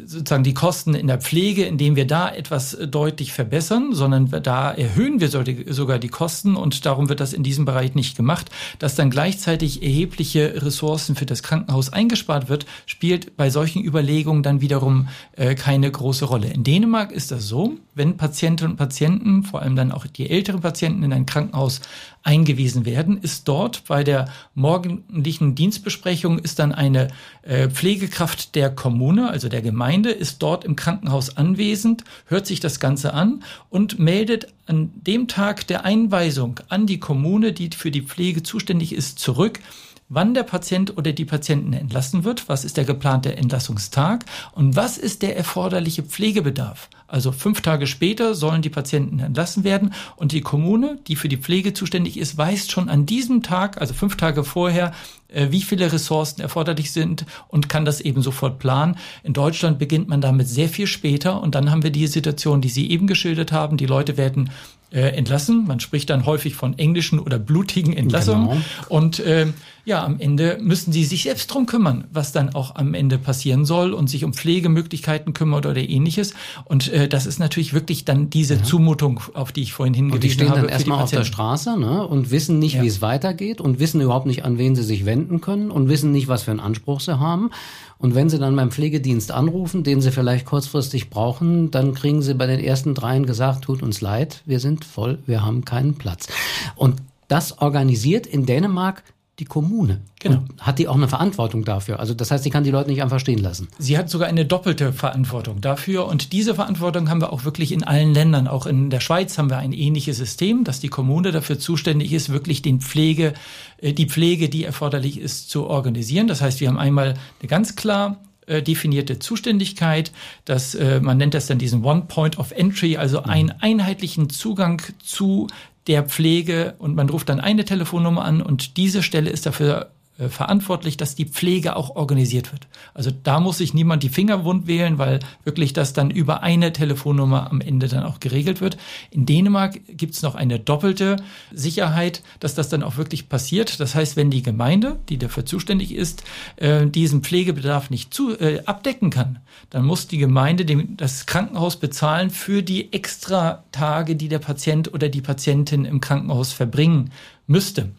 sozusagen 0.06 0.44
die 0.44 0.54
Kosten 0.54 0.94
in 0.94 1.08
der 1.08 1.20
Pflege, 1.20 1.66
indem 1.66 1.96
wir 1.96 2.06
da 2.06 2.30
etwas 2.30 2.74
äh, 2.74 2.88
deutlich 2.88 3.34
verbessern, 3.34 3.90
sondern 3.94 4.30
da 4.44 4.72
erhöhen 4.72 5.20
wir 5.20 5.30
sogar 5.30 6.00
die 6.00 6.10
Kosten 6.10 6.56
und 6.56 6.86
darum 6.86 7.10
wird 7.10 7.20
das 7.20 7.34
in 7.34 7.44
diesem 7.44 7.66
Bereich 7.66 7.96
nicht 7.96 8.18
gemacht. 8.18 8.50
Dass 8.80 8.96
dann 8.96 9.10
gleichzeitig 9.10 9.84
erhebliche 9.84 10.62
Ressourcen 10.64 11.16
für 11.16 11.26
das 11.26 11.44
Krankenhaus 11.44 11.92
eingespart 11.92 12.50
wird, 12.50 12.66
spielt 12.86 13.38
bei 13.38 13.50
solchen 13.50 13.84
Überlegungen 13.84 14.44
dann 14.44 14.62
wiederum 14.62 15.08
äh, 15.36 15.56
keine 15.56 15.90
große 15.90 16.26
Rolle. 16.26 16.48
In 16.48 16.64
Dänemark 16.64 17.12
ist 17.12 17.32
das 17.32 17.48
so, 17.48 17.74
wenn 17.94 18.18
Patientinnen 18.18 18.74
und 18.74 18.78
Patienten, 18.78 19.44
vor 19.44 19.62
allem 19.62 19.76
dann 19.76 19.92
auch 19.92 20.06
die 20.08 20.30
älteren 20.30 20.62
Patienten 20.62 21.04
in 21.04 21.14
ein 21.14 21.26
Krankenhaus 21.26 21.82
eingewiesen 22.26 22.86
werden, 22.86 23.20
ist 23.22 23.48
dort 23.48 23.86
bei 23.88 24.04
der 24.04 24.28
morgendlichen 24.56 25.54
Dienstbesprechung 25.54 26.40
ist 26.40 26.58
dann 26.58 26.72
eine 26.72 27.10
äh, 27.44 27.70
Pflegekraft 27.70 28.56
der 28.56 28.72
Kommune, 28.72 29.30
also 29.30 29.48
der 29.48 29.62
Gemeinde, 29.62 30.10
ist 30.10 30.42
dort 30.42 30.66
im 30.66 30.76
Krankenhaus 30.76 31.38
anwesend, 31.38 32.04
hört 32.26 32.48
sich 32.48 32.60
das 32.60 32.80
Ganze 32.80 33.14
an 33.14 33.44
und 33.70 34.00
meldet 34.00 34.48
an 34.66 34.92
dem 34.96 35.28
Tag 35.28 35.68
der 35.68 35.86
Einweisung 35.86 36.60
an 36.68 36.88
die 36.88 37.00
Kommune, 37.00 37.54
die 37.54 37.70
für 37.70 37.92
die 37.92 38.02
Pflege 38.02 38.42
zuständig 38.42 38.94
ist, 38.94 39.20
zurück, 39.20 39.60
wann 40.08 40.34
der 40.34 40.44
Patient 40.44 40.98
oder 40.98 41.13
die 41.13 41.26
Patienten 41.26 41.74
entlassen 41.74 42.24
wird, 42.24 42.48
was 42.48 42.63
ist 42.63 42.78
der 42.78 42.86
geplante 42.86 43.36
Entlassungstag 43.36 44.26
und 44.54 44.76
was 44.76 44.98
ist 44.98 45.24
der 45.24 45.36
erforderliche 45.36 46.04
Pflegebedarf. 46.04 46.89
Also 47.08 47.32
fünf 47.32 47.62
Tage 47.62 47.88
später 47.88 48.36
sollen 48.36 48.62
die 48.62 48.70
Patienten 48.70 49.20
entlassen 49.20 49.63
werden 49.63 49.94
und 50.15 50.32
die 50.32 50.41
Kommune, 50.41 51.00
die 51.08 51.15
für 51.15 51.30
die 51.30 51.38
Pflege 51.38 51.74
zuständig 51.74 52.18
ist, 52.18 52.38
weiß 52.38 52.70
schon 52.70 52.89
an 52.89 53.06
diesem 53.06 53.41
Tag, 53.41 53.80
also 53.80 53.94
fünf 53.94 54.18
Tage 54.18 54.44
vorher, 54.44 54.91
äh, 55.28 55.48
wie 55.52 55.62
viele 55.62 55.91
Ressourcen 55.91 56.41
erforderlich 56.41 56.91
sind 56.91 57.26
und 57.48 57.70
kann 57.70 57.86
das 57.86 58.02
eben 58.02 58.22
sofort 58.22 58.60
planen. 58.60 58.98
In 59.24 59.34
Deutschland 59.34 59.80
beginnt 59.80 60.08
man 60.08 60.22
damit 60.22 60.48
sehr 60.48 60.70
viel 60.70 60.88
später 60.88 61.41
und 61.41 61.56
dann 61.56 61.72
haben 61.72 61.84
wir 61.84 61.91
die 61.91 62.08
Situation, 62.08 62.62
die 62.62 62.70
Sie 62.70 62.89
eben 62.89 63.08
geschildert 63.08 63.52
haben. 63.52 63.78
Die 63.78 63.86
Leute 63.86 64.18
werden 64.18 64.50
äh, 64.91 65.10
entlassen. 65.10 65.65
Man 65.68 65.80
spricht 65.80 66.10
dann 66.10 66.26
häufig 66.26 66.56
von 66.56 66.78
englischen 66.78 67.20
oder 67.20 67.38
blutigen 67.38 67.94
Entlassungen. 67.94 68.50
Genau. 68.50 68.62
Und 68.88 69.20
äh, 69.20 69.48
ja, 69.86 70.04
am 70.04 70.19
Ende 70.19 70.58
müssen 70.62 70.91
sie 70.91 71.06
sich 71.06 71.24
selbst 71.24 71.48
drum 71.48 71.67
kümmern, 71.67 72.06
was 72.12 72.32
dann 72.32 72.56
auch 72.56 72.76
am 72.76 72.95
Ende 72.95 73.19
passieren 73.19 73.65
soll 73.65 73.93
und 73.93 74.10
sich 74.10 74.24
um 74.24 74.34
Pflegemöglichkeiten 74.34 75.34
kümmern 75.34 75.60
oder 75.60 75.78
ähnliches. 75.78 76.34
Und 76.65 76.91
äh, 76.91 77.08
das 77.08 77.28
ist 77.28 77.39
natürlich 77.39 77.74
wirklich 77.74 78.04
dann 78.04 78.32
diese 78.32 78.56
ja. 78.56 78.63
Zumutung, 78.63 79.21
auf 79.36 79.52
die 79.52 79.62
ich 79.62 79.74
vorhin 79.74 79.93
hingewiesen 79.93 80.12
habe. 80.12 80.15
Und 80.15 80.24
die 80.24 80.30
stehen 80.32 80.50
habe 80.50 80.62
dann 80.62 80.69
erstmal 80.69 81.04
auf 81.04 81.12
der 81.12 81.24
Straße 81.24 81.80
ne, 81.80 82.06
und 82.06 82.32
wissen 82.32 82.58
nicht, 82.58 82.76
ja. 82.76 82.82
wie 82.82 82.88
es 82.88 83.02
weitergeht 83.02 83.62
und 83.62 83.80
wissen 83.80 84.02
überhaupt 84.02 84.26
nicht, 84.26 84.43
an 84.43 84.58
wen 84.58 84.76
sie 84.76 84.84
sich 84.84 85.06
wenden 85.06 85.39
können 85.39 85.69
und 85.69 85.88
wissen 85.88 86.12
nicht, 86.12 86.28
was 86.28 86.43
für 86.43 86.52
einen 86.52 86.60
Anspruch 86.60 87.00
sie 87.00 87.19
haben. 87.19 87.52
Und 87.98 88.13
wenn 88.13 88.30
Sie 88.30 88.38
dann 88.38 88.56
beim 88.58 88.71
Pflegedienst 88.71 89.32
anrufen, 89.32 89.84
den 89.84 90.02
Sie 90.02 90.12
vielleicht 90.12 90.45
kurzfristig 90.45 91.10
brauchen, 91.10 91.71
dann 91.71 91.93
kriegen 91.93 92.21
Sie 92.21 92.34
bei 92.34 92.45
den 92.45 92.60
ersten 92.60 92.93
dreien 92.93 93.26
gesagt, 93.26 93.63
tut 93.63 93.82
uns 93.82 94.02
leid, 94.02 94.41
wir 94.45 94.60
sind 94.60 94.84
voll, 94.84 95.19
wir 95.26 95.45
haben 95.45 95.63
keinen 95.63 95.95
Platz. 95.95 96.28
Und 96.76 97.02
das 97.28 97.60
organisiert 97.60 98.28
in 98.28 98.45
Dänemark 98.45 99.04
die 99.39 99.45
Kommune. 99.45 100.02
Genau. 100.19 100.38
Und 100.38 100.62
hat 100.62 100.80
die 100.80 100.88
auch 100.88 100.95
eine 100.95 101.10
Verantwortung 101.10 101.65
dafür? 101.65 102.00
Also 102.00 102.13
das 102.13 102.32
heißt, 102.32 102.43
sie 102.43 102.50
kann 102.50 102.63
die 102.63 102.71
Leute 102.71 102.89
nicht 102.89 103.04
einfach 103.04 103.19
stehen 103.19 103.39
lassen. 103.39 103.67
Sie 103.78 103.98
hat 103.98 104.10
sogar 104.10 104.30
eine 104.30 104.45
doppelte 104.45 104.93
Verantwortung 104.93 105.60
dafür. 105.60 106.08
Und 106.08 106.32
diese 106.32 106.56
Verantwortung 106.56 107.10
haben 107.10 107.21
wir 107.21 107.34
auch 107.34 107.43
wirklich 107.43 107.71
in 107.71 107.84
allen 107.84 108.13
Ländern. 108.13 108.48
Auch 108.48 108.65
in 108.65 108.89
der 108.89 109.02
Schweiz 109.02 109.38
haben 109.38 109.50
wir 109.50 109.58
ein 109.58 109.74
ähnliches 109.74 110.17
System, 110.17 110.63
dass 110.63 110.80
die 110.80 110.88
Kommune 110.88 111.32
dafür 111.32 111.60
zuständig 111.60 112.13
ist, 112.13 112.30
wirklich 112.30 112.62
den 112.62 112.80
Pflege, 112.80 113.34
äh, 113.78 113.91
die 113.93 114.08
Pflege, 114.08 114.48
die 114.48 114.63
erforderlich 114.63 115.19
ist, 115.19 115.50
zu 115.50 115.67
organisieren. 115.67 116.28
Das 116.28 116.41
heißt, 116.41 116.62
wir 116.62 116.69
haben 116.69 116.80
einmal 116.80 117.15
eine 117.41 117.50
ganz 117.50 117.76
klar 117.76 118.21
äh, 118.48 118.62
definierte 118.62 119.19
Zuständigkeit, 119.19 120.12
dass 120.45 120.76
äh, 120.76 121.00
man 121.02 121.17
nennt 121.17 121.34
das 121.34 121.48
dann 121.48 121.58
diesen 121.58 121.84
One 121.84 122.04
Point 122.08 122.38
of 122.38 122.52
Entry, 122.52 122.95
also 122.95 123.19
mhm. 123.19 123.26
einen 123.30 123.52
einheitlichen 123.52 124.30
Zugang 124.30 124.82
zu 125.04 125.48
der 125.88 126.04
Pflege 126.04 126.76
und 126.80 126.95
man 126.95 127.10
ruft 127.10 127.30
dann 127.30 127.39
eine 127.39 127.65
Telefonnummer 127.65 128.26
an 128.26 128.41
und 128.41 128.78
diese 128.78 129.04
Stelle 129.04 129.30
ist 129.30 129.45
dafür 129.45 129.91
verantwortlich, 130.17 130.95
dass 130.95 131.15
die 131.15 131.25
Pflege 131.25 131.75
auch 131.75 131.95
organisiert 131.95 132.54
wird. 132.54 132.67
Also 132.93 133.12
da 133.12 133.41
muss 133.41 133.58
sich 133.58 133.73
niemand 133.73 134.01
die 134.01 134.10
Finger 134.10 134.45
wund 134.45 134.65
wählen, 134.65 134.97
weil 134.97 135.19
wirklich 135.43 135.73
das 135.73 135.91
dann 135.91 136.10
über 136.10 136.41
eine 136.41 136.71
Telefonnummer 136.71 137.51
am 137.51 137.60
Ende 137.60 137.89
dann 137.89 138.04
auch 138.04 138.21
geregelt 138.21 138.62
wird. 138.62 138.78
In 139.12 139.25
Dänemark 139.25 139.82
gibt's 139.89 140.21
noch 140.21 140.36
eine 140.36 140.58
doppelte 140.58 141.17
Sicherheit, 141.54 142.23
dass 142.39 142.56
das 142.56 142.69
dann 142.69 142.82
auch 142.82 142.95
wirklich 142.95 143.28
passiert. 143.28 143.80
Das 143.82 143.93
heißt, 143.93 144.15
wenn 144.15 144.32
die 144.32 144.41
Gemeinde, 144.41 144.99
die 145.10 145.17
dafür 145.17 145.45
zuständig 145.45 145.93
ist, 145.93 146.23
äh, 146.56 146.88
diesen 146.88 147.21
Pflegebedarf 147.21 147.89
nicht 147.89 148.13
zu, 148.13 148.39
äh, 148.39 148.62
abdecken 148.65 149.10
kann, 149.10 149.39
dann 149.69 149.86
muss 149.86 150.08
die 150.08 150.17
Gemeinde 150.17 150.63
dem, 150.63 150.95
das 150.95 151.25
Krankenhaus 151.25 151.75
bezahlen 151.75 152.30
für 152.30 152.63
die 152.63 152.93
extra 152.93 153.65
Tage, 153.73 154.15
die 154.15 154.30
der 154.30 154.39
Patient 154.39 154.93
oder 154.93 155.10
die 155.10 155.21
Patientin 155.21 155.84
im 155.84 155.99
Krankenhaus 155.99 156.54
verbringen 156.54 157.12
müsste. 157.47 157.89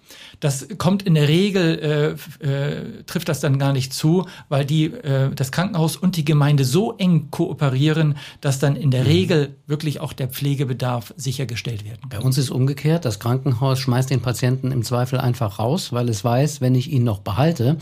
Das 0.41 0.67
kommt 0.79 1.03
in 1.03 1.15
der 1.15 1.29
Regel, 1.29 2.17
äh, 2.43 2.47
äh, 2.47 3.03
trifft 3.05 3.29
das 3.29 3.41
dann 3.41 3.59
gar 3.59 3.73
nicht 3.73 3.93
zu, 3.93 4.27
weil 4.49 4.65
die, 4.65 4.87
äh, 4.87 5.35
das 5.35 5.53
Krankenhaus 5.53 5.97
und 5.97 6.17
die 6.17 6.25
Gemeinde 6.25 6.65
so 6.65 6.97
eng 6.99 7.31
kooperieren, 7.31 8.17
dass 8.41 8.59
dann 8.59 8.77
in 8.77 8.91
der 8.91 9.03
mhm. 9.03 9.07
Regel 9.07 9.57
wirklich 9.67 10.01
auch 10.01 10.13
der 10.13 10.29
Pflegebedarf 10.29 11.15
sichergestellt 11.17 11.85
werden 11.85 12.09
kann. 12.09 12.21
Bei 12.21 12.21
uns 12.21 12.39
ist 12.39 12.51
umgekehrt, 12.51 13.05
das 13.05 13.19
Krankenhaus 13.19 13.79
schmeißt 13.79 14.11
den 14.11 14.21
Patienten 14.21 14.73
im 14.73 14.83
Zweifel 14.83 15.19
einfach 15.19 15.59
raus, 15.59 15.93
weil 15.93 16.09
es 16.09 16.25
weiß, 16.25 16.61
wenn 16.61 16.75
ich 16.75 16.91
ihn 16.91 17.05
noch 17.05 17.21
behalte, 17.21 17.79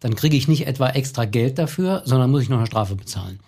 dann 0.00 0.14
kriege 0.14 0.36
ich 0.36 0.48
nicht 0.48 0.66
etwa 0.66 0.90
extra 0.90 1.24
Geld 1.24 1.58
dafür, 1.58 2.02
sondern 2.04 2.30
muss 2.30 2.42
ich 2.42 2.48
noch 2.48 2.58
eine 2.58 2.66
Strafe 2.66 2.94
bezahlen. 2.94 3.40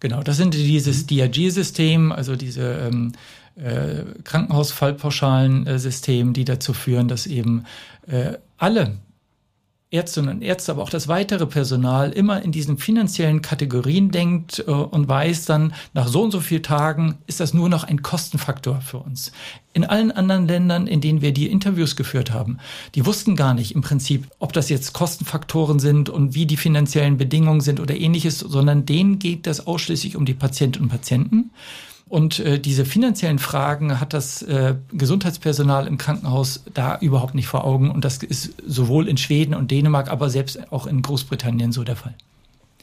Genau, 0.00 0.22
das 0.22 0.36
sind 0.36 0.54
dieses 0.54 1.02
mhm. 1.02 1.06
DRG-System, 1.06 2.12
also 2.12 2.36
diese 2.36 2.88
ähm, 2.92 3.12
äh, 3.56 4.04
Krankenhausfallpauschalen-System, 4.24 6.32
die 6.32 6.44
dazu 6.44 6.72
führen, 6.72 7.08
dass 7.08 7.26
eben 7.26 7.64
äh, 8.06 8.34
alle 8.58 8.98
Ärztinnen 9.94 10.36
und 10.36 10.42
Ärzte, 10.42 10.72
aber 10.72 10.82
auch 10.82 10.90
das 10.90 11.06
weitere 11.06 11.46
Personal 11.46 12.10
immer 12.10 12.42
in 12.42 12.50
diesen 12.50 12.78
finanziellen 12.78 13.42
Kategorien 13.42 14.10
denkt 14.10 14.64
äh, 14.66 14.70
und 14.70 15.08
weiß 15.08 15.44
dann, 15.44 15.72
nach 15.92 16.08
so 16.08 16.22
und 16.22 16.32
so 16.32 16.40
vielen 16.40 16.64
Tagen 16.64 17.18
ist 17.28 17.38
das 17.38 17.54
nur 17.54 17.68
noch 17.68 17.84
ein 17.84 18.02
Kostenfaktor 18.02 18.80
für 18.80 18.98
uns. 18.98 19.30
In 19.72 19.84
allen 19.84 20.10
anderen 20.10 20.48
Ländern, 20.48 20.88
in 20.88 21.00
denen 21.00 21.22
wir 21.22 21.32
die 21.32 21.46
Interviews 21.46 21.94
geführt 21.94 22.32
haben, 22.32 22.58
die 22.96 23.06
wussten 23.06 23.36
gar 23.36 23.54
nicht 23.54 23.74
im 23.74 23.82
Prinzip, 23.82 24.26
ob 24.40 24.52
das 24.52 24.68
jetzt 24.68 24.94
Kostenfaktoren 24.94 25.78
sind 25.78 26.08
und 26.08 26.34
wie 26.34 26.46
die 26.46 26.56
finanziellen 26.56 27.16
Bedingungen 27.16 27.60
sind 27.60 27.78
oder 27.78 27.96
ähnliches, 27.96 28.40
sondern 28.40 28.86
denen 28.86 29.20
geht 29.20 29.46
das 29.46 29.66
ausschließlich 29.66 30.16
um 30.16 30.24
die 30.24 30.34
Patientinnen 30.34 30.86
und 30.86 30.90
Patienten. 30.90 31.50
Und 32.08 32.38
äh, 32.38 32.60
diese 32.60 32.84
finanziellen 32.84 33.38
Fragen 33.38 33.98
hat 33.98 34.12
das 34.12 34.42
äh, 34.42 34.74
Gesundheitspersonal 34.92 35.86
im 35.86 35.98
Krankenhaus 35.98 36.62
da 36.74 36.98
überhaupt 36.98 37.34
nicht 37.34 37.46
vor 37.46 37.64
Augen. 37.64 37.90
Und 37.90 38.04
das 38.04 38.18
ist 38.18 38.54
sowohl 38.66 39.08
in 39.08 39.16
Schweden 39.16 39.54
und 39.54 39.70
Dänemark, 39.70 40.10
aber 40.10 40.28
selbst 40.30 40.70
auch 40.72 40.86
in 40.86 41.02
Großbritannien 41.02 41.72
so 41.72 41.82
der 41.82 41.96
Fall. 41.96 42.14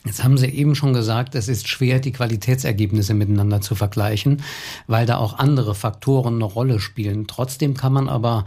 Jetzt 0.04 0.24
haben 0.24 0.38
Sie 0.38 0.48
eben 0.48 0.74
schon 0.74 0.94
gesagt, 0.94 1.36
es 1.36 1.48
ist 1.48 1.68
schwer, 1.68 2.00
die 2.00 2.12
Qualitätsergebnisse 2.12 3.14
miteinander 3.14 3.62
zu 3.62 3.76
vergleichen, 3.76 4.42
weil 4.88 5.06
da 5.06 5.18
auch 5.18 5.38
andere 5.38 5.76
Faktoren 5.76 6.36
eine 6.36 6.46
Rolle 6.46 6.80
spielen. 6.80 7.28
Trotzdem 7.28 7.76
kann 7.76 7.94
man 7.94 8.10
aber 8.10 8.46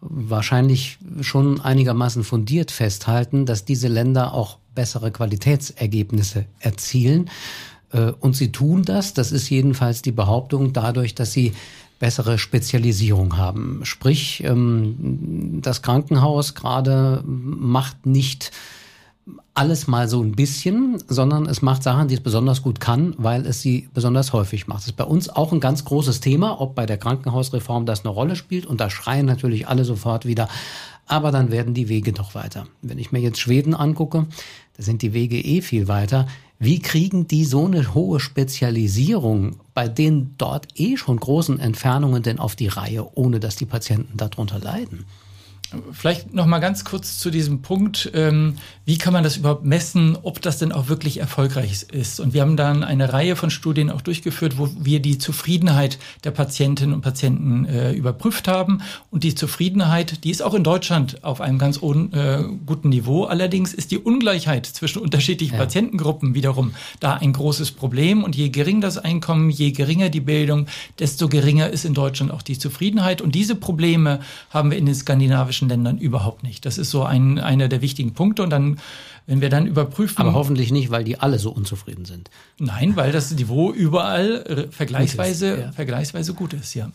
wahrscheinlich 0.00 0.98
schon 1.20 1.60
einigermaßen 1.60 2.24
fundiert 2.24 2.72
festhalten, 2.72 3.46
dass 3.46 3.64
diese 3.64 3.86
Länder 3.86 4.34
auch 4.34 4.58
bessere 4.74 5.12
Qualitätsergebnisse 5.12 6.46
erzielen. 6.58 7.30
Äh, 7.92 8.12
und 8.20 8.36
sie 8.36 8.52
tun 8.52 8.84
das, 8.84 9.14
das 9.14 9.32
ist 9.32 9.48
jedenfalls 9.50 10.02
die 10.02 10.12
Behauptung, 10.12 10.72
dadurch, 10.72 11.14
dass 11.14 11.32
sie 11.32 11.52
bessere 11.98 12.38
Spezialisierung 12.38 13.36
haben. 13.36 13.80
Sprich, 13.84 14.42
ähm, 14.44 15.60
das 15.62 15.82
Krankenhaus 15.82 16.54
gerade 16.54 17.22
macht 17.24 18.06
nicht 18.06 18.52
alles 19.54 19.86
mal 19.86 20.08
so 20.08 20.22
ein 20.22 20.32
bisschen, 20.32 20.98
sondern 21.08 21.46
es 21.46 21.62
macht 21.62 21.82
Sachen, 21.82 22.08
die 22.08 22.14
es 22.14 22.20
besonders 22.20 22.62
gut 22.62 22.78
kann, 22.78 23.14
weil 23.16 23.46
es 23.46 23.62
sie 23.62 23.88
besonders 23.92 24.32
häufig 24.32 24.66
macht. 24.66 24.80
Das 24.80 24.88
ist 24.88 24.96
bei 24.96 25.04
uns 25.04 25.28
auch 25.28 25.52
ein 25.52 25.60
ganz 25.60 25.84
großes 25.84 26.20
Thema, 26.20 26.60
ob 26.60 26.74
bei 26.74 26.86
der 26.86 26.98
Krankenhausreform 26.98 27.86
das 27.86 28.04
eine 28.04 28.10
Rolle 28.10 28.36
spielt. 28.36 28.66
Und 28.66 28.80
da 28.80 28.90
schreien 28.90 29.26
natürlich 29.26 29.66
alle 29.66 29.84
sofort 29.84 30.26
wieder. 30.26 30.48
Aber 31.06 31.30
dann 31.30 31.50
werden 31.50 31.72
die 31.72 31.88
Wege 31.88 32.12
doch 32.12 32.34
weiter. 32.34 32.66
Wenn 32.82 32.98
ich 32.98 33.12
mir 33.12 33.20
jetzt 33.20 33.38
Schweden 33.38 33.74
angucke, 33.74 34.26
da 34.76 34.82
sind 34.82 35.02
die 35.02 35.12
Wege 35.12 35.40
eh 35.40 35.62
viel 35.62 35.88
weiter. 35.88 36.26
Wie 36.58 36.80
kriegen 36.80 37.28
die 37.28 37.44
so 37.44 37.66
eine 37.66 37.94
hohe 37.94 38.18
Spezialisierung 38.18 39.56
bei 39.74 39.88
den 39.88 40.34
dort 40.38 40.68
eh 40.76 40.96
schon 40.96 41.18
großen 41.18 41.60
Entfernungen 41.60 42.22
denn 42.22 42.38
auf 42.38 42.56
die 42.56 42.68
Reihe, 42.68 43.16
ohne 43.16 43.40
dass 43.40 43.56
die 43.56 43.66
Patienten 43.66 44.16
darunter 44.16 44.58
leiden? 44.58 45.04
Vielleicht 45.92 46.32
noch 46.32 46.46
mal 46.46 46.60
ganz 46.60 46.84
kurz 46.84 47.18
zu 47.18 47.30
diesem 47.30 47.60
Punkt. 47.60 48.10
Ähm, 48.14 48.56
wie 48.86 48.96
kann 48.96 49.12
man 49.12 49.22
das 49.22 49.36
überhaupt 49.36 49.64
messen, 49.64 50.16
ob 50.22 50.40
das 50.40 50.58
denn 50.58 50.72
auch 50.72 50.88
wirklich 50.88 51.18
erfolgreich 51.18 51.86
ist? 51.92 52.20
Und 52.20 52.32
wir 52.32 52.40
haben 52.40 52.56
dann 52.56 52.84
eine 52.84 53.12
Reihe 53.12 53.36
von 53.36 53.50
Studien 53.50 53.90
auch 53.90 54.00
durchgeführt, 54.00 54.56
wo 54.56 54.70
wir 54.78 55.00
die 55.00 55.18
Zufriedenheit 55.18 55.98
der 56.24 56.30
Patientinnen 56.30 56.94
und 56.94 57.02
Patienten 57.02 57.66
äh, 57.66 57.92
überprüft 57.92 58.48
haben. 58.48 58.80
Und 59.10 59.24
die 59.24 59.34
Zufriedenheit, 59.34 60.24
die 60.24 60.30
ist 60.30 60.42
auch 60.42 60.54
in 60.54 60.64
Deutschland 60.64 61.22
auf 61.24 61.40
einem 61.40 61.58
ganz 61.58 61.76
äh, 61.82 62.44
guten 62.64 62.88
Niveau. 62.88 63.24
Allerdings 63.24 63.74
ist 63.74 63.90
die 63.90 63.98
Ungleichheit 63.98 64.66
zwischen 64.66 65.02
unterschiedlichen 65.02 65.54
ja. 65.54 65.60
Patientengruppen 65.60 66.34
wiederum 66.34 66.72
da 67.00 67.14
ein 67.14 67.32
großes 67.32 67.72
Problem. 67.72 68.24
Und 68.24 68.36
je 68.36 68.48
geringer 68.48 68.80
das 68.80 68.98
Einkommen, 68.98 69.50
je 69.50 69.72
geringer 69.72 70.08
die 70.08 70.20
Bildung, 70.20 70.66
desto 70.98 71.28
geringer 71.28 71.68
ist 71.68 71.84
in 71.84 71.92
Deutschland 71.92 72.32
auch 72.32 72.42
die 72.42 72.58
Zufriedenheit. 72.58 73.20
Und 73.20 73.34
diese 73.34 73.56
Probleme 73.56 74.20
haben 74.50 74.70
wir 74.70 74.78
in 74.78 74.86
den 74.86 74.94
skandinavischen 74.94 75.26
skandinavischen 75.56 75.68
Ländern 75.68 75.98
überhaupt 75.98 76.42
nicht. 76.42 76.64
Das 76.66 76.78
ist 76.78 76.90
so 76.90 77.04
ein, 77.04 77.38
einer 77.38 77.68
der 77.68 77.82
wichtigen 77.82 78.12
Punkte. 78.12 78.42
Und 78.42 78.50
dann, 78.50 78.75
wenn 79.26 79.40
wir 79.40 79.48
dann 79.48 79.66
überprüfen. 79.66 80.18
Aber 80.18 80.34
hoffentlich 80.34 80.70
nicht, 80.70 80.90
weil 80.90 81.04
die 81.04 81.18
alle 81.18 81.38
so 81.38 81.50
unzufrieden 81.50 82.04
sind. 82.04 82.30
Nein, 82.58 82.96
weil 82.96 83.12
das 83.12 83.30
Niveau 83.32 83.72
überall 83.72 84.68
vergleichsweise, 84.70 85.50
gut 85.50 85.58
ist, 85.58 85.64
ja. 85.64 85.72
vergleichsweise 85.72 86.34
gut 86.34 86.52
ist, 86.52 86.74
ja. 86.74 86.90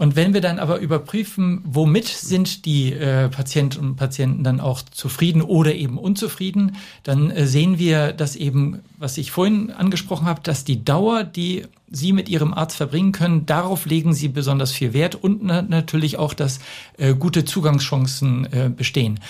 Und 0.00 0.16
wenn 0.16 0.32
wir 0.32 0.40
dann 0.40 0.58
aber 0.58 0.78
überprüfen, 0.78 1.60
womit 1.62 2.08
sind 2.08 2.64
die 2.64 2.94
äh, 2.94 3.28
Patienten 3.28 3.80
und 3.80 3.96
Patienten 3.96 4.42
dann 4.42 4.58
auch 4.58 4.80
zufrieden 4.80 5.42
oder 5.42 5.74
eben 5.74 5.98
unzufrieden, 5.98 6.76
dann 7.02 7.30
äh, 7.30 7.46
sehen 7.46 7.78
wir, 7.78 8.14
dass 8.14 8.34
eben, 8.34 8.80
was 8.96 9.18
ich 9.18 9.30
vorhin 9.30 9.70
angesprochen 9.70 10.26
habe, 10.26 10.40
dass 10.42 10.64
die 10.64 10.82
Dauer, 10.82 11.24
die 11.24 11.66
Sie 11.92 12.14
mit 12.14 12.30
Ihrem 12.30 12.54
Arzt 12.54 12.78
verbringen 12.78 13.12
können, 13.12 13.44
darauf 13.44 13.84
legen 13.84 14.14
Sie 14.14 14.28
besonders 14.28 14.72
viel 14.72 14.94
Wert 14.94 15.16
und 15.16 15.42
na 15.42 15.60
natürlich 15.60 16.16
auch, 16.16 16.32
dass 16.32 16.60
äh, 16.96 17.12
gute 17.12 17.44
Zugangschancen 17.44 18.50
äh, 18.52 18.70
bestehen 18.74 19.20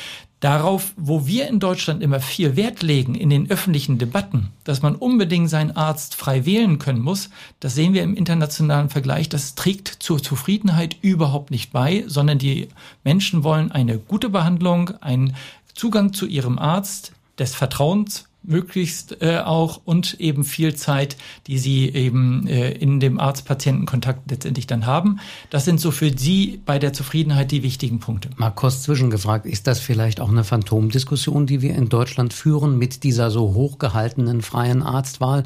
darauf, 0.40 0.94
wo 0.96 1.26
wir 1.26 1.46
in 1.48 1.60
Deutschland 1.60 2.02
immer 2.02 2.18
viel 2.18 2.56
Wert 2.56 2.82
legen 2.82 3.14
in 3.14 3.28
den 3.28 3.50
öffentlichen 3.50 3.98
Debatten, 3.98 4.48
dass 4.64 4.80
man 4.80 4.96
unbedingt 4.96 5.50
seinen 5.50 5.76
Arzt 5.76 6.14
frei 6.14 6.46
wählen 6.46 6.78
können 6.78 7.02
muss, 7.02 7.28
das 7.60 7.74
sehen 7.74 7.92
wir 7.92 8.02
im 8.02 8.16
internationalen 8.16 8.88
Vergleich, 8.88 9.28
das 9.28 9.54
trägt 9.54 9.88
zur 9.88 10.22
Zufriedenheit 10.22 10.96
überhaupt 11.02 11.50
nicht 11.50 11.72
bei, 11.72 12.04
sondern 12.06 12.38
die 12.38 12.68
Menschen 13.04 13.44
wollen 13.44 13.70
eine 13.70 13.98
gute 13.98 14.30
Behandlung, 14.30 14.92
einen 15.02 15.36
Zugang 15.74 16.14
zu 16.14 16.26
ihrem 16.26 16.58
Arzt 16.58 17.12
des 17.38 17.54
Vertrauens, 17.54 18.26
möglichst 18.42 19.20
äh, 19.20 19.38
auch 19.38 19.80
und 19.84 20.18
eben 20.18 20.44
viel 20.44 20.74
Zeit, 20.74 21.16
die 21.46 21.58
sie 21.58 21.88
eben 21.90 22.46
äh, 22.46 22.72
in 22.72 22.98
dem 23.00 23.20
Arzt-Patienten-Kontakt 23.20 24.30
letztendlich 24.30 24.66
dann 24.66 24.86
haben. 24.86 25.20
Das 25.50 25.64
sind 25.64 25.80
so 25.80 25.90
für 25.90 26.10
Sie 26.16 26.60
bei 26.64 26.78
der 26.78 26.92
Zufriedenheit 26.92 27.50
die 27.50 27.62
wichtigen 27.62 28.00
Punkte. 28.00 28.30
Mal 28.36 28.50
kurz 28.50 28.82
zwischengefragt, 28.82 29.46
ist 29.46 29.66
das 29.66 29.80
vielleicht 29.80 30.20
auch 30.20 30.30
eine 30.30 30.44
Phantomdiskussion, 30.44 31.46
die 31.46 31.60
wir 31.60 31.74
in 31.74 31.88
Deutschland 31.88 32.32
führen 32.32 32.78
mit 32.78 33.04
dieser 33.04 33.30
so 33.30 33.54
hochgehaltenen 33.54 34.40
freien 34.40 34.82
Arztwahl? 34.82 35.42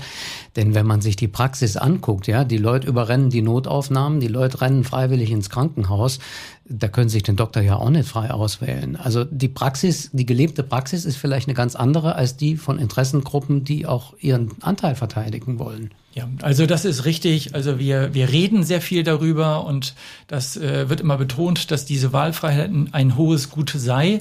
Denn 0.57 0.75
wenn 0.75 0.87
man 0.87 1.01
sich 1.01 1.17
die 1.17 1.29
Praxis 1.29 1.77
anguckt, 1.77 2.27
ja, 2.29 2.45
die 2.45 2.59
Leute 2.59 2.87
überrennen 2.87 3.31
die 3.31 3.43
Notaufnahmen, 3.43 4.21
die 4.21 4.29
Leute 4.29 4.61
rennen 4.61 4.85
freiwillig 4.85 5.31
ins 5.31 5.51
Krankenhaus, 5.51 6.21
da 6.67 6.89
können 6.89 7.11
sich 7.11 7.23
den 7.23 7.37
Doktor 7.37 7.63
ja 7.63 7.77
auch 7.77 7.91
nicht 7.91 8.09
frei 8.09 8.31
auswählen. 8.31 8.97
Also 8.97 9.25
die 9.25 9.49
Praxis, 9.49 10.11
die 10.13 10.25
gelebte 10.25 10.63
Praxis 10.63 11.05
ist 11.05 11.17
vielleicht 11.17 11.47
eine 11.47 11.55
ganz 11.55 11.77
andere 11.77 12.15
als 12.15 12.37
die 12.37 12.57
von 12.57 12.79
Interessengruppen, 12.79 13.65
die 13.65 13.87
auch 13.87 14.15
ihren 14.19 14.51
Anteil 14.63 14.95
verteidigen 14.95 15.59
wollen. 15.59 15.91
Ja, 16.15 16.29
also 16.43 16.65
das 16.65 16.85
ist 16.85 17.05
richtig. 17.05 17.55
Also 17.55 17.79
wir, 17.79 18.15
wir 18.15 18.31
reden 18.31 18.63
sehr 18.63 18.81
viel 18.81 19.03
darüber 19.03 19.67
und 19.67 19.95
das 20.27 20.57
äh, 20.57 20.89
wird 20.89 21.01
immer 21.01 21.19
betont, 21.19 21.71
dass 21.71 21.85
diese 21.85 22.13
Wahlfreiheit 22.13 22.71
ein 22.93 23.17
hohes 23.17 23.51
Gut 23.51 23.75
sei. 23.77 24.21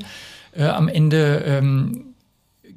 Äh, 0.54 0.66
am 0.66 0.90
Ende 0.90 1.44
ähm, 1.46 2.14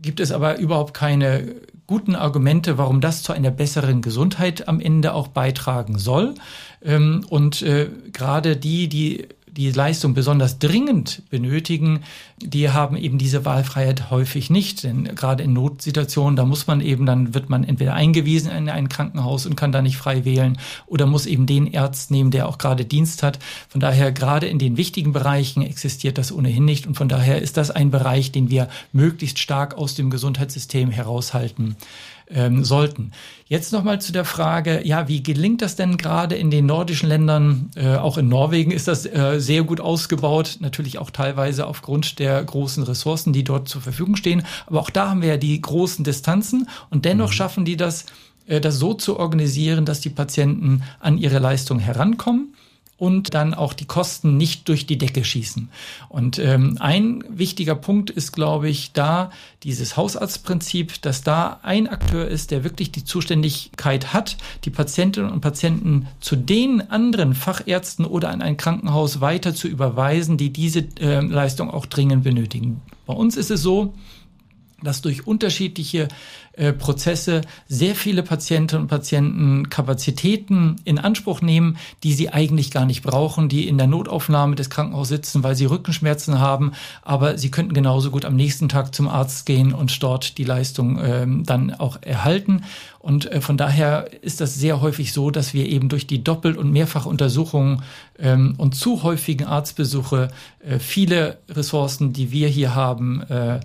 gibt 0.00 0.20
es 0.20 0.30
aber 0.30 0.58
überhaupt 0.58 0.94
keine 0.94 1.56
guten 1.88 2.14
Argumente, 2.14 2.78
warum 2.78 3.00
das 3.00 3.22
zu 3.22 3.32
einer 3.32 3.50
besseren 3.50 4.02
Gesundheit 4.02 4.68
am 4.68 4.80
Ende 4.80 5.14
auch 5.14 5.28
beitragen 5.28 5.98
soll. 5.98 6.34
Ähm, 6.84 7.24
und 7.28 7.62
äh, 7.62 7.88
gerade 8.12 8.56
die, 8.56 8.88
die 8.88 9.26
die 9.56 9.70
Leistung 9.70 10.14
besonders 10.14 10.58
dringend 10.58 11.22
benötigen, 11.30 12.00
die 12.38 12.70
haben 12.70 12.96
eben 12.96 13.16
diese 13.16 13.44
Wahlfreiheit 13.44 14.10
häufig 14.10 14.50
nicht. 14.50 14.84
Denn 14.84 15.04
gerade 15.14 15.42
in 15.42 15.52
Notsituationen, 15.54 16.36
da 16.36 16.44
muss 16.44 16.66
man 16.66 16.80
eben, 16.80 17.06
dann 17.06 17.34
wird 17.34 17.48
man 17.48 17.64
entweder 17.64 17.94
eingewiesen 17.94 18.50
in 18.50 18.68
ein 18.68 18.88
Krankenhaus 18.88 19.46
und 19.46 19.56
kann 19.56 19.72
da 19.72 19.80
nicht 19.80 19.96
frei 19.96 20.24
wählen 20.24 20.58
oder 20.86 21.06
muss 21.06 21.26
eben 21.26 21.46
den 21.46 21.74
Arzt 21.76 22.10
nehmen, 22.10 22.30
der 22.30 22.48
auch 22.48 22.58
gerade 22.58 22.84
Dienst 22.84 23.22
hat. 23.22 23.38
Von 23.68 23.80
daher, 23.80 24.12
gerade 24.12 24.46
in 24.46 24.58
den 24.58 24.76
wichtigen 24.76 25.12
Bereichen 25.12 25.62
existiert 25.62 26.18
das 26.18 26.32
ohnehin 26.32 26.64
nicht. 26.64 26.86
Und 26.86 26.96
von 26.96 27.08
daher 27.08 27.40
ist 27.40 27.56
das 27.56 27.70
ein 27.70 27.90
Bereich, 27.90 28.32
den 28.32 28.50
wir 28.50 28.68
möglichst 28.92 29.38
stark 29.38 29.78
aus 29.78 29.94
dem 29.94 30.10
Gesundheitssystem 30.10 30.90
heraushalten 30.90 31.76
ähm, 32.28 32.64
sollten. 32.64 33.12
Jetzt 33.46 33.72
nochmal 33.72 34.00
zu 34.00 34.12
der 34.12 34.24
Frage, 34.24 34.84
ja, 34.84 35.08
wie 35.08 35.22
gelingt 35.22 35.62
das 35.62 35.76
denn 35.76 35.96
gerade 35.96 36.34
in 36.34 36.50
den 36.50 36.66
nordischen 36.66 37.08
Ländern? 37.08 37.70
Äh, 37.76 37.96
auch 37.96 38.18
in 38.18 38.28
Norwegen 38.28 38.72
ist 38.72 38.88
das 38.88 39.06
äh, 39.06 39.36
sehr 39.38 39.62
gut 39.62 39.80
ausgebaut, 39.80 40.58
natürlich 40.60 40.98
auch 40.98 41.10
teilweise 41.10 41.66
aufgrund 41.66 42.18
der 42.18 42.42
großen 42.42 42.82
Ressourcen, 42.82 43.32
die 43.32 43.44
dort 43.44 43.68
zur 43.68 43.82
Verfügung 43.82 44.16
stehen. 44.16 44.44
Aber 44.66 44.80
auch 44.80 44.90
da 44.90 45.10
haben 45.10 45.22
wir 45.22 45.28
ja 45.28 45.36
die 45.36 45.60
großen 45.60 46.04
Distanzen 46.04 46.68
und 46.90 47.04
dennoch 47.04 47.28
mhm. 47.28 47.34
schaffen 47.34 47.64
die 47.64 47.76
das, 47.76 48.06
äh, 48.46 48.60
das 48.60 48.78
so 48.78 48.94
zu 48.94 49.18
organisieren, 49.18 49.84
dass 49.84 50.00
die 50.00 50.10
Patienten 50.10 50.82
an 50.98 51.18
ihre 51.18 51.38
Leistung 51.38 51.78
herankommen 51.78 52.55
und 52.98 53.34
dann 53.34 53.52
auch 53.52 53.74
die 53.74 53.84
Kosten 53.84 54.36
nicht 54.36 54.68
durch 54.68 54.86
die 54.86 54.96
Decke 54.96 55.24
schießen. 55.24 55.68
Und 56.08 56.38
ähm, 56.38 56.78
ein 56.80 57.24
wichtiger 57.28 57.74
Punkt 57.74 58.10
ist, 58.10 58.32
glaube 58.32 58.68
ich, 58.68 58.92
da 58.92 59.30
dieses 59.62 59.96
Hausarztprinzip, 59.96 61.02
dass 61.02 61.22
da 61.22 61.60
ein 61.62 61.88
Akteur 61.88 62.26
ist, 62.26 62.50
der 62.50 62.64
wirklich 62.64 62.92
die 62.92 63.04
Zuständigkeit 63.04 64.14
hat, 64.14 64.36
die 64.64 64.70
Patientinnen 64.70 65.30
und 65.30 65.40
Patienten 65.40 66.08
zu 66.20 66.36
den 66.36 66.90
anderen 66.90 67.34
Fachärzten 67.34 68.06
oder 68.06 68.30
an 68.30 68.40
ein 68.40 68.56
Krankenhaus 68.56 69.20
weiter 69.20 69.54
zu 69.54 69.68
überweisen, 69.68 70.38
die 70.38 70.52
diese 70.52 70.86
äh, 71.00 71.20
Leistung 71.20 71.70
auch 71.70 71.86
dringend 71.86 72.24
benötigen. 72.24 72.80
Bei 73.04 73.14
uns 73.14 73.36
ist 73.36 73.50
es 73.50 73.62
so, 73.62 73.94
dass 74.82 75.00
durch 75.00 75.26
unterschiedliche 75.26 76.08
äh, 76.56 76.72
Prozesse 76.72 77.42
sehr 77.68 77.94
viele 77.94 78.22
Patientinnen 78.22 78.82
und 78.82 78.88
Patienten 78.88 79.68
Kapazitäten 79.68 80.76
in 80.84 80.98
Anspruch 80.98 81.42
nehmen, 81.42 81.78
die 82.02 82.12
sie 82.12 82.30
eigentlich 82.30 82.70
gar 82.70 82.86
nicht 82.86 83.02
brauchen, 83.02 83.48
die 83.48 83.68
in 83.68 83.78
der 83.78 83.86
Notaufnahme 83.86 84.56
des 84.56 84.70
Krankenhauses 84.70 85.08
sitzen, 85.08 85.42
weil 85.42 85.54
sie 85.54 85.66
Rückenschmerzen 85.66 86.38
haben, 86.38 86.72
aber 87.02 87.38
sie 87.38 87.50
könnten 87.50 87.74
genauso 87.74 88.10
gut 88.10 88.24
am 88.24 88.36
nächsten 88.36 88.68
Tag 88.68 88.94
zum 88.94 89.08
Arzt 89.08 89.46
gehen 89.46 89.72
und 89.72 90.02
dort 90.02 90.38
die 90.38 90.44
Leistung 90.44 90.98
ähm, 91.02 91.44
dann 91.44 91.72
auch 91.72 91.98
erhalten. 92.02 92.64
Und 92.98 93.30
äh, 93.30 93.40
von 93.40 93.56
daher 93.56 94.08
ist 94.22 94.40
das 94.40 94.56
sehr 94.56 94.80
häufig 94.80 95.12
so, 95.12 95.30
dass 95.30 95.54
wir 95.54 95.66
eben 95.66 95.88
durch 95.88 96.06
die 96.06 96.24
Doppel- 96.24 96.56
und 96.56 96.72
Mehrfachuntersuchungen 96.72 97.82
ähm, 98.18 98.54
und 98.56 98.74
zu 98.74 99.02
häufigen 99.02 99.44
Arztbesuche 99.44 100.28
äh, 100.60 100.78
viele 100.78 101.38
Ressourcen, 101.48 102.12
die 102.12 102.32
wir 102.32 102.48
hier 102.48 102.74
haben, 102.74 103.22
äh, 103.22 103.60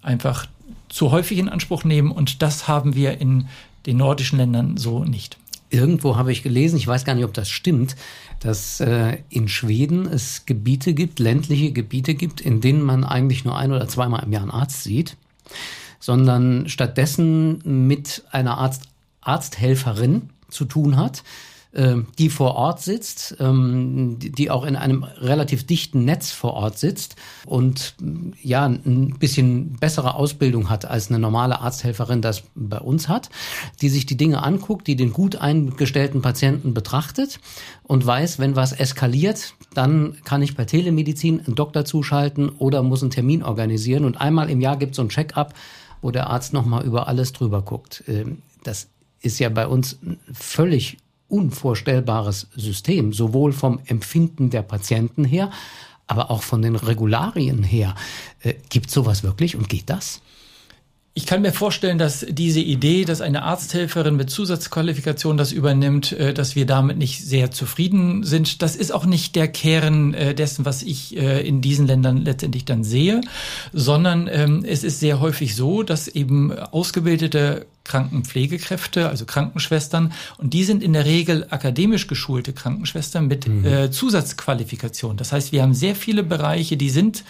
einfach 0.00 0.46
zu 0.94 1.10
häufig 1.10 1.38
in 1.38 1.48
Anspruch 1.48 1.82
nehmen 1.82 2.12
und 2.12 2.40
das 2.40 2.68
haben 2.68 2.94
wir 2.94 3.20
in 3.20 3.48
den 3.84 3.96
nordischen 3.96 4.38
Ländern 4.38 4.76
so 4.76 5.02
nicht. 5.02 5.38
Irgendwo 5.68 6.16
habe 6.16 6.30
ich 6.30 6.44
gelesen, 6.44 6.76
ich 6.76 6.86
weiß 6.86 7.04
gar 7.04 7.16
nicht, 7.16 7.24
ob 7.24 7.34
das 7.34 7.50
stimmt, 7.50 7.96
dass 8.38 8.78
äh, 8.78 9.18
in 9.28 9.48
Schweden 9.48 10.06
es 10.06 10.46
Gebiete 10.46 10.94
gibt, 10.94 11.18
ländliche 11.18 11.72
Gebiete 11.72 12.14
gibt, 12.14 12.40
in 12.40 12.60
denen 12.60 12.80
man 12.80 13.02
eigentlich 13.02 13.44
nur 13.44 13.58
ein 13.58 13.72
oder 13.72 13.88
zweimal 13.88 14.22
im 14.22 14.30
Jahr 14.30 14.42
einen 14.42 14.52
Arzt 14.52 14.84
sieht, 14.84 15.16
sondern 15.98 16.68
stattdessen 16.68 17.88
mit 17.88 18.22
einer 18.30 18.58
Arzt 18.58 18.82
Arzthelferin 19.20 20.30
zu 20.48 20.64
tun 20.64 20.96
hat, 20.96 21.24
die 22.18 22.30
vor 22.30 22.54
Ort 22.54 22.80
sitzt, 22.80 23.36
ähm, 23.40 24.16
die 24.20 24.50
auch 24.50 24.64
in 24.64 24.76
einem 24.76 25.02
relativ 25.02 25.66
dichten 25.66 26.04
Netz 26.04 26.30
vor 26.30 26.54
Ort 26.54 26.78
sitzt 26.78 27.16
und 27.46 27.96
ja 28.40 28.66
ein 28.66 29.16
bisschen 29.18 29.72
bessere 29.72 30.14
Ausbildung 30.14 30.70
hat 30.70 30.84
als 30.84 31.08
eine 31.08 31.18
normale 31.18 31.60
Arzthelferin 31.60 32.22
das 32.22 32.44
bei 32.54 32.78
uns 32.78 33.08
hat, 33.08 33.28
die 33.82 33.88
sich 33.88 34.06
die 34.06 34.16
Dinge 34.16 34.44
anguckt, 34.44 34.86
die 34.86 34.94
den 34.94 35.12
gut 35.12 35.34
eingestellten 35.36 36.22
Patienten 36.22 36.74
betrachtet 36.74 37.40
und 37.82 38.06
weiß, 38.06 38.38
wenn 38.38 38.54
was 38.54 38.72
eskaliert, 38.72 39.54
dann 39.74 40.16
kann 40.24 40.42
ich 40.42 40.54
per 40.54 40.66
Telemedizin 40.66 41.40
einen 41.44 41.56
Doktor 41.56 41.84
zuschalten 41.84 42.50
oder 42.50 42.84
muss 42.84 43.02
einen 43.02 43.10
Termin 43.10 43.42
organisieren 43.42 44.04
und 44.04 44.20
einmal 44.20 44.48
im 44.48 44.60
Jahr 44.60 44.76
gibt 44.76 44.92
es 44.92 44.96
so 44.96 45.02
ein 45.02 45.08
Check-up, 45.08 45.54
wo 46.02 46.12
der 46.12 46.28
Arzt 46.28 46.52
nochmal 46.52 46.84
über 46.84 47.08
alles 47.08 47.32
drüber 47.32 47.62
guckt. 47.62 48.04
Ähm, 48.06 48.42
das 48.62 48.86
ist 49.20 49.40
ja 49.40 49.48
bei 49.48 49.66
uns 49.66 49.98
völlig 50.32 50.98
unvorstellbares 51.28 52.48
System, 52.54 53.12
sowohl 53.12 53.52
vom 53.52 53.80
Empfinden 53.86 54.50
der 54.50 54.62
Patienten 54.62 55.24
her, 55.24 55.50
aber 56.06 56.30
auch 56.30 56.42
von 56.42 56.62
den 56.62 56.76
Regularien 56.76 57.62
her. 57.62 57.94
Äh, 58.42 58.54
gibt 58.68 58.90
sowas 58.90 59.22
wirklich 59.22 59.56
und 59.56 59.68
geht 59.68 59.88
das? 59.90 60.20
Ich 61.16 61.26
kann 61.26 61.42
mir 61.42 61.52
vorstellen, 61.52 61.96
dass 61.96 62.26
diese 62.28 62.58
Idee, 62.58 63.04
dass 63.04 63.20
eine 63.20 63.44
Arzthelferin 63.44 64.16
mit 64.16 64.30
Zusatzqualifikation 64.30 65.36
das 65.36 65.52
übernimmt, 65.52 66.10
äh, 66.10 66.34
dass 66.34 66.56
wir 66.56 66.66
damit 66.66 66.98
nicht 66.98 67.24
sehr 67.24 67.52
zufrieden 67.52 68.24
sind. 68.24 68.62
Das 68.62 68.74
ist 68.74 68.92
auch 68.92 69.06
nicht 69.06 69.36
der 69.36 69.46
Kern 69.46 70.12
äh, 70.12 70.34
dessen, 70.34 70.64
was 70.64 70.82
ich 70.82 71.16
äh, 71.16 71.46
in 71.46 71.60
diesen 71.60 71.86
Ländern 71.86 72.24
letztendlich 72.24 72.64
dann 72.64 72.82
sehe, 72.82 73.20
sondern 73.72 74.28
ähm, 74.30 74.64
es 74.66 74.82
ist 74.82 74.98
sehr 74.98 75.20
häufig 75.20 75.54
so, 75.54 75.84
dass 75.84 76.08
eben 76.08 76.52
ausgebildete 76.52 77.66
Krankenpflegekräfte, 77.84 79.08
also 79.08 79.26
Krankenschwestern, 79.26 80.12
und 80.38 80.54
die 80.54 80.64
sind 80.64 80.82
in 80.82 80.94
der 80.94 81.04
Regel 81.04 81.46
akademisch 81.50 82.06
geschulte 82.06 82.52
Krankenschwestern 82.52 83.26
mit 83.26 83.46
mhm. 83.46 83.64
äh, 83.64 83.90
Zusatzqualifikation. 83.90 85.16
Das 85.16 85.32
heißt, 85.32 85.52
wir 85.52 85.62
haben 85.62 85.74
sehr 85.74 85.94
viele 85.94 86.22
Bereiche, 86.22 86.76
die 86.76 86.90
sind 86.90 87.24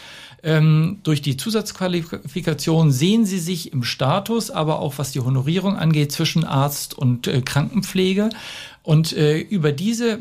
ähm, 0.45 0.99
durch 1.03 1.23
die 1.23 1.39
Zusatzqualifikation 1.39 2.93
sehen 2.93 3.25
sie 3.25 3.39
sich 3.39 3.73
im 3.73 3.83
Status, 3.83 4.51
aber 4.51 4.79
auch 4.79 4.99
was 4.99 5.11
die 5.11 5.21
Honorierung 5.21 5.77
angeht, 5.77 6.13
zwischen 6.13 6.45
Arzt 6.45 6.93
und 6.93 7.27
äh, 7.27 7.41
Krankenpflege. 7.41 8.29
Und 8.83 9.15
äh, 9.15 9.39
über 9.39 9.73
diese 9.73 10.21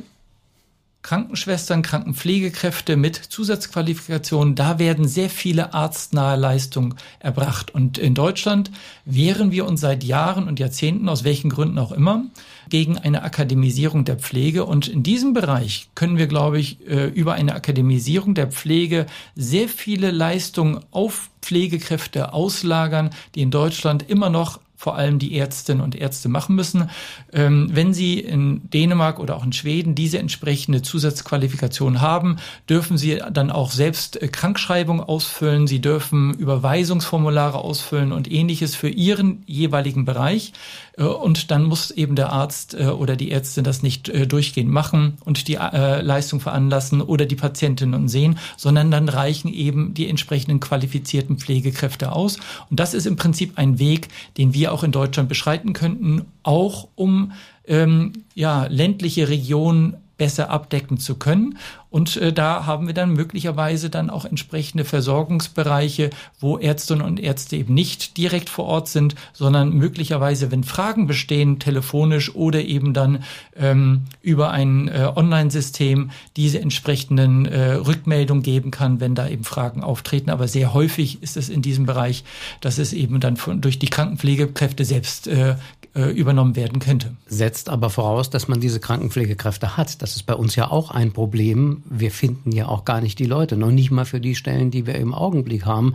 Krankenschwestern, 1.04 1.82
Krankenpflegekräfte 1.82 2.96
mit 2.96 3.18
Zusatzqualifikationen, 3.18 4.56
da 4.56 4.80
werden 4.80 5.06
sehr 5.08 5.30
viele 5.30 5.74
arztnahe 5.74 6.38
Leistungen 6.38 6.96
erbracht. 7.20 7.72
Und 7.72 7.98
in 7.98 8.16
Deutschland 8.16 8.72
wehren 9.04 9.52
wir 9.52 9.68
uns 9.68 9.82
seit 9.82 10.04
Jahren 10.06 10.48
und 10.48 10.60
Jahrzehnten, 10.60 11.10
aus 11.10 11.26
welchen 11.26 11.50
Gründen 11.50 11.78
auch 11.78 11.92
immer, 11.92 12.24
gegen 12.70 12.98
eine 12.98 13.22
Akademisierung 13.24 14.06
der 14.06 14.16
Pflege. 14.16 14.66
Und 14.66 14.88
in 14.88 15.04
diesem 15.04 15.34
Bereich 15.34 15.90
können 15.94 16.18
wir, 16.18 16.28
glaube 16.28 16.58
ich, 16.58 16.88
äh, 16.88 17.08
über 17.08 17.34
eine 17.34 17.54
Akademisierung 17.54 18.34
der 18.34 18.48
Pflege 18.48 19.06
sehr 19.36 19.68
viele 19.68 20.10
Leistungen 20.12 20.80
auf 20.92 21.30
Pflegekräfte 21.42 22.32
auslagern, 22.32 23.10
die 23.36 23.42
in 23.42 23.52
Deutschland 23.52 24.10
immer 24.10 24.30
noch 24.30 24.62
vor 24.84 24.98
allem 24.98 25.18
die 25.18 25.38
Ärztinnen 25.38 25.82
und 25.82 25.96
Ärzte 25.96 26.28
machen 26.28 26.58
müssen. 26.58 26.90
Ähm, 27.32 27.70
wenn 27.72 27.94
sie 27.94 28.20
in 28.20 28.70
Dänemark 28.70 29.18
oder 29.18 29.38
auch 29.38 29.46
in 29.46 29.54
Schweden 29.54 29.96
diese 29.96 30.20
entsprechende 30.20 30.82
Zusatzqualifikation 30.82 32.02
haben, 32.02 32.36
dürfen 32.70 32.98
sie 32.98 33.22
dann 33.32 33.50
auch 33.50 33.72
selbst 33.72 34.22
äh, 34.22 34.28
Krankschreibung 34.28 35.00
ausfüllen, 35.00 35.68
sie 35.68 35.80
dürfen 35.80 36.34
Überweisungsformulare 36.34 37.60
ausfüllen 37.60 38.12
und 38.12 38.30
ähnliches 38.30 38.76
für 38.76 38.90
ihren 38.90 39.44
jeweiligen 39.46 40.04
Bereich. 40.04 40.52
Äh, 40.98 41.04
und 41.04 41.50
dann 41.50 41.64
muss 41.64 41.90
eben 41.90 42.18
der 42.18 42.34
Arzt 42.34 42.74
äh, 42.74 42.88
oder 42.88 43.16
die 43.16 43.32
Ärztin 43.32 43.64
das 43.64 43.84
nicht 43.84 44.12
durchgehend 44.30 44.70
machen 44.70 45.14
und 45.24 45.48
die 45.48 45.54
Leistung 45.54 46.42
veranlassen 46.42 47.02
oder 47.02 47.26
die 47.26 47.36
Patientinnen 47.36 48.10
sehen, 48.10 48.38
sondern 48.58 48.92
dann 48.92 49.08
reichen 49.08 49.54
eben 49.54 49.94
die 49.94 50.10
entsprechenden 50.10 50.60
qualifizierten 50.60 51.38
Pflegekräfte 51.38 52.12
aus. 52.12 52.38
Und 52.70 52.80
das 52.80 52.94
ist 52.94 53.06
im 53.06 53.16
Prinzip 53.16 53.54
ein 53.58 53.80
Weg, 53.80 54.10
den 54.38 54.54
wir 54.54 54.73
auch 54.74 54.84
in 54.84 54.92
Deutschland 54.92 55.30
beschreiten 55.30 55.74
könnten, 55.74 56.26
auch 56.44 56.88
um 56.96 57.32
ähm, 57.66 58.12
ja, 58.34 58.66
ländliche 58.66 59.30
Regionen 59.30 59.98
besser 60.18 60.50
abdecken 60.50 60.98
zu 60.98 61.16
können. 61.16 61.58
Und 61.94 62.18
äh, 62.18 62.34
da 62.34 62.66
haben 62.66 62.88
wir 62.88 62.96
dann 62.96 63.14
möglicherweise 63.14 63.92
dann 63.92 64.10
auch 64.10 64.26
entsprechende 64.26 64.84
Versorgungsbereiche, 64.84 66.10
wo 66.40 66.58
Ärztinnen 66.58 67.06
und 67.06 67.20
Ärzte 67.20 67.56
eben 67.56 67.76
nicht 67.76 68.18
direkt 68.18 68.50
vor 68.50 68.66
Ort 68.66 68.88
sind, 68.88 69.14
sondern 69.32 69.74
möglicherweise, 69.74 70.50
wenn 70.52 70.64
Fragen 70.64 71.06
bestehen, 71.06 71.60
telefonisch 71.60 72.34
oder 72.34 72.64
eben 72.64 72.96
dann 72.96 73.24
ähm, 73.56 74.06
über 74.24 74.50
ein 74.50 74.88
äh, 74.88 75.12
Online-System 75.16 76.10
diese 76.36 76.60
entsprechenden 76.60 77.46
äh, 77.46 77.74
Rückmeldungen 77.74 78.42
geben 78.42 78.72
kann, 78.72 79.00
wenn 79.00 79.14
da 79.14 79.28
eben 79.28 79.44
Fragen 79.44 79.84
auftreten. 79.84 80.32
Aber 80.32 80.48
sehr 80.48 80.74
häufig 80.74 81.22
ist 81.22 81.38
es 81.38 81.48
in 81.48 81.62
diesem 81.62 81.86
Bereich, 81.86 82.24
dass 82.60 82.80
es 82.80 82.94
eben 82.94 83.20
dann 83.20 83.38
von, 83.38 83.62
durch 83.62 83.78
die 83.78 83.90
Krankenpflegekräfte 83.90 84.84
selbst 84.84 85.28
äh, 85.28 85.58
äh, 85.96 86.10
übernommen 86.10 86.56
werden 86.56 86.80
könnte. 86.80 87.12
Setzt 87.28 87.70
aber 87.70 87.92
voraus, 87.92 88.32
dass 88.32 88.48
man 88.48 88.60
diese 88.60 88.80
Krankenpflegekräfte 88.80 89.78
hat. 89.78 90.02
Das 90.02 90.16
ist 90.16 90.24
bei 90.24 90.34
uns 90.34 90.56
ja 90.56 90.72
auch 90.72 90.90
ein 90.90 91.12
Problem. 91.12 91.83
Wir 91.86 92.12
finden 92.12 92.52
ja 92.52 92.68
auch 92.68 92.86
gar 92.86 93.02
nicht 93.02 93.20
die 93.20 93.26
Leute, 93.26 93.58
noch 93.58 93.72
nicht 93.72 93.92
mal 93.92 94.06
für 94.06 94.20
die 94.20 94.36
Stellen, 94.36 94.72
die 94.72 94.86
wir 94.86 94.96
im 94.96 95.14
Augenblick 95.14 95.66
haben. 95.66 95.94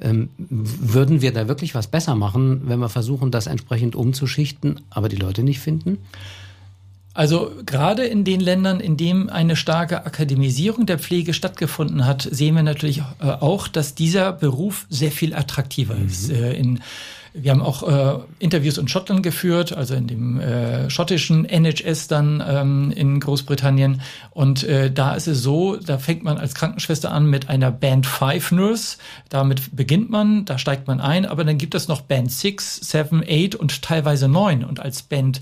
Ähm, 0.00 0.30
würden 0.38 1.20
wir 1.20 1.32
da 1.32 1.48
wirklich 1.48 1.74
was 1.74 1.86
besser 1.86 2.14
machen, 2.14 2.62
wenn 2.64 2.78
wir 2.78 2.88
versuchen, 2.88 3.30
das 3.30 3.46
entsprechend 3.46 3.94
umzuschichten, 3.94 4.80
aber 4.88 5.08
die 5.08 5.16
Leute 5.16 5.42
nicht 5.42 5.60
finden? 5.60 5.98
Also 7.12 7.50
gerade 7.66 8.04
in 8.04 8.24
den 8.24 8.40
Ländern, 8.40 8.78
in 8.80 8.96
denen 8.96 9.30
eine 9.30 9.56
starke 9.56 10.06
Akademisierung 10.06 10.86
der 10.86 10.98
Pflege 10.98 11.34
stattgefunden 11.34 12.06
hat, 12.06 12.22
sehen 12.22 12.54
wir 12.54 12.62
natürlich 12.62 12.98
äh, 12.98 13.24
auch, 13.24 13.68
dass 13.68 13.94
dieser 13.94 14.32
Beruf 14.32 14.86
sehr 14.88 15.10
viel 15.10 15.34
attraktiver 15.34 15.96
mhm. 15.96 16.06
ist. 16.06 16.30
Äh, 16.30 16.52
in 16.54 16.80
wir 17.32 17.52
haben 17.52 17.62
auch 17.62 17.82
äh, 17.82 18.18
Interviews 18.38 18.78
in 18.78 18.88
Schottland 18.88 19.22
geführt, 19.22 19.72
also 19.72 19.94
in 19.94 20.06
dem 20.06 20.40
äh, 20.40 20.90
schottischen 20.90 21.44
NHS 21.44 22.08
dann 22.08 22.42
ähm, 22.46 22.92
in 22.94 23.20
Großbritannien. 23.20 24.02
Und 24.30 24.64
äh, 24.64 24.90
da 24.90 25.14
ist 25.14 25.28
es 25.28 25.42
so, 25.42 25.76
da 25.76 25.98
fängt 25.98 26.24
man 26.24 26.38
als 26.38 26.54
Krankenschwester 26.54 27.12
an 27.12 27.26
mit 27.26 27.48
einer 27.48 27.70
Band 27.70 28.06
5 28.06 28.52
Nurse. 28.52 28.96
Damit 29.28 29.76
beginnt 29.76 30.10
man, 30.10 30.44
da 30.44 30.58
steigt 30.58 30.88
man 30.88 31.00
ein, 31.00 31.24
aber 31.26 31.44
dann 31.44 31.58
gibt 31.58 31.74
es 31.74 31.88
noch 31.88 32.00
Band 32.00 32.32
6, 32.32 32.76
7, 32.76 33.22
8 33.28 33.54
und 33.54 33.82
teilweise 33.82 34.28
9. 34.28 34.64
Und 34.64 34.80
als 34.80 35.02
Band 35.02 35.40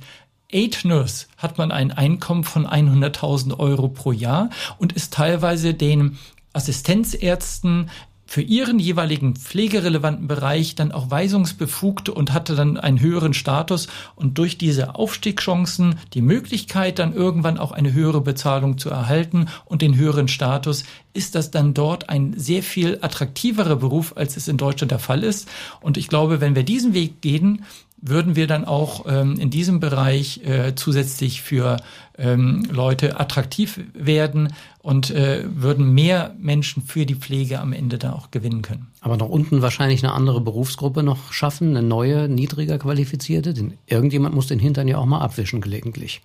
8 0.52 0.84
Nurse 0.84 1.26
hat 1.36 1.58
man 1.58 1.72
ein 1.72 1.90
Einkommen 1.90 2.44
von 2.44 2.66
100.000 2.66 3.58
Euro 3.58 3.88
pro 3.88 4.12
Jahr 4.12 4.50
und 4.78 4.92
ist 4.92 5.14
teilweise 5.14 5.74
den 5.74 6.18
Assistenzärzten 6.52 7.90
für 8.30 8.42
ihren 8.42 8.78
jeweiligen 8.78 9.36
pflegerelevanten 9.36 10.28
Bereich 10.28 10.74
dann 10.74 10.92
auch 10.92 11.10
weisungsbefugt 11.10 12.10
und 12.10 12.34
hatte 12.34 12.54
dann 12.54 12.76
einen 12.76 13.00
höheren 13.00 13.32
Status 13.32 13.88
und 14.16 14.36
durch 14.36 14.58
diese 14.58 14.96
Aufstiegschancen 14.96 15.94
die 16.12 16.20
Möglichkeit, 16.20 16.98
dann 16.98 17.14
irgendwann 17.14 17.56
auch 17.56 17.72
eine 17.72 17.94
höhere 17.94 18.20
Bezahlung 18.20 18.76
zu 18.76 18.90
erhalten 18.90 19.46
und 19.64 19.80
den 19.80 19.96
höheren 19.96 20.28
Status, 20.28 20.84
ist 21.14 21.36
das 21.36 21.50
dann 21.50 21.72
dort 21.72 22.10
ein 22.10 22.34
sehr 22.36 22.62
viel 22.62 22.98
attraktiverer 23.00 23.76
Beruf, 23.76 24.12
als 24.14 24.36
es 24.36 24.46
in 24.46 24.58
Deutschland 24.58 24.90
der 24.90 24.98
Fall 24.98 25.24
ist. 25.24 25.48
Und 25.80 25.96
ich 25.96 26.08
glaube, 26.08 26.42
wenn 26.42 26.54
wir 26.54 26.64
diesen 26.64 26.92
Weg 26.92 27.22
gehen, 27.22 27.64
würden 28.00 28.36
wir 28.36 28.46
dann 28.46 28.64
auch 28.64 29.06
ähm, 29.08 29.38
in 29.38 29.50
diesem 29.50 29.80
Bereich 29.80 30.40
äh, 30.44 30.74
zusätzlich 30.74 31.42
für 31.42 31.78
ähm, 32.16 32.64
Leute 32.70 33.18
attraktiv 33.18 33.80
werden 33.94 34.52
und 34.82 35.10
äh, 35.10 35.44
würden 35.48 35.92
mehr 35.92 36.34
Menschen 36.38 36.82
für 36.82 37.06
die 37.06 37.14
Pflege 37.14 37.60
am 37.60 37.72
Ende 37.72 37.98
dann 37.98 38.12
auch 38.12 38.30
gewinnen 38.30 38.62
können. 38.62 38.88
Aber 39.00 39.16
noch 39.16 39.28
unten 39.28 39.62
wahrscheinlich 39.62 40.04
eine 40.04 40.12
andere 40.12 40.40
Berufsgruppe 40.40 41.02
noch 41.02 41.32
schaffen, 41.32 41.76
eine 41.76 41.86
neue, 41.86 42.28
niedriger 42.28 42.78
qualifizierte, 42.78 43.54
denn 43.54 43.74
irgendjemand 43.86 44.34
muss 44.34 44.46
den 44.46 44.58
Hintern 44.58 44.88
ja 44.88 44.98
auch 44.98 45.06
mal 45.06 45.20
abwischen 45.20 45.60
gelegentlich. 45.60 46.22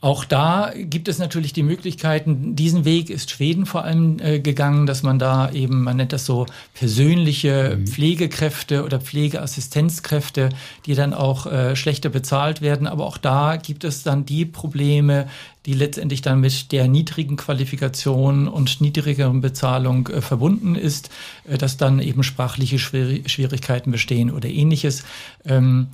Auch 0.00 0.24
da 0.24 0.72
gibt 0.76 1.08
es 1.08 1.18
natürlich 1.18 1.52
die 1.52 1.64
Möglichkeiten, 1.64 2.54
diesen 2.54 2.84
Weg 2.84 3.10
ist 3.10 3.32
Schweden 3.32 3.66
vor 3.66 3.82
allem 3.82 4.20
äh, 4.20 4.38
gegangen, 4.38 4.86
dass 4.86 5.02
man 5.02 5.18
da 5.18 5.50
eben, 5.50 5.82
man 5.82 5.96
nennt 5.96 6.12
das 6.12 6.24
so 6.24 6.46
persönliche 6.74 7.76
mhm. 7.76 7.86
Pflegekräfte 7.88 8.84
oder 8.84 9.00
Pflegeassistenzkräfte, 9.00 10.50
die 10.86 10.94
dann 10.94 11.12
auch 11.12 11.46
äh, 11.46 11.74
schlechter 11.74 12.10
bezahlt 12.10 12.60
werden. 12.60 12.86
Aber 12.86 13.06
auch 13.06 13.18
da 13.18 13.56
gibt 13.56 13.82
es 13.82 14.04
dann 14.04 14.24
die 14.24 14.44
Probleme, 14.44 15.28
die 15.66 15.72
letztendlich 15.72 16.22
dann 16.22 16.38
mit 16.38 16.70
der 16.70 16.86
niedrigen 16.86 17.36
Qualifikation 17.36 18.46
und 18.46 18.80
niedrigeren 18.80 19.40
Bezahlung 19.40 20.06
äh, 20.06 20.20
verbunden 20.20 20.76
ist, 20.76 21.10
äh, 21.44 21.58
dass 21.58 21.76
dann 21.76 21.98
eben 21.98 22.22
sprachliche 22.22 22.78
Schwier 22.78 23.28
Schwierigkeiten 23.28 23.90
bestehen 23.90 24.30
oder 24.30 24.48
ähnliches. 24.48 25.02
Ähm, 25.44 25.88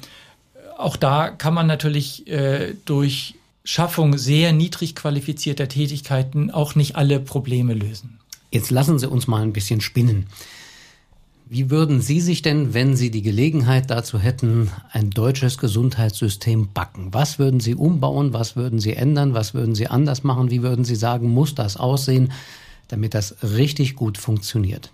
auch 0.76 0.96
da 0.96 1.30
kann 1.30 1.54
man 1.54 1.66
natürlich 1.66 2.26
äh, 2.26 2.74
durch 2.84 3.36
Schaffung 3.64 4.18
sehr 4.18 4.52
niedrig 4.52 4.94
qualifizierter 4.94 5.68
Tätigkeiten 5.68 6.50
auch 6.50 6.74
nicht 6.74 6.96
alle 6.96 7.18
Probleme 7.18 7.72
lösen. 7.72 8.18
Jetzt 8.50 8.70
lassen 8.70 8.98
Sie 8.98 9.08
uns 9.08 9.26
mal 9.26 9.42
ein 9.42 9.54
bisschen 9.54 9.80
spinnen. 9.80 10.26
Wie 11.46 11.70
würden 11.70 12.02
Sie 12.02 12.20
sich 12.20 12.42
denn, 12.42 12.74
wenn 12.74 12.94
Sie 12.94 13.10
die 13.10 13.22
Gelegenheit 13.22 13.90
dazu 13.90 14.18
hätten, 14.18 14.70
ein 14.92 15.10
deutsches 15.10 15.56
Gesundheitssystem 15.56 16.68
backen? 16.74 17.08
Was 17.12 17.38
würden 17.38 17.60
Sie 17.60 17.74
umbauen? 17.74 18.34
Was 18.34 18.54
würden 18.54 18.80
Sie 18.80 18.92
ändern? 18.92 19.32
Was 19.32 19.54
würden 19.54 19.74
Sie 19.74 19.86
anders 19.86 20.24
machen? 20.24 20.50
Wie 20.50 20.62
würden 20.62 20.84
Sie 20.84 20.96
sagen, 20.96 21.30
muss 21.30 21.54
das 21.54 21.78
aussehen, 21.78 22.32
damit 22.88 23.14
das 23.14 23.36
richtig 23.42 23.96
gut 23.96 24.18
funktioniert? 24.18 24.90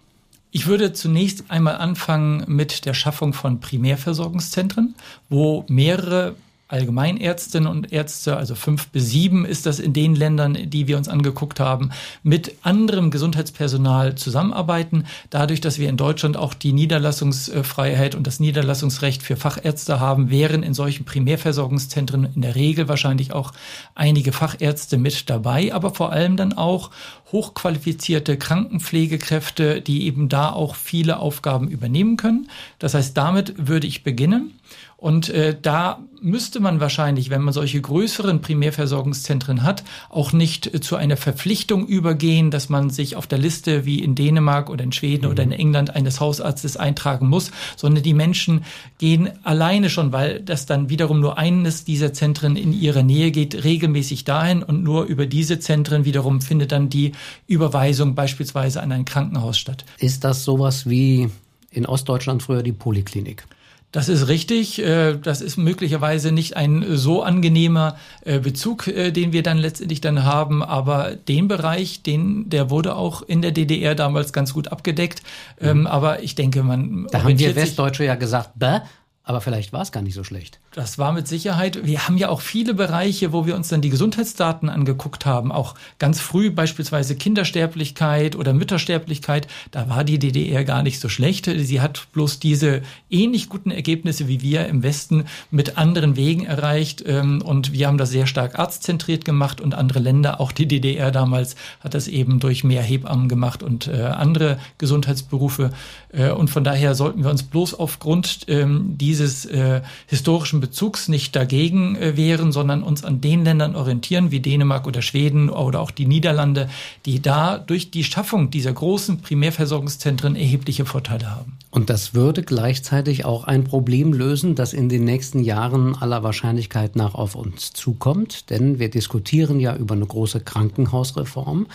Ich 0.52 0.66
würde 0.68 0.92
zunächst 0.92 1.50
einmal 1.50 1.76
anfangen 1.76 2.44
mit 2.46 2.84
der 2.84 2.94
Schaffung 2.94 3.32
von 3.32 3.60
Primärversorgungszentren, 3.60 4.94
wo 5.28 5.64
mehrere 5.68 6.36
Allgemeinärztinnen 6.70 7.68
und 7.68 7.92
Ärzte, 7.92 8.36
also 8.36 8.54
fünf 8.54 8.88
bis 8.88 9.10
sieben 9.10 9.44
ist 9.44 9.66
das 9.66 9.80
in 9.80 9.92
den 9.92 10.14
Ländern, 10.14 10.56
die 10.70 10.86
wir 10.86 10.96
uns 10.96 11.08
angeguckt 11.08 11.58
haben, 11.58 11.90
mit 12.22 12.54
anderem 12.62 13.10
Gesundheitspersonal 13.10 14.14
zusammenarbeiten. 14.14 15.04
Dadurch, 15.30 15.60
dass 15.60 15.78
wir 15.78 15.88
in 15.88 15.96
Deutschland 15.96 16.36
auch 16.36 16.54
die 16.54 16.72
Niederlassungsfreiheit 16.72 18.14
und 18.14 18.26
das 18.26 18.38
Niederlassungsrecht 18.40 19.22
für 19.22 19.36
Fachärzte 19.36 19.98
haben, 19.98 20.30
wären 20.30 20.62
in 20.62 20.74
solchen 20.74 21.04
Primärversorgungszentren 21.04 22.28
in 22.34 22.42
der 22.42 22.54
Regel 22.54 22.88
wahrscheinlich 22.88 23.32
auch 23.32 23.52
einige 23.94 24.32
Fachärzte 24.32 24.96
mit 24.96 25.28
dabei, 25.28 25.74
aber 25.74 25.92
vor 25.94 26.12
allem 26.12 26.36
dann 26.36 26.52
auch 26.52 26.90
hochqualifizierte 27.32 28.36
Krankenpflegekräfte, 28.36 29.80
die 29.80 30.06
eben 30.06 30.28
da 30.28 30.50
auch 30.50 30.74
viele 30.74 31.18
Aufgaben 31.18 31.68
übernehmen 31.68 32.16
können. 32.16 32.48
Das 32.78 32.94
heißt, 32.94 33.16
damit 33.16 33.54
würde 33.56 33.86
ich 33.86 34.02
beginnen. 34.02 34.52
Und 35.00 35.30
äh, 35.30 35.56
da 35.60 36.04
müsste 36.20 36.60
man 36.60 36.78
wahrscheinlich, 36.78 37.30
wenn 37.30 37.40
man 37.40 37.54
solche 37.54 37.80
größeren 37.80 38.42
Primärversorgungszentren 38.42 39.62
hat, 39.62 39.82
auch 40.10 40.34
nicht 40.34 40.74
äh, 40.74 40.80
zu 40.82 40.96
einer 40.96 41.16
Verpflichtung 41.16 41.86
übergehen, 41.86 42.50
dass 42.50 42.68
man 42.68 42.90
sich 42.90 43.16
auf 43.16 43.26
der 43.26 43.38
Liste 43.38 43.86
wie 43.86 44.00
in 44.00 44.14
Dänemark 44.14 44.68
oder 44.68 44.84
in 44.84 44.92
Schweden 44.92 45.24
mhm. 45.24 45.30
oder 45.30 45.42
in 45.42 45.52
England 45.52 45.96
eines 45.96 46.20
Hausarztes 46.20 46.76
eintragen 46.76 47.28
muss, 47.28 47.50
sondern 47.76 48.02
die 48.02 48.12
Menschen 48.12 48.62
gehen 48.98 49.30
alleine 49.42 49.88
schon, 49.88 50.12
weil 50.12 50.40
das 50.40 50.66
dann 50.66 50.90
wiederum 50.90 51.20
nur 51.20 51.38
eines 51.38 51.84
dieser 51.84 52.12
Zentren 52.12 52.56
in 52.56 52.74
ihrer 52.74 53.02
Nähe 53.02 53.30
geht, 53.30 53.64
regelmäßig 53.64 54.24
dahin 54.24 54.62
und 54.62 54.84
nur 54.84 55.04
über 55.04 55.24
diese 55.24 55.60
Zentren 55.60 56.04
wiederum 56.04 56.42
findet 56.42 56.72
dann 56.72 56.90
die 56.90 57.12
Überweisung 57.46 58.14
beispielsweise 58.14 58.82
an 58.82 58.92
ein 58.92 59.06
Krankenhaus 59.06 59.56
statt. 59.56 59.86
Ist 59.98 60.24
das 60.24 60.44
sowas 60.44 60.86
wie 60.86 61.30
in 61.70 61.86
Ostdeutschland 61.86 62.42
früher 62.42 62.62
die 62.62 62.72
Poliklinik? 62.72 63.46
Das 63.92 64.08
ist 64.08 64.28
richtig. 64.28 64.80
Äh, 64.80 65.16
das 65.16 65.40
ist 65.40 65.56
möglicherweise 65.56 66.30
nicht 66.30 66.56
ein 66.56 66.84
so 66.90 67.22
angenehmer 67.22 67.96
äh, 68.24 68.38
Bezug, 68.38 68.86
äh, 68.86 69.10
den 69.10 69.32
wir 69.32 69.42
dann 69.42 69.58
letztendlich 69.58 70.00
dann 70.00 70.24
haben. 70.24 70.62
Aber 70.62 71.16
den 71.16 71.48
Bereich, 71.48 72.02
den, 72.02 72.48
der 72.48 72.70
wurde 72.70 72.94
auch 72.94 73.22
in 73.22 73.42
der 73.42 73.50
DDR 73.50 73.94
damals 73.94 74.32
ganz 74.32 74.54
gut 74.54 74.68
abgedeckt. 74.68 75.22
Mhm. 75.60 75.86
Aber 75.86 76.22
ich 76.22 76.34
denke, 76.34 76.62
man. 76.62 77.08
Da 77.10 77.24
haben 77.24 77.38
wir 77.38 77.56
Westdeutsche 77.56 78.04
ja 78.04 78.14
gesagt, 78.14 78.50
bäh, 78.54 78.80
aber 79.22 79.40
vielleicht 79.40 79.72
war 79.72 79.82
es 79.82 79.92
gar 79.92 80.02
nicht 80.02 80.14
so 80.14 80.24
schlecht. 80.24 80.58
Das 80.72 80.98
war 80.98 81.12
mit 81.12 81.28
Sicherheit. 81.28 81.84
Wir 81.84 82.06
haben 82.06 82.16
ja 82.16 82.30
auch 82.30 82.40
viele 82.40 82.74
Bereiche, 82.74 83.32
wo 83.32 83.44
wir 83.44 83.54
uns 83.54 83.68
dann 83.68 83.80
die 83.80 83.90
Gesundheitsdaten 83.90 84.68
angeguckt 84.68 85.26
haben. 85.26 85.52
Auch 85.52 85.74
ganz 85.98 86.20
früh 86.20 86.50
beispielsweise 86.50 87.16
Kindersterblichkeit 87.16 88.34
oder 88.34 88.54
Müttersterblichkeit. 88.54 89.46
Da 89.72 89.88
war 89.88 90.04
die 90.04 90.18
DDR 90.18 90.64
gar 90.64 90.82
nicht 90.82 91.00
so 91.00 91.08
schlecht. 91.08 91.50
Sie 91.54 91.80
hat 91.80 92.08
bloß 92.12 92.40
diese 92.40 92.82
ähnlich 93.10 93.48
guten 93.48 93.70
Ergebnisse 93.70 94.26
wie 94.26 94.40
wir 94.40 94.66
im 94.68 94.82
Westen 94.82 95.26
mit 95.50 95.76
anderen 95.76 96.16
Wegen 96.16 96.46
erreicht. 96.46 97.04
Ähm, 97.06 97.42
und 97.42 97.72
wir 97.72 97.88
haben 97.88 97.98
das 97.98 98.10
sehr 98.10 98.26
stark 98.26 98.58
arztzentriert 98.58 99.24
gemacht 99.24 99.60
und 99.60 99.74
andere 99.74 99.98
Länder, 99.98 100.40
auch 100.40 100.52
die 100.52 100.66
DDR 100.66 101.10
damals, 101.10 101.56
hat 101.80 101.94
das 101.94 102.08
eben 102.08 102.40
durch 102.40 102.64
mehr 102.64 102.82
Hebammen 102.82 103.28
gemacht 103.28 103.62
und 103.62 103.86
äh, 103.86 104.02
andere 104.02 104.58
Gesundheitsberufe. 104.78 105.72
Äh, 106.12 106.30
und 106.30 106.48
von 106.48 106.64
daher 106.64 106.94
sollten 106.94 107.22
wir 107.22 107.30
uns 107.30 107.42
bloß 107.42 107.74
aufgrund 107.74 108.40
ähm, 108.48 108.96
dieses 108.98 109.44
äh, 109.44 109.82
historischen 110.06 110.60
Bezugs 110.60 111.08
nicht 111.08 111.36
dagegen 111.36 111.96
äh, 111.96 112.16
wären, 112.16 112.52
sondern 112.52 112.82
uns 112.82 113.04
an 113.04 113.20
den 113.20 113.44
Ländern 113.44 113.76
orientieren, 113.76 114.30
wie 114.30 114.40
Dänemark 114.40 114.86
oder 114.86 115.02
Schweden 115.02 115.50
oder 115.50 115.80
auch 115.80 115.90
die 115.90 116.06
Niederlande, 116.06 116.68
die 117.06 117.20
da 117.20 117.58
durch 117.58 117.90
die 117.90 118.04
Schaffung 118.04 118.50
dieser 118.50 118.72
großen 118.72 119.20
Primärversorgungszentren 119.20 120.36
erhebliche 120.36 120.84
Vorteile 120.84 121.30
haben. 121.30 121.59
Und 121.72 121.88
das 121.88 122.14
würde 122.14 122.42
gleichzeitig 122.42 123.24
auch 123.24 123.44
ein 123.44 123.62
Problem 123.62 124.12
lösen, 124.12 124.56
das 124.56 124.72
in 124.72 124.88
den 124.88 125.04
nächsten 125.04 125.38
Jahren 125.38 125.94
aller 125.94 126.24
Wahrscheinlichkeit 126.24 126.96
nach 126.96 127.14
auf 127.14 127.36
uns 127.36 127.72
zukommt. 127.72 128.50
Denn 128.50 128.80
wir 128.80 128.90
diskutieren 128.90 129.60
ja 129.60 129.76
über 129.76 129.94
eine 129.94 130.06
große 130.06 130.40
Krankenhausreform 130.40 131.68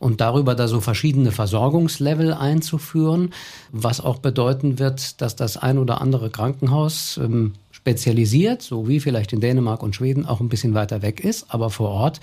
und 0.00 0.20
darüber 0.20 0.56
da 0.56 0.66
so 0.66 0.80
verschiedene 0.80 1.30
Versorgungslevel 1.30 2.34
einzuführen, 2.34 3.32
was 3.70 4.00
auch 4.00 4.18
bedeuten 4.18 4.80
wird, 4.80 5.20
dass 5.20 5.36
das 5.36 5.56
ein 5.56 5.78
oder 5.78 6.00
andere 6.00 6.30
Krankenhaus 6.30 7.20
ähm, 7.22 7.52
spezialisiert, 7.70 8.62
so 8.62 8.88
wie 8.88 8.98
vielleicht 8.98 9.32
in 9.32 9.40
Dänemark 9.40 9.84
und 9.84 9.94
Schweden 9.94 10.26
auch 10.26 10.40
ein 10.40 10.48
bisschen 10.48 10.74
weiter 10.74 11.02
weg 11.02 11.20
ist, 11.20 11.46
aber 11.50 11.70
vor 11.70 11.90
Ort 11.90 12.20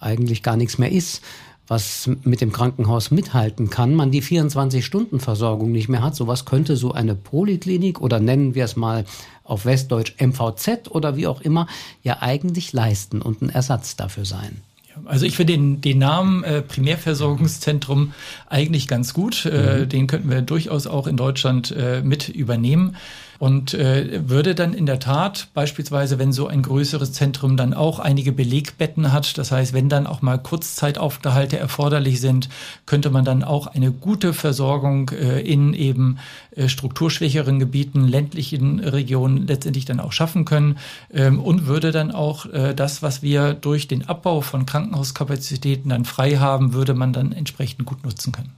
eigentlich 0.00 0.42
gar 0.42 0.56
nichts 0.56 0.76
mehr 0.76 0.90
ist 0.90 1.22
was 1.66 2.10
mit 2.24 2.40
dem 2.40 2.52
Krankenhaus 2.52 3.10
mithalten 3.10 3.70
kann, 3.70 3.94
man 3.94 4.10
die 4.10 4.22
24-Stunden-Versorgung 4.22 5.72
nicht 5.72 5.88
mehr 5.88 6.02
hat. 6.02 6.14
Sowas 6.14 6.44
könnte 6.44 6.76
so 6.76 6.92
eine 6.92 7.14
Poliklinik 7.14 8.00
oder 8.00 8.20
nennen 8.20 8.54
wir 8.54 8.64
es 8.64 8.76
mal 8.76 9.04
auf 9.44 9.64
Westdeutsch 9.64 10.14
MVZ 10.20 10.90
oder 10.90 11.16
wie 11.16 11.26
auch 11.26 11.40
immer 11.40 11.66
ja 12.02 12.20
eigentlich 12.20 12.72
leisten 12.72 13.22
und 13.22 13.42
ein 13.42 13.48
Ersatz 13.48 13.96
dafür 13.96 14.24
sein. 14.24 14.60
Also 15.06 15.26
ich 15.26 15.36
finde 15.36 15.54
den, 15.54 15.80
den 15.80 15.98
Namen 15.98 16.44
äh, 16.44 16.62
Primärversorgungszentrum 16.62 18.12
eigentlich 18.48 18.86
ganz 18.86 19.12
gut. 19.12 19.44
Äh, 19.44 19.80
mhm. 19.80 19.88
Den 19.88 20.06
könnten 20.06 20.30
wir 20.30 20.42
durchaus 20.42 20.86
auch 20.86 21.06
in 21.06 21.16
Deutschland 21.16 21.72
äh, 21.72 22.00
mit 22.02 22.28
übernehmen 22.28 22.96
und 23.38 23.74
äh, 23.74 24.28
würde 24.28 24.54
dann 24.54 24.74
in 24.74 24.86
der 24.86 24.98
Tat 24.98 25.48
beispielsweise, 25.54 26.18
wenn 26.18 26.32
so 26.32 26.46
ein 26.46 26.62
größeres 26.62 27.12
Zentrum 27.12 27.56
dann 27.56 27.74
auch 27.74 27.98
einige 27.98 28.32
Belegbetten 28.32 29.12
hat, 29.12 29.38
das 29.38 29.52
heißt, 29.52 29.72
wenn 29.72 29.88
dann 29.88 30.06
auch 30.06 30.22
mal 30.22 30.38
Kurzzeitaufenthalte 30.38 31.58
erforderlich 31.58 32.20
sind, 32.20 32.48
könnte 32.86 33.10
man 33.10 33.24
dann 33.24 33.44
auch 33.44 33.66
eine 33.66 33.90
gute 33.90 34.34
Versorgung 34.34 35.10
äh, 35.10 35.40
in 35.40 35.74
eben 35.74 36.18
äh, 36.56 36.68
strukturschwächeren 36.68 37.58
Gebieten, 37.58 38.06
ländlichen 38.06 38.80
Regionen 38.80 39.46
letztendlich 39.46 39.84
dann 39.84 40.00
auch 40.00 40.12
schaffen 40.12 40.44
können 40.44 40.78
ähm, 41.12 41.40
und 41.40 41.66
würde 41.66 41.90
dann 41.90 42.10
auch 42.10 42.46
äh, 42.46 42.74
das, 42.74 43.02
was 43.02 43.22
wir 43.22 43.54
durch 43.54 43.88
den 43.88 44.08
Abbau 44.08 44.40
von 44.40 44.66
Krankenhauskapazitäten 44.66 45.90
dann 45.90 46.04
frei 46.04 46.36
haben, 46.36 46.72
würde 46.72 46.94
man 46.94 47.12
dann 47.12 47.32
entsprechend 47.32 47.84
gut 47.86 48.04
nutzen 48.04 48.32
können. 48.32 48.52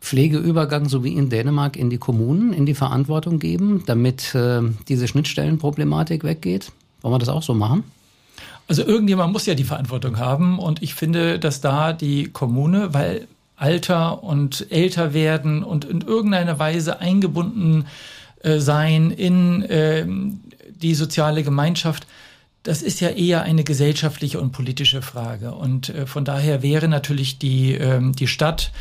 Pflegeübergang 0.00 0.88
so 0.88 1.02
wie 1.04 1.14
in 1.14 1.28
Dänemark 1.28 1.76
in 1.76 1.90
die 1.90 1.98
Kommunen 1.98 2.52
in 2.52 2.66
die 2.66 2.74
Verantwortung 2.74 3.38
geben, 3.38 3.82
damit 3.86 4.34
äh, 4.34 4.62
diese 4.88 5.08
Schnittstellenproblematik 5.08 6.24
weggeht? 6.24 6.72
Wollen 7.02 7.14
wir 7.14 7.18
das 7.18 7.28
auch 7.28 7.42
so 7.42 7.54
machen? 7.54 7.84
Also 8.68 8.84
irgendjemand 8.84 9.32
muss 9.32 9.46
ja 9.46 9.54
die 9.54 9.64
Verantwortung 9.64 10.18
haben 10.18 10.58
und 10.58 10.82
ich 10.82 10.94
finde, 10.94 11.38
dass 11.38 11.60
da 11.60 11.92
die 11.92 12.24
Kommune, 12.24 12.92
weil 12.92 13.26
Alter 13.56 14.22
und 14.22 14.66
älter 14.70 15.14
werden 15.14 15.64
und 15.64 15.84
in 15.84 16.02
irgendeiner 16.02 16.58
Weise 16.58 17.00
eingebunden 17.00 17.86
äh, 18.42 18.58
sein 18.58 19.10
in 19.10 19.62
äh, 19.62 20.06
die 20.68 20.94
soziale 20.94 21.42
Gemeinschaft, 21.42 22.06
das 22.62 22.82
ist 22.82 23.00
ja 23.00 23.08
eher 23.08 23.42
eine 23.42 23.64
gesellschaftliche 23.64 24.40
und 24.40 24.52
politische 24.52 25.02
Frage. 25.02 25.54
Und 25.54 25.88
äh, 25.88 26.06
von 26.06 26.24
daher 26.24 26.62
wäre 26.62 26.86
natürlich 26.86 27.38
die, 27.38 27.72
ähm, 27.72 28.12
die 28.12 28.26
Stadt 28.26 28.72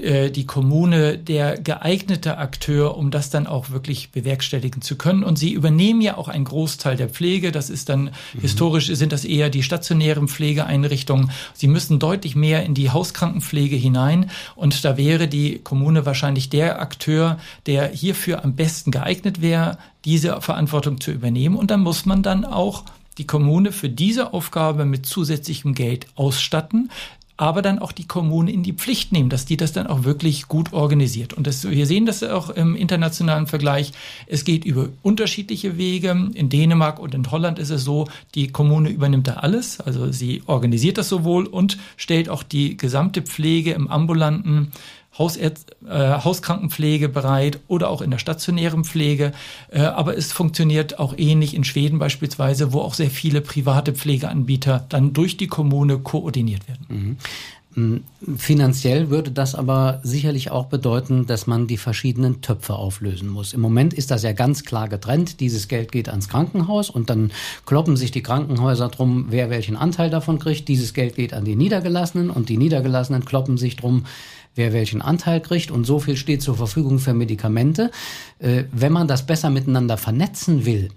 äh, 0.00 0.30
die 0.30 0.46
Kommune 0.46 1.18
der 1.18 1.58
geeignete 1.58 2.38
Akteur, 2.38 2.96
um 2.96 3.10
das 3.10 3.30
dann 3.30 3.46
auch 3.46 3.70
wirklich 3.70 4.10
bewerkstelligen 4.10 4.82
zu 4.82 4.96
können. 4.96 5.24
Und 5.24 5.38
sie 5.38 5.52
übernehmen 5.52 6.00
ja 6.00 6.16
auch 6.16 6.28
einen 6.28 6.44
Großteil 6.44 6.96
der 6.96 7.08
Pflege. 7.08 7.52
Das 7.52 7.70
ist 7.70 7.88
dann 7.88 8.04
mhm. 8.04 8.40
historisch 8.40 8.86
sind 8.86 9.12
das 9.12 9.24
eher 9.24 9.50
die 9.50 9.62
stationären 9.62 10.28
Pflegeeinrichtungen. 10.28 11.30
Sie 11.54 11.68
müssen 11.68 11.98
deutlich 11.98 12.36
mehr 12.36 12.64
in 12.64 12.74
die 12.74 12.90
Hauskrankenpflege 12.90 13.76
hinein. 13.76 14.30
Und 14.56 14.84
da 14.84 14.96
wäre 14.96 15.28
die 15.28 15.58
Kommune 15.58 16.06
wahrscheinlich 16.06 16.50
der 16.50 16.80
Akteur, 16.80 17.38
der 17.66 17.88
hierfür 17.88 18.44
am 18.44 18.54
besten 18.54 18.90
geeignet 18.90 19.40
wäre, 19.40 19.78
diese 20.04 20.40
Verantwortung 20.40 21.00
zu 21.00 21.12
übernehmen. 21.12 21.56
Und 21.56 21.70
dann 21.70 21.80
muss 21.80 22.06
man 22.06 22.22
dann 22.22 22.44
auch 22.44 22.84
die 23.18 23.26
Kommune 23.26 23.72
für 23.72 23.88
diese 23.88 24.32
Aufgabe 24.32 24.84
mit 24.84 25.06
zusätzlichem 25.06 25.74
Geld 25.74 26.06
ausstatten 26.14 26.90
aber 27.42 27.60
dann 27.60 27.80
auch 27.80 27.90
die 27.90 28.06
Kommune 28.06 28.52
in 28.52 28.62
die 28.62 28.72
Pflicht 28.72 29.10
nehmen, 29.10 29.28
dass 29.28 29.44
die 29.44 29.56
das 29.56 29.72
dann 29.72 29.88
auch 29.88 30.04
wirklich 30.04 30.46
gut 30.46 30.72
organisiert. 30.72 31.32
Und 31.32 31.48
das, 31.48 31.68
wir 31.68 31.86
sehen 31.86 32.06
das 32.06 32.22
auch 32.22 32.50
im 32.50 32.76
internationalen 32.76 33.48
Vergleich. 33.48 33.90
Es 34.28 34.44
geht 34.44 34.64
über 34.64 34.90
unterschiedliche 35.02 35.76
Wege. 35.76 36.10
In 36.34 36.50
Dänemark 36.50 37.00
und 37.00 37.16
in 37.16 37.28
Holland 37.32 37.58
ist 37.58 37.70
es 37.70 37.82
so, 37.82 38.06
die 38.36 38.52
Kommune 38.52 38.90
übernimmt 38.90 39.26
da 39.26 39.32
alles. 39.38 39.80
Also 39.80 40.12
sie 40.12 40.44
organisiert 40.46 40.98
das 40.98 41.08
sowohl 41.08 41.46
und 41.46 41.78
stellt 41.96 42.28
auch 42.28 42.44
die 42.44 42.76
gesamte 42.76 43.22
Pflege 43.22 43.72
im 43.72 43.88
ambulanten 43.88 44.70
Hausärzt, 45.18 45.76
äh, 45.86 45.90
Hauskrankenpflege 45.90 47.08
bereit 47.08 47.60
oder 47.68 47.90
auch 47.90 48.00
in 48.00 48.10
der 48.10 48.18
stationären 48.18 48.84
Pflege. 48.84 49.32
Äh, 49.70 49.80
aber 49.80 50.16
es 50.16 50.32
funktioniert 50.32 50.98
auch 50.98 51.14
ähnlich 51.16 51.54
in 51.54 51.64
Schweden 51.64 51.98
beispielsweise, 51.98 52.72
wo 52.72 52.80
auch 52.80 52.94
sehr 52.94 53.10
viele 53.10 53.42
private 53.42 53.92
Pflegeanbieter 53.92 54.86
dann 54.88 55.12
durch 55.12 55.36
die 55.36 55.48
Kommune 55.48 55.98
koordiniert 55.98 56.66
werden. 56.66 56.86
Mhm. 56.88 57.16
Mm, 57.74 57.96
finanziell 58.36 59.08
würde 59.08 59.30
das 59.30 59.54
aber 59.54 60.00
sicherlich 60.02 60.50
auch 60.50 60.66
bedeuten, 60.66 61.26
dass 61.26 61.46
man 61.46 61.66
die 61.66 61.78
verschiedenen 61.78 62.42
Töpfe 62.42 62.74
auflösen 62.74 63.28
muss. 63.28 63.54
Im 63.54 63.60
Moment 63.60 63.94
ist 63.94 64.10
das 64.10 64.22
ja 64.22 64.32
ganz 64.32 64.64
klar 64.64 64.88
getrennt. 64.88 65.40
Dieses 65.40 65.68
Geld 65.68 65.90
geht 65.90 66.08
ans 66.08 66.28
Krankenhaus 66.28 66.90
und 66.90 67.08
dann 67.08 67.32
kloppen 67.64 67.96
sich 67.96 68.10
die 68.10 68.22
Krankenhäuser 68.22 68.88
drum, 68.88 69.26
wer 69.30 69.48
welchen 69.48 69.76
Anteil 69.76 70.10
davon 70.10 70.38
kriegt. 70.38 70.68
Dieses 70.68 70.92
Geld 70.92 71.16
geht 71.16 71.32
an 71.32 71.44
die 71.44 71.56
Niedergelassenen 71.56 72.28
und 72.30 72.50
die 72.50 72.58
Niedergelassenen 72.58 73.24
kloppen 73.24 73.56
sich 73.56 73.76
drum, 73.76 74.04
wer 74.54 74.72
welchen 74.72 75.02
Anteil 75.02 75.40
kriegt 75.40 75.70
und 75.70 75.84
so 75.84 75.98
viel 75.98 76.16
steht 76.16 76.42
zur 76.42 76.56
Verfügung 76.56 76.98
für 76.98 77.14
Medikamente. 77.14 77.90
Äh, 78.38 78.64
wenn 78.72 78.92
man 78.92 79.08
das 79.08 79.26
besser 79.26 79.50
miteinander 79.50 79.96
vernetzen 79.96 80.66
will, 80.66 80.90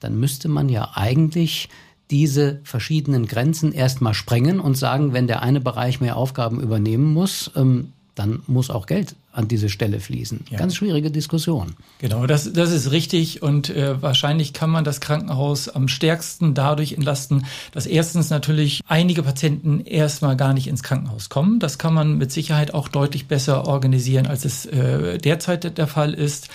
dann 0.00 0.18
müsste 0.18 0.48
man 0.48 0.68
ja 0.68 0.92
eigentlich 0.94 1.68
diese 2.10 2.60
verschiedenen 2.64 3.26
Grenzen 3.26 3.72
erstmal 3.72 4.14
sprengen 4.14 4.60
und 4.60 4.76
sagen, 4.76 5.12
wenn 5.12 5.26
der 5.26 5.42
eine 5.42 5.60
Bereich 5.60 6.00
mehr 6.00 6.16
Aufgaben 6.16 6.60
übernehmen 6.60 7.12
muss, 7.12 7.50
ähm, 7.56 7.92
dann 8.14 8.42
muss 8.46 8.70
auch 8.70 8.86
Geld 8.86 9.16
an 9.32 9.48
diese 9.48 9.70
Stelle 9.70 10.00
fließen. 10.00 10.44
Ja. 10.50 10.58
Ganz 10.58 10.76
schwierige 10.76 11.10
Diskussion. 11.10 11.74
Genau, 11.98 12.26
das, 12.26 12.52
das 12.52 12.70
ist 12.70 12.90
richtig 12.90 13.42
und 13.42 13.70
äh, 13.70 14.00
wahrscheinlich 14.02 14.52
kann 14.52 14.68
man 14.68 14.84
das 14.84 15.00
Krankenhaus 15.00 15.70
am 15.70 15.88
stärksten 15.88 16.52
dadurch 16.52 16.92
entlasten, 16.92 17.46
dass 17.72 17.86
erstens 17.86 18.28
natürlich 18.28 18.82
einige 18.86 19.22
Patienten 19.22 19.80
erstmal 19.80 20.36
gar 20.36 20.52
nicht 20.52 20.66
ins 20.66 20.82
Krankenhaus 20.82 21.30
kommen. 21.30 21.60
Das 21.60 21.78
kann 21.78 21.94
man 21.94 22.18
mit 22.18 22.30
Sicherheit 22.30 22.74
auch 22.74 22.88
deutlich 22.88 23.26
besser 23.26 23.66
organisieren, 23.66 24.26
als 24.26 24.44
es 24.44 24.66
äh, 24.66 25.16
derzeit 25.16 25.78
der 25.78 25.86
Fall 25.86 26.12
ist 26.12 26.48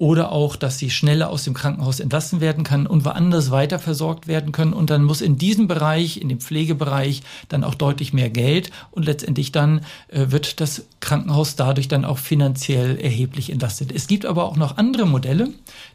oder 0.00 0.32
auch, 0.32 0.56
dass 0.56 0.78
sie 0.78 0.88
schneller 0.88 1.28
aus 1.28 1.44
dem 1.44 1.52
Krankenhaus 1.52 2.00
entlassen 2.00 2.40
werden 2.40 2.64
kann 2.64 2.86
und 2.86 3.04
woanders 3.04 3.50
weiter 3.50 3.78
versorgt 3.78 4.26
werden 4.26 4.50
können. 4.50 4.72
Und 4.72 4.88
dann 4.88 5.04
muss 5.04 5.20
in 5.20 5.36
diesem 5.36 5.68
Bereich, 5.68 6.18
in 6.18 6.30
dem 6.30 6.40
Pflegebereich, 6.40 7.20
dann 7.50 7.64
auch 7.64 7.74
deutlich 7.74 8.14
mehr 8.14 8.30
Geld 8.30 8.70
und 8.92 9.04
letztendlich 9.04 9.52
dann 9.52 9.82
äh, 10.08 10.30
wird 10.30 10.62
das 10.62 10.86
Krankenhaus 11.00 11.54
dadurch 11.54 11.86
dann 11.86 12.06
auch 12.06 12.16
finanziell 12.16 12.96
erheblich 12.96 13.52
entlastet. 13.52 13.92
Es 13.92 14.06
gibt 14.06 14.24
aber 14.24 14.46
auch 14.46 14.56
noch 14.56 14.78
andere 14.78 15.06
Modelle, 15.06 15.50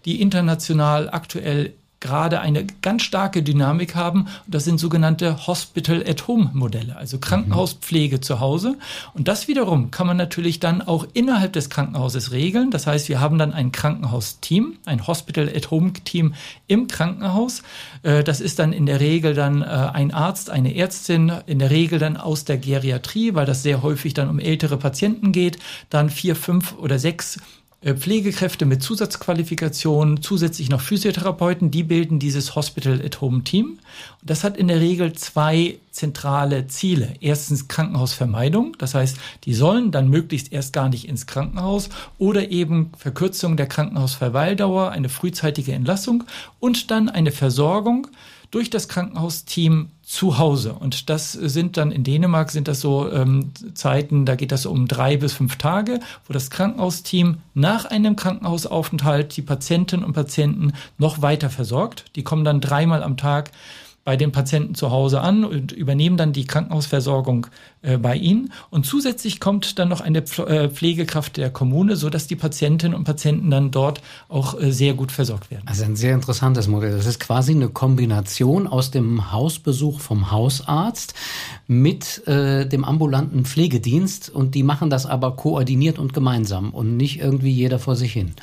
die 0.06 0.22
international 0.22 1.10
aktuell 1.10 1.74
gerade 2.06 2.39
eine 2.39 2.68
ganz 2.84 3.01
starke 3.01 3.41
Dynamik 3.41 3.95
haben. 3.95 4.28
Das 4.45 4.64
sind 4.64 4.80
sogenannte 4.80 5.47
Hospital-at-Home-Modelle, 5.47 6.95
also 6.95 7.18
Krankenhauspflege 7.18 8.22
zu 8.22 8.39
Hause. 8.39 8.78
Und 9.16 9.28
das 9.28 9.47
wiederum 9.47 9.89
kann 9.89 10.06
man 10.06 10.18
natürlich 10.18 10.60
dann 10.60 10.84
auch 10.84 11.08
innerhalb 11.14 11.53
des 11.53 11.72
Krankenhauses 11.72 12.32
regeln. 12.32 12.70
Das 12.70 12.86
heißt, 12.86 13.10
wir 13.10 13.20
haben 13.20 13.39
dann 13.39 13.53
ein 13.53 13.72
Krankenhausteam, 13.72 14.78
ein 14.86 15.08
Hospital-at-Home-Team 15.08 16.36
im 16.68 16.88
Krankenhaus. 16.88 17.64
Äh, 18.03 18.24
das 18.24 18.39
ist 18.39 18.60
dann 18.60 18.72
in 18.72 18.86
der 18.86 18.99
Regel 18.99 19.34
dann 19.34 19.64
äh, 19.64 19.66
ein 19.66 20.14
Arzt, 20.14 20.51
eine 20.51 20.76
Ärztin, 20.76 21.32
in 21.47 21.58
der 21.58 21.72
Regel 21.72 21.97
dann 21.97 22.18
aus 22.18 22.45
der 22.45 22.60
Geriatrie, 22.60 23.34
weil 23.34 23.47
das 23.47 23.64
sehr 23.64 23.82
häufig 23.82 24.14
dann 24.14 24.30
um 24.30 24.38
ältere 24.38 24.78
Patienten 24.78 25.32
geht, 25.32 25.58
dann 25.89 26.12
vier, 26.12 26.36
fünf 26.36 26.78
oder 26.78 26.99
sechs 26.99 27.39
Pflegekräfte 27.94 28.66
mit 28.66 28.82
Zusatzqualifikationen, 28.82 30.24
zusätzlich 30.24 30.70
noch 30.70 30.82
Physiotherapeuten, 30.82 31.70
die 31.70 31.84
bilden 31.84 32.18
dieses 32.18 32.56
Hospital-at-Home-Team. 32.56 33.78
Das 34.24 34.44
hat 34.44 34.58
in 34.58 34.68
der 34.68 34.80
Regel 34.80 35.14
zwei 35.14 35.78
zentrale 35.92 36.66
Ziele. 36.66 37.14
Erstens 37.22 37.68
Krankenhausvermeidung, 37.68 38.76
das 38.80 38.96
heißt, 38.96 39.18
die 39.44 39.54
sollen 39.54 39.92
dann 39.92 40.10
möglichst 40.10 40.52
erst 40.52 40.74
gar 40.74 40.90
nicht 40.90 41.08
ins 41.08 41.28
Krankenhaus 41.28 41.90
oder 42.18 42.50
eben 42.50 42.92
Verkürzung 42.98 43.56
der 43.56 43.68
Krankenhausverweildauer, 43.68 44.90
eine 44.90 45.10
frühzeitige 45.10 45.74
Entlassung 45.74 46.24
und 46.60 46.90
dann 46.90 47.08
eine 47.08 47.32
Versorgung 47.32 48.08
durch 48.50 48.72
das 48.72 48.88
Krankenhausteam 48.88 49.90
zu 50.06 50.38
Hause. 50.38 50.74
Und 50.74 51.10
das 51.10 51.32
sind 51.34 51.78
dann 51.78 51.91
in 51.91 52.03
Dänemark 52.03 52.51
sind 52.51 52.68
das 52.68 52.80
so 52.80 53.12
ähm, 53.12 53.51
Zeiten, 53.74 54.26
da 54.26 54.36
geht 54.36 54.51
das 54.51 54.68
um 54.68 54.88
drei 54.88 55.18
bis 55.18 55.34
fünf 55.34 55.56
Tage, 55.56 55.99
wo 56.28 56.34
das 56.34 56.51
Krankenhausteam 56.51 57.39
nach 57.56 57.86
einem 57.86 58.16
Krankenhausaufenthalt 58.16 59.36
die 59.36 59.41
Patientinnen 59.41 60.06
und 60.06 60.14
Patienten 60.14 60.74
noch 60.99 61.24
weiter 61.24 61.49
versorgt. 61.49 62.06
Die 62.16 62.24
kommen 62.24 62.45
dann 62.45 62.62
dreimal 62.62 63.01
am 63.01 63.18
Tag 63.18 63.51
bei 64.06 64.16
den 64.16 64.32
Patienten 64.32 64.76
zu 64.76 64.91
Hause 64.91 65.20
an 65.20 65.43
und 65.43 65.72
übernehmen 65.72 66.16
dann 66.16 66.32
die 66.32 66.45
Krankenhausversorgung 66.45 67.47
äh, 67.82 67.97
bei 67.97 68.16
ihnen. 68.16 68.53
Und 68.70 68.86
zusätzlich 68.86 69.39
kommt 69.39 69.80
dann 69.80 69.89
noch 69.89 69.99
eine 69.99 70.20
äh, 70.20 70.70
Pflegekraft 70.70 71.38
der 71.38 71.49
Kommune, 71.49 71.95
so 71.95 72.12
dass 72.12 72.28
die 72.28 72.36
Patientinnen 72.36 72.95
und 72.95 73.03
Patienten 73.03 73.49
dann 73.49 73.72
dort 73.72 74.01
auch 74.30 74.62
äh, 74.62 74.72
sehr 74.72 74.93
gut 74.93 75.12
versorgt 75.12 75.49
werden. 75.49 75.64
Also 75.66 75.84
ein 75.86 75.95
sehr 75.95 76.14
interessantes 76.14 76.68
Modell. 76.68 76.95
Das 76.95 77.08
ist 77.08 77.20
quasi 77.20 77.53
eine 77.53 77.70
Kombination 77.70 78.68
aus 78.68 78.91
dem 78.91 79.32
Hausbesuch 79.32 79.99
vom 79.99 80.30
Hausarzt 80.30 81.16
mit 81.66 82.28
äh, 82.28 82.68
dem 82.68 82.86
ambulanten 82.86 83.43
Pflegedienst 83.43 84.30
und 84.30 84.53
die 84.53 84.62
machen 84.62 84.91
das 84.91 85.08
aber 85.08 85.36
koordiniert 85.36 85.97
und 85.97 86.14
gemeinsam 86.14 86.70
und 86.70 86.95
nicht 86.95 87.20
irgendwie 87.20 87.51
jeder 87.51 87.80
vor 87.80 87.95
sich 87.95 88.14
hin. 88.14 88.36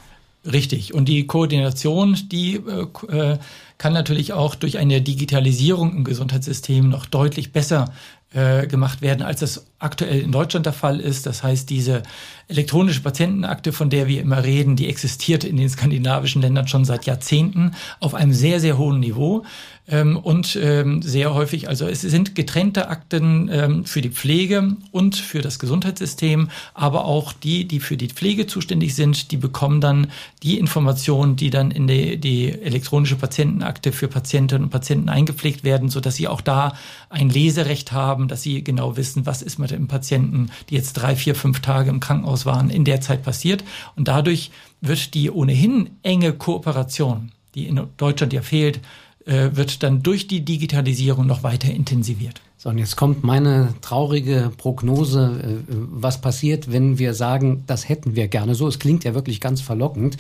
Richtig. 0.44 0.92
Und 0.92 1.04
die 1.06 1.26
Koordination, 1.26 2.18
die 2.30 2.56
äh, 2.56 3.38
kann 3.78 3.92
natürlich 3.92 4.32
auch 4.32 4.54
durch 4.56 4.78
eine 4.78 5.00
Digitalisierung 5.00 5.96
im 5.96 6.04
Gesundheitssystem 6.04 6.88
noch 6.88 7.06
deutlich 7.06 7.52
besser 7.52 7.92
äh, 8.32 8.66
gemacht 8.66 9.02
werden, 9.02 9.22
als 9.22 9.40
das 9.40 9.66
aktuell 9.82 10.20
in 10.20 10.32
Deutschland 10.32 10.66
der 10.66 10.72
Fall 10.72 11.00
ist. 11.00 11.26
Das 11.26 11.42
heißt, 11.42 11.68
diese 11.70 12.02
elektronische 12.48 13.00
Patientenakte, 13.00 13.72
von 13.72 13.90
der 13.90 14.08
wir 14.08 14.20
immer 14.20 14.44
reden, 14.44 14.76
die 14.76 14.88
existiert 14.88 15.44
in 15.44 15.56
den 15.56 15.68
skandinavischen 15.68 16.42
Ländern 16.42 16.68
schon 16.68 16.84
seit 16.84 17.06
Jahrzehnten 17.06 17.72
auf 18.00 18.14
einem 18.14 18.32
sehr, 18.32 18.60
sehr 18.60 18.78
hohen 18.78 19.00
Niveau 19.00 19.44
ähm, 19.88 20.16
und 20.16 20.56
ähm, 20.62 21.02
sehr 21.02 21.34
häufig, 21.34 21.68
also 21.68 21.86
es 21.86 22.02
sind 22.02 22.36
getrennte 22.36 22.88
Akten 22.88 23.50
ähm, 23.52 23.84
für 23.84 24.00
die 24.00 24.10
Pflege 24.10 24.76
und 24.92 25.16
für 25.16 25.42
das 25.42 25.58
Gesundheitssystem, 25.58 26.50
aber 26.72 27.04
auch 27.04 27.32
die, 27.32 27.66
die 27.66 27.80
für 27.80 27.96
die 27.96 28.08
Pflege 28.08 28.46
zuständig 28.46 28.94
sind, 28.94 29.32
die 29.32 29.36
bekommen 29.36 29.80
dann 29.80 30.12
die 30.44 30.58
Informationen, 30.58 31.34
die 31.34 31.50
dann 31.50 31.72
in 31.72 31.88
die, 31.88 32.16
die 32.16 32.52
elektronische 32.52 33.16
Patientenakte 33.16 33.90
für 33.90 34.06
Patientinnen 34.06 34.64
und 34.64 34.70
Patienten 34.70 35.08
eingepflegt 35.08 35.64
werden, 35.64 35.88
so 35.88 35.98
dass 35.98 36.14
sie 36.14 36.28
auch 36.28 36.42
da 36.42 36.74
ein 37.08 37.28
Leserecht 37.28 37.90
haben, 37.90 38.28
dass 38.28 38.42
sie 38.42 38.62
genau 38.62 38.96
wissen, 38.96 39.26
was 39.26 39.42
ist 39.42 39.58
mit 39.58 39.71
dem 39.76 39.88
Patienten, 39.88 40.50
die 40.68 40.74
jetzt 40.74 40.94
drei, 40.94 41.16
vier, 41.16 41.34
fünf 41.34 41.60
Tage 41.60 41.90
im 41.90 42.00
Krankenhaus 42.00 42.46
waren, 42.46 42.70
in 42.70 42.84
der 42.84 43.00
Zeit 43.00 43.22
passiert. 43.22 43.64
Und 43.96 44.08
dadurch 44.08 44.50
wird 44.80 45.14
die 45.14 45.30
ohnehin 45.30 45.90
enge 46.02 46.32
Kooperation, 46.32 47.32
die 47.54 47.66
in 47.66 47.80
Deutschland 47.96 48.32
ja 48.32 48.42
fehlt, 48.42 48.80
äh, 49.26 49.50
wird 49.52 49.82
dann 49.82 50.02
durch 50.02 50.26
die 50.26 50.44
Digitalisierung 50.44 51.26
noch 51.26 51.42
weiter 51.42 51.70
intensiviert. 51.70 52.40
So, 52.56 52.70
und 52.70 52.78
jetzt 52.78 52.96
kommt 52.96 53.24
meine 53.24 53.74
traurige 53.80 54.52
Prognose, 54.56 55.64
äh, 55.68 55.74
was 55.74 56.20
passiert, 56.20 56.70
wenn 56.70 56.98
wir 56.98 57.14
sagen, 57.14 57.64
das 57.66 57.88
hätten 57.88 58.14
wir 58.14 58.28
gerne 58.28 58.54
so. 58.54 58.68
Es 58.68 58.78
klingt 58.78 59.04
ja 59.04 59.14
wirklich 59.14 59.40
ganz 59.40 59.60
verlockend. 59.60 60.16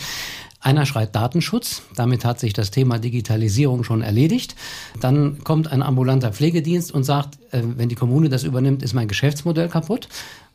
Einer 0.62 0.86
schreit 0.86 1.16
Datenschutz, 1.16 1.82
damit 1.96 2.24
hat 2.24 2.38
sich 2.38 2.52
das 2.52 2.70
Thema 2.70 3.00
Digitalisierung 3.00 3.82
schon 3.82 4.00
erledigt. 4.00 4.54
Dann 5.00 5.42
kommt 5.42 5.70
ein 5.72 5.82
ambulanter 5.82 6.32
Pflegedienst 6.32 6.92
und 6.92 7.02
sagt, 7.02 7.36
äh, 7.50 7.62
wenn 7.76 7.88
die 7.88 7.96
Kommune 7.96 8.28
das 8.28 8.44
übernimmt, 8.44 8.84
ist 8.84 8.94
mein 8.94 9.08
Geschäftsmodell 9.08 9.68
kaputt. 9.68 10.08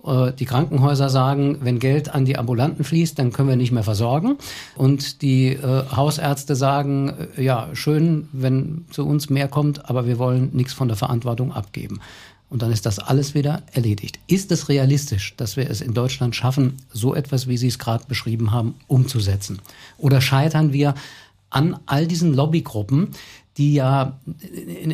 Äh, 0.06 0.32
die 0.32 0.46
Krankenhäuser 0.46 1.10
sagen, 1.10 1.58
wenn 1.60 1.80
Geld 1.80 2.16
an 2.16 2.24
die 2.24 2.38
Ambulanten 2.38 2.86
fließt, 2.86 3.20
dann 3.20 3.34
können 3.34 3.50
wir 3.50 3.58
nicht 3.58 3.74
mehr 3.74 3.84
versorgen. 3.84 4.38
Und 4.78 5.22
die 5.22 5.48
äh, 5.50 5.84
Hausärzte 5.94 6.56
sagen, 6.56 7.14
ja, 7.36 7.68
schön, 7.74 8.30
wenn 8.32 8.86
zu 8.92 9.06
uns 9.06 9.30
mehr 9.30 9.50
kommt, 9.50 9.90
aber 9.90 10.08
wir 10.08 10.18
wollen 10.20 10.52
nichts 10.54 10.72
von 10.72 10.88
der 10.88 10.96
Verantwortung 10.96 11.52
abgeben. 11.52 12.00
Und 12.50 12.62
dann 12.62 12.72
ist 12.72 12.86
das 12.86 13.00
alles 13.00 13.34
wieder 13.34 13.62
erledigt. 13.74 14.20
Ist 14.28 14.52
es 14.52 14.70
realistisch, 14.70 15.36
dass 15.36 15.58
wir 15.58 15.70
es 15.70 15.82
in 15.82 15.94
Deutschland 15.94 16.36
schaffen, 16.36 16.78
so 16.94 17.14
etwas, 17.14 17.48
wie 17.48 17.58
Sie 17.58 17.68
es 17.68 17.78
gerade 17.78 18.06
beschrieben 18.08 18.52
haben, 18.52 18.76
umzusetzen? 18.88 19.60
Oder 19.98 20.22
scheitern 20.22 20.72
wir 20.72 20.96
an 21.50 21.80
all 21.86 22.08
diesen 22.08 22.34
Lobbygruppen, 22.34 23.10
die 23.58 23.74
ja 23.74 24.20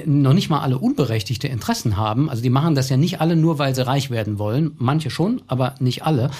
noch 0.05 0.33
nicht 0.33 0.49
mal 0.49 0.61
alle 0.61 0.77
unberechtigte 0.79 1.47
Interessen 1.47 1.97
haben. 1.97 2.29
Also 2.29 2.41
die 2.41 2.49
machen 2.49 2.75
das 2.75 2.89
ja 2.89 2.97
nicht 2.97 3.19
alle 3.19 3.35
nur, 3.35 3.59
weil 3.59 3.75
sie 3.75 3.85
reich 3.85 4.09
werden 4.09 4.39
wollen. 4.39 4.71
Manche 4.77 5.09
schon, 5.09 5.41
aber 5.47 5.75
nicht 5.79 6.03
alle, 6.03 6.31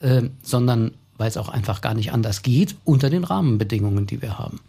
äh, 0.00 0.22
sondern 0.42 0.92
weil 1.16 1.28
es 1.28 1.36
auch 1.36 1.48
einfach 1.48 1.80
gar 1.80 1.94
nicht 1.94 2.12
anders 2.12 2.42
geht 2.42 2.76
unter 2.84 3.10
den 3.10 3.24
Rahmenbedingungen, 3.24 4.06
die 4.06 4.20
wir 4.20 4.38
haben. 4.38 4.60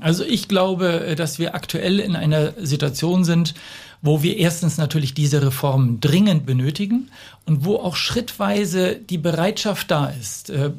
Also 0.00 0.24
ich 0.24 0.48
glaube, 0.48 1.14
dass 1.16 1.38
wir 1.38 1.54
aktuell 1.54 2.00
in 2.00 2.16
einer 2.16 2.52
Situation 2.58 3.24
sind, 3.24 3.54
wo 4.00 4.22
wir 4.22 4.36
erstens 4.36 4.78
natürlich 4.78 5.14
diese 5.14 5.42
Reformen 5.42 6.00
dringend 6.00 6.46
benötigen 6.46 7.10
und 7.46 7.64
wo 7.64 7.76
auch 7.76 7.96
schrittweise 7.96 8.96
die 8.96 9.18
Bereitschaft 9.18 9.90
da 9.90 10.06
ist. 10.06 10.50
Äh, 10.50 10.72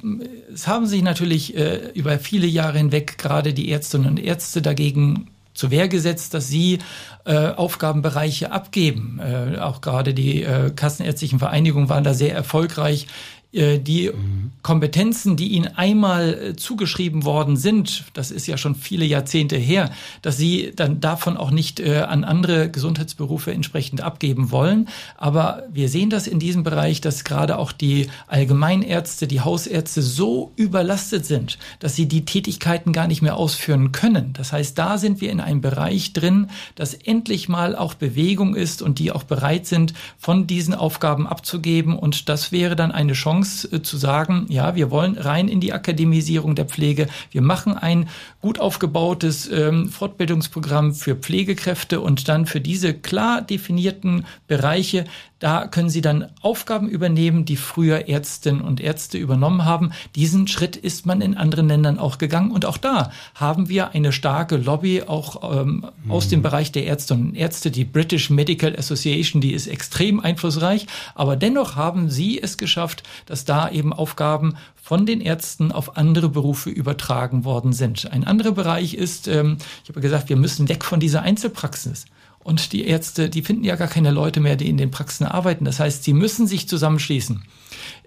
es 0.54 0.68
haben 0.68 0.88
sich 0.88 1.02
natürlich 1.02 1.56
äh, 1.56 1.91
über 1.93 2.20
viele 2.20 2.47
Jahre 2.47 2.78
hinweg 2.78 3.18
gerade 3.18 3.54
die 3.54 3.72
Ärztinnen 3.72 4.08
und 4.08 4.20
Ärzte 4.20 4.62
dagegen 4.62 5.30
zur 5.54 5.72
Wehr 5.72 5.89
gesetzt, 5.89 6.34
dass 6.34 6.47
sie 6.47 6.80
äh, 7.26 7.50
Aufgabenbereiche 7.50 8.52
abgeben. 8.52 9.20
Äh, 9.20 9.60
auch 9.60 9.82
gerade 9.82 10.14
die 10.14 10.43
äh, 10.43 10.72
kassenärztlichen 10.72 11.39
Vereinigungen 11.39 11.89
waren 11.89 12.06
da 12.06 12.14
sehr 12.14 12.34
erfolgreich 12.34 13.04
äh, 13.04 13.39
die 13.52 14.10
mhm. 14.10 14.52
Kompetenzen, 14.62 15.36
die 15.36 15.47
ihnen 15.47 15.76
einmal 15.76 16.34
äh, 16.34 16.56
zugeschrieben 16.56 17.26
worden 17.26 17.58
sind, 17.58 18.04
das 18.14 18.30
ist 18.30 18.45
ja 18.45 18.58
schon 18.58 18.76
viele 18.76 19.06
Jahrzehnte 19.06 19.56
her, 19.56 19.89
dass 20.22 20.38
sie 20.38 20.72
dann 20.76 21.00
davon 21.00 21.38
auch 21.38 21.50
nicht 21.50 21.80
äh, 21.80 22.02
an 22.02 22.24
andere 22.24 22.70
Gesundheitsberufe 22.70 23.52
entsprechend 23.52 24.02
abgeben 24.02 24.52
wollen. 24.52 24.88
Aber 25.18 25.64
wir 25.72 25.89
sehen 25.89 26.12
das 26.12 26.28
in 26.28 26.38
diesem 26.38 26.62
Bereich, 26.62 27.02
dass 27.02 27.24
gerade 27.24 27.58
auch 27.58 27.72
die 27.72 28.08
Allgemeinärzte, 28.28 29.26
die 29.26 29.41
Hausärzte 29.41 30.04
so 30.04 30.52
überlastet 30.56 31.26
sind, 31.26 31.58
dass 31.80 31.95
sie 31.95 32.08
die 32.08 32.26
Tätigkeiten 32.26 32.93
gar 32.93 33.08
nicht 33.08 33.24
mehr 33.24 33.38
ausführen 33.38 33.91
können. 33.91 34.34
Das 34.34 34.54
heißt, 34.54 34.78
da 34.78 35.00
sind 35.00 35.22
wir 35.22 35.32
in 35.32 35.39
einem 35.39 35.62
Bereich 35.62 36.14
drin, 36.14 36.50
dass 36.76 36.93
endlich 36.93 37.50
mal 37.50 37.76
auch 37.76 37.95
Bewegung 37.95 38.56
ist 38.56 38.84
und 38.84 39.00
die 39.00 39.12
auch 39.12 39.24
bereit 39.24 39.66
sind, 39.66 39.93
von 40.20 40.45
diesen 40.45 40.76
Aufgaben 40.76 41.26
abzugeben. 41.26 41.97
Und 41.97 42.30
das 42.30 42.52
wäre 42.52 42.76
dann 42.76 42.91
eine 42.91 43.14
Chance, 43.14 43.39
Chance 43.40 43.68
äh, 43.72 43.82
zu 43.82 43.98
sagen, 43.98 44.46
ja, 44.50 44.76
wir 44.76 44.92
wollen 44.92 45.18
rein 45.18 45.48
in 45.48 45.60
die 45.60 45.74
Akademisierung 45.74 46.56
der 46.56 46.66
Pflege. 46.66 47.08
Wir 47.32 47.42
machen 47.42 47.78
ein 47.78 48.10
gut 48.42 48.60
aufgebautes 48.60 49.50
ähm, 49.52 49.90
Fortbildungsprogramm 49.90 50.94
für 50.94 51.16
Pflegekräfte 51.16 52.02
und 52.02 52.28
dann 52.28 52.46
für 52.46 52.62
diese 52.62 52.94
klar 52.94 53.42
definierten 53.42 54.26
Bereiche 54.48 55.06
da 55.40 55.68
können 55.68 55.90
Sie 55.90 56.02
dann 56.02 56.28
Aufgaben 56.42 56.90
übernehmen, 56.90 57.46
die 57.46 57.56
früher 57.56 58.10
Ärztinnen 58.10 58.62
und 58.62 58.82
Ärzte 58.82 59.18
übernommen 59.18 59.64
haben. 59.64 59.92
Diesen 60.16 60.48
Schritt 60.48 60.76
ist 60.76 61.06
man 61.06 61.22
in 61.22 61.38
anderen 61.38 61.70
Ländern 61.70 61.98
auch 61.98 62.18
gegangen. 62.18 62.52
Und 62.52 62.66
auch 62.66 62.78
da 62.78 63.12
haben 63.36 63.70
wir 63.70 63.92
eine 63.92 64.12
starke 64.12 64.58
Lobby, 64.58 65.04
auch 65.04 65.62
ähm, 65.62 65.86
mhm. 66.04 66.12
aus 66.12 66.28
dem 66.28 66.42
Bereich 66.42 66.74
der 66.74 66.86
Ärztinnen 66.88 67.30
und 67.30 67.36
Ärzte. 67.36 67.72
Die 67.72 67.86
British 67.86 68.30
Medical 68.30 68.76
Association, 68.76 69.42
die 69.42 69.54
ist 69.54 69.68
extrem 69.68 70.20
einflussreich. 70.20 70.88
Aber 71.16 71.38
dennoch 71.38 71.78
haben 71.78 72.10
sie 72.10 72.42
es 72.42 72.58
geschafft, 72.58 73.04
dass 73.26 73.46
da 73.46 73.70
eben 73.70 73.94
Aufgaben 73.94 74.56
von 74.76 75.06
den 75.06 75.22
Ärzten 75.22 75.72
auf 75.72 75.96
andere 75.96 76.28
Berufe 76.28 76.70
übertragen 76.70 77.46
worden 77.46 77.72
sind. 77.72 78.12
Ein 78.12 78.26
anderer 78.26 78.52
Bereich 78.52 78.94
ist, 78.94 79.30
ähm, 79.30 79.58
ich 79.84 79.90
habe 79.90 80.02
gesagt, 80.02 80.28
wir 80.28 80.36
müssen 80.36 80.68
weg 80.68 80.84
von 80.84 81.00
dieser 81.00 81.22
Einzelpraxis. 81.22 82.06
Und 82.50 82.74
die 82.74 82.88
Ärzte, 82.88 83.30
die 83.30 83.43
finden 83.43 83.64
ja 83.64 83.76
gar 83.76 83.88
keine 83.88 84.10
Leute 84.10 84.39
mehr, 84.39 84.56
die 84.56 84.70
in 84.70 84.78
den 84.78 84.89
Praxen 84.89 85.28
arbeiten. 85.28 85.66
Das 85.66 85.80
heißt, 85.80 86.04
sie 86.04 86.14
müssen 86.14 86.47
sich 86.47 86.68
zusammenschließen. 86.68 87.43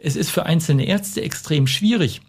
Es 0.03 0.17
ist 0.17 0.31
für 0.31 0.47
einzelne 0.47 0.85
Ärzte 0.85 1.23
extrem 1.23 1.69
schwierig, 1.69 2.23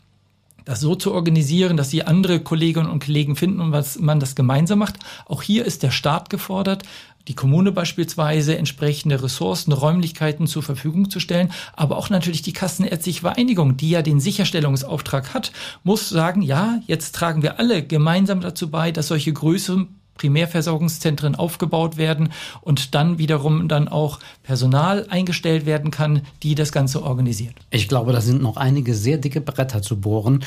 das 0.63 0.79
so 0.79 0.93
zu 0.93 1.11
organisieren, 1.11 1.75
dass 1.75 1.89
sie 1.89 2.03
andere 2.03 2.39
Kolleginnen 2.39 2.87
und 2.87 3.03
Kollegen 3.03 3.35
finden 3.35 3.59
und 3.61 3.71
was 3.71 3.97
man 3.97 4.19
das 4.19 4.35
gemeinsam 4.35 4.77
macht. 4.77 4.99
Auch 5.25 5.41
hier 5.41 5.65
ist 5.65 5.81
der 5.81 5.89
Staat 5.89 6.29
gefordert, 6.29 6.83
die 7.27 7.33
Kommune 7.33 7.71
beispielsweise 7.71 8.59
entsprechende 8.59 9.23
Ressourcen, 9.23 9.73
Räumlichkeiten 9.73 10.45
zur 10.45 10.61
Verfügung 10.61 11.09
zu 11.09 11.19
stellen, 11.19 11.51
aber 11.75 11.97
auch 11.97 12.11
natürlich 12.11 12.43
die 12.43 12.53
Kassenärztliche 12.53 13.21
Vereinigung, 13.21 13.75
die 13.75 13.89
ja 13.89 14.03
den 14.03 14.19
Sicherstellungsauftrag 14.19 15.33
hat, 15.33 15.51
muss 15.83 16.09
sagen, 16.09 16.43
ja, 16.43 16.79
jetzt 16.85 17.15
tragen 17.15 17.41
wir 17.41 17.57
alle 17.57 17.81
gemeinsam 17.81 18.39
dazu 18.39 18.69
bei, 18.69 18.91
dass 18.91 19.07
solche 19.07 19.33
größeren 19.33 20.02
Primärversorgungszentren 20.15 21.35
aufgebaut 21.35 21.97
werden 21.97 22.29
und 22.61 22.95
dann 22.95 23.17
wiederum 23.17 23.67
dann 23.67 23.87
auch 23.87 24.19
Personal 24.43 25.07
eingestellt 25.09 25.65
werden 25.65 25.91
kann, 25.91 26.21
die 26.43 26.55
das 26.55 26.71
Ganze 26.71 27.03
organisiert. 27.03 27.55
Ich 27.71 27.87
glaube, 27.87 28.13
da 28.13 28.21
sind 28.21 28.41
noch 28.41 28.57
einige 28.57 28.93
sehr 28.93 29.17
dicke 29.17 29.41
Bretter 29.41 29.81
zu 29.81 29.99
bohren, 29.99 30.43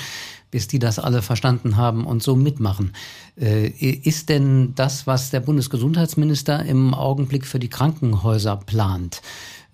bis 0.50 0.68
die 0.68 0.78
das 0.78 0.98
alle 0.98 1.22
verstanden 1.22 1.76
haben 1.76 2.06
und 2.06 2.22
so 2.22 2.36
mitmachen. 2.36 2.92
Äh, 3.38 3.68
ist 3.68 4.28
denn 4.28 4.74
das, 4.74 5.06
was 5.06 5.30
der 5.30 5.40
Bundesgesundheitsminister 5.40 6.64
im 6.64 6.94
Augenblick 6.94 7.46
für 7.46 7.58
die 7.58 7.68
Krankenhäuser 7.68 8.56
plant, 8.56 9.20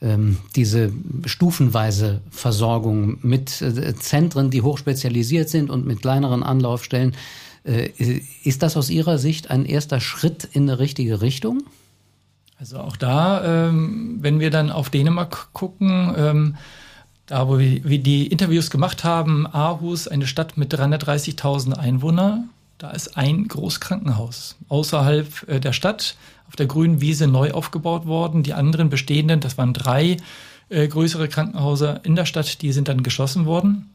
ähm, 0.01 0.39
diese 0.57 0.93
stufenweise 1.27 2.21
Versorgung 2.31 3.19
mit 3.23 3.63
äh, 3.63 3.95
Zentren, 3.95 4.51
die 4.51 4.63
hochspezialisiert 4.63 5.49
sind 5.49 5.71
und 5.71 5.87
mit 5.87 6.03
kleineren 6.03 6.43
Anlaufstellen, 6.43 7.15
ist 7.65 8.63
das 8.63 8.77
aus 8.77 8.91
Ihrer 8.91 9.19
Sicht 9.19 9.51
ein 9.51 9.65
erster 9.65 10.01
Schritt 10.01 10.49
in 10.53 10.63
eine 10.63 10.79
richtige 10.79 11.21
Richtung? 11.21 11.63
Also 12.59 12.79
auch 12.79 12.97
da, 12.97 13.69
ähm, 13.69 14.19
wenn 14.21 14.39
wir 14.39 14.51
dann 14.51 14.71
auf 14.71 14.89
Dänemark 14.89 15.53
gucken, 15.53 16.15
ähm, 16.17 16.57
da 17.27 17.49
wo 17.49 17.59
wir, 17.59 17.99
die 17.99 18.27
Interviews 18.29 18.71
gemacht 18.71 19.03
haben, 19.05 19.47
Aarhus, 19.47 20.07
eine 20.07 20.29
Stadt 20.29 20.57
mit 20.57 20.73
330.000 20.73 21.73
Einwohnern, 21.73 22.51
da 22.79 22.91
ist 22.91 23.17
ein 23.17 23.49
Großkrankenhaus 23.49 24.57
außerhalb 24.69 25.49
äh, 25.49 25.61
der 25.61 25.73
Stadt 25.73 26.17
auf 26.47 26.57
der 26.57 26.67
grünen 26.67 27.01
Wiese 27.01 27.27
neu 27.27 27.53
aufgebaut 27.53 28.07
worden. 28.07 28.43
Die 28.43 28.55
anderen 28.55 28.91
bestehenden, 28.91 29.41
das 29.41 29.59
waren 29.59 29.73
drei 29.73 30.19
äh, 30.69 30.87
größere 30.87 31.29
Krankenhäuser 31.29 32.05
in 32.05 32.15
der 32.17 32.27
Stadt, 32.27 32.63
die 32.63 32.73
sind 32.73 32.89
dann 32.89 33.03
geschlossen 33.03 33.45
worden. 33.47 33.91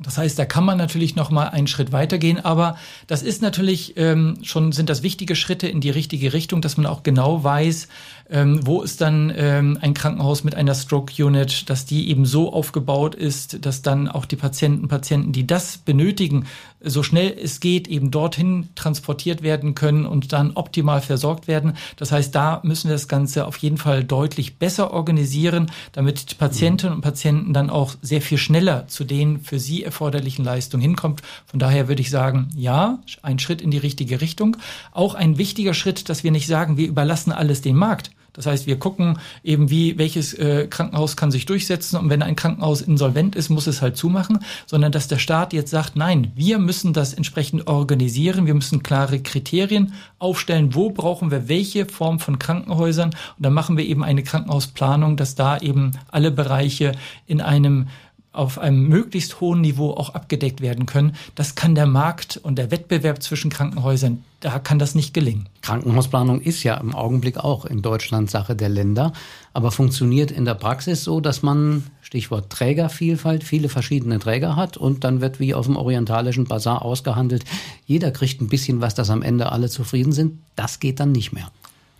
Das 0.00 0.16
heißt, 0.16 0.38
da 0.38 0.44
kann 0.44 0.64
man 0.64 0.78
natürlich 0.78 1.16
noch 1.16 1.30
mal 1.30 1.48
einen 1.48 1.66
Schritt 1.66 1.90
weitergehen, 1.90 2.38
aber 2.38 2.78
das 3.08 3.22
ist 3.22 3.42
natürlich 3.42 3.96
ähm, 3.96 4.38
schon 4.42 4.70
sind 4.70 4.88
das 4.88 5.02
wichtige 5.02 5.34
Schritte 5.34 5.66
in 5.66 5.80
die 5.80 5.90
richtige 5.90 6.32
Richtung, 6.32 6.60
dass 6.60 6.76
man 6.76 6.86
auch 6.86 7.02
genau 7.02 7.42
weiß, 7.42 7.88
ähm, 8.30 8.66
wo 8.66 8.82
ist 8.82 9.00
dann 9.00 9.32
ähm, 9.36 9.78
ein 9.80 9.94
Krankenhaus 9.94 10.44
mit 10.44 10.54
einer 10.54 10.74
Stroke 10.74 11.24
Unit, 11.24 11.70
dass 11.70 11.86
die 11.86 12.10
eben 12.10 12.26
so 12.26 12.52
aufgebaut 12.52 13.14
ist, 13.14 13.64
dass 13.64 13.82
dann 13.82 14.08
auch 14.08 14.26
die 14.26 14.36
Patienten, 14.36 14.88
Patienten, 14.88 15.32
die 15.32 15.46
das 15.46 15.78
benötigen, 15.78 16.46
so 16.80 17.02
schnell 17.02 17.36
es 17.42 17.60
geht, 17.60 17.88
eben 17.88 18.10
dorthin 18.10 18.68
transportiert 18.74 19.42
werden 19.42 19.74
können 19.74 20.06
und 20.06 20.32
dann 20.32 20.52
optimal 20.52 21.00
versorgt 21.00 21.48
werden. 21.48 21.74
Das 21.96 22.12
heißt, 22.12 22.34
da 22.34 22.60
müssen 22.62 22.88
wir 22.88 22.94
das 22.94 23.08
Ganze 23.08 23.46
auf 23.46 23.56
jeden 23.58 23.78
Fall 23.78 24.04
deutlich 24.04 24.56
besser 24.58 24.92
organisieren, 24.92 25.70
damit 25.92 26.38
Patientinnen 26.38 26.94
und 26.94 27.00
Patienten 27.00 27.52
dann 27.52 27.70
auch 27.70 27.94
sehr 28.02 28.22
viel 28.22 28.38
schneller 28.38 28.86
zu 28.88 29.04
den 29.04 29.40
für 29.40 29.58
sie 29.58 29.82
erforderlichen 29.82 30.44
Leistungen 30.44 30.82
hinkommt. 30.82 31.22
Von 31.46 31.58
daher 31.58 31.88
würde 31.88 32.02
ich 32.02 32.10
sagen, 32.10 32.50
ja, 32.54 33.00
ein 33.22 33.38
Schritt 33.38 33.60
in 33.60 33.70
die 33.70 33.78
richtige 33.78 34.20
Richtung. 34.20 34.56
Auch 34.92 35.14
ein 35.14 35.38
wichtiger 35.38 35.74
Schritt, 35.74 36.08
dass 36.08 36.22
wir 36.22 36.30
nicht 36.30 36.46
sagen, 36.46 36.76
wir 36.76 36.86
überlassen 36.86 37.32
alles 37.32 37.60
den 37.60 37.76
Markt. 37.76 38.10
Das 38.32 38.46
heißt, 38.46 38.66
wir 38.66 38.78
gucken 38.78 39.18
eben, 39.42 39.70
wie 39.70 39.98
welches 39.98 40.34
äh, 40.34 40.66
Krankenhaus 40.68 41.16
kann 41.16 41.30
sich 41.30 41.46
durchsetzen 41.46 41.96
und 41.96 42.10
wenn 42.10 42.22
ein 42.22 42.36
Krankenhaus 42.36 42.80
insolvent 42.80 43.34
ist, 43.36 43.48
muss 43.48 43.66
es 43.66 43.82
halt 43.82 43.96
zumachen, 43.96 44.40
sondern 44.66 44.92
dass 44.92 45.08
der 45.08 45.18
Staat 45.18 45.52
jetzt 45.52 45.70
sagt, 45.70 45.96
nein, 45.96 46.32
wir 46.34 46.58
müssen 46.58 46.92
das 46.92 47.14
entsprechend 47.14 47.66
organisieren, 47.66 48.46
wir 48.46 48.54
müssen 48.54 48.82
klare 48.82 49.20
Kriterien 49.20 49.94
aufstellen, 50.18 50.74
wo 50.74 50.90
brauchen 50.90 51.30
wir 51.30 51.48
welche 51.48 51.86
Form 51.86 52.18
von 52.18 52.38
Krankenhäusern. 52.38 53.10
Und 53.10 53.44
dann 53.44 53.52
machen 53.52 53.76
wir 53.76 53.84
eben 53.84 54.04
eine 54.04 54.22
Krankenhausplanung, 54.22 55.16
dass 55.16 55.34
da 55.34 55.58
eben 55.58 55.92
alle 56.08 56.30
Bereiche 56.30 56.92
in 57.26 57.40
einem 57.40 57.88
auf 58.32 58.58
einem 58.58 58.88
möglichst 58.88 59.40
hohen 59.40 59.60
Niveau 59.60 59.90
auch 59.90 60.14
abgedeckt 60.14 60.60
werden 60.60 60.86
können. 60.86 61.16
Das 61.34 61.54
kann 61.54 61.74
der 61.74 61.86
Markt 61.86 62.36
und 62.36 62.56
der 62.56 62.70
Wettbewerb 62.70 63.22
zwischen 63.22 63.50
Krankenhäusern, 63.50 64.22
da 64.40 64.58
kann 64.58 64.78
das 64.78 64.94
nicht 64.94 65.14
gelingen. 65.14 65.48
Krankenhausplanung 65.62 66.40
ist 66.40 66.62
ja 66.62 66.76
im 66.76 66.94
Augenblick 66.94 67.38
auch 67.38 67.64
in 67.64 67.82
Deutschland 67.82 68.30
Sache 68.30 68.54
der 68.54 68.68
Länder, 68.68 69.12
aber 69.52 69.70
funktioniert 69.70 70.30
in 70.30 70.44
der 70.44 70.54
Praxis 70.54 71.02
so, 71.02 71.20
dass 71.20 71.42
man, 71.42 71.84
Stichwort 72.02 72.50
Trägervielfalt, 72.50 73.42
viele 73.42 73.68
verschiedene 73.68 74.18
Träger 74.18 74.54
hat 74.54 74.76
und 74.76 75.02
dann 75.02 75.20
wird 75.20 75.40
wie 75.40 75.54
auf 75.54 75.66
dem 75.66 75.76
orientalischen 75.76 76.44
Bazar 76.44 76.82
ausgehandelt, 76.82 77.44
jeder 77.86 78.10
kriegt 78.10 78.40
ein 78.40 78.48
bisschen 78.48 78.80
was, 78.80 78.94
dass 78.94 79.10
am 79.10 79.22
Ende 79.22 79.50
alle 79.50 79.68
zufrieden 79.68 80.12
sind. 80.12 80.38
Das 80.54 80.78
geht 80.78 81.00
dann 81.00 81.12
nicht 81.12 81.32
mehr. 81.32 81.50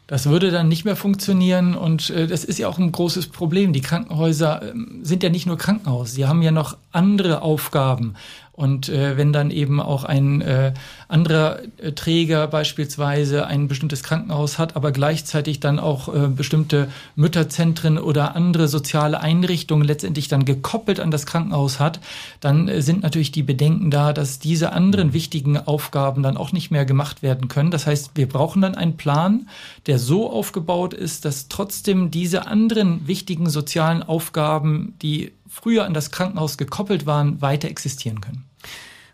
Das 0.09 0.25
würde 0.25 0.51
dann 0.51 0.69
nicht 0.69 0.87
mehr 0.87 0.97
funktionieren 0.97 1.75
und 1.75 2.09
äh, 2.09 2.27
das 2.27 2.43
ist 2.43 2.59
ja 2.59 2.67
auch 2.67 2.79
ein 2.79 2.91
großes 2.91 3.29
Problem. 3.29 3.75
Die 3.75 3.83
Krankenhäuser 3.83 4.63
äh, 4.63 4.73
sind 5.03 5.23
ja 5.23 5.29
nicht 5.29 5.47
nur 5.47 5.59
Krankenhaus, 5.59 6.13
sie 6.13 6.27
haben 6.27 6.41
ja 6.41 6.51
noch 6.51 6.79
andere 6.91 7.43
Aufgaben. 7.43 8.15
Und 8.59 8.89
äh, 8.89 9.17
wenn 9.17 9.33
dann 9.33 9.53
eben 9.53 9.81
auch 9.81 10.03
ein 10.03 10.41
äh, 10.41 10.75
anderer 11.07 11.61
äh, 11.77 11.93
Träger 11.93 12.49
beispielsweise 12.49 13.47
ein 13.47 13.69
bestimmtes 13.69 14.03
Krankenhaus 14.03 14.59
hat, 14.59 14.75
aber 14.75 14.91
gleichzeitig 14.91 15.61
dann 15.61 15.79
auch 15.79 16.13
äh, 16.13 16.27
bestimmte 16.27 16.89
Mütterzentren 17.15 17.99
oder 17.99 18.35
andere 18.35 18.67
soziale 18.67 19.21
Einrichtungen 19.21 19.87
letztendlich 19.87 20.27
dann 20.27 20.45
gekoppelt 20.45 20.99
an 20.99 21.13
das 21.13 21.25
Krankenhaus 21.25 21.79
hat, 21.79 22.01
dann 22.41 22.67
äh, 22.67 22.83
sind 22.83 23.05
natürlich 23.05 23.31
die 23.31 23.45
Bedenken 23.45 23.93
da, 23.93 24.13
dass 24.13 24.41
diese 24.41 24.73
anderen 24.73 25.13
wichtigen 25.13 25.57
Aufgaben 25.57 26.25
dann 26.25 26.37
auch 26.37 26.51
nicht 26.51 26.73
mehr 26.73 26.85
gemacht 26.85 27.23
werden 27.23 27.47
können. 27.47 27.71
Das 27.71 27.87
heißt, 27.87 28.11
wir 28.17 28.29
brauchen 28.29 28.61
dann 28.61 28.75
einen 28.75 28.97
Plan, 28.97 29.49
der 29.87 30.01
so 30.01 30.33
aufgebaut 30.33 30.95
ist, 30.95 31.25
dass 31.25 31.47
trotzdem 31.47 32.11
diese 32.11 32.49
anderen 32.49 33.07
wichtigen 33.07 33.49
sozialen 33.51 34.03
Aufgaben, 34.03 34.95
die 35.01 35.31
früher 35.47 35.85
an 35.85 35.95
das 35.95 36.11
Krankenhaus 36.11 36.59
gekoppelt 36.59 37.07
waren, 37.07 37.41
weiter 37.41 37.69
existieren 37.69 38.21
können. 38.21 38.48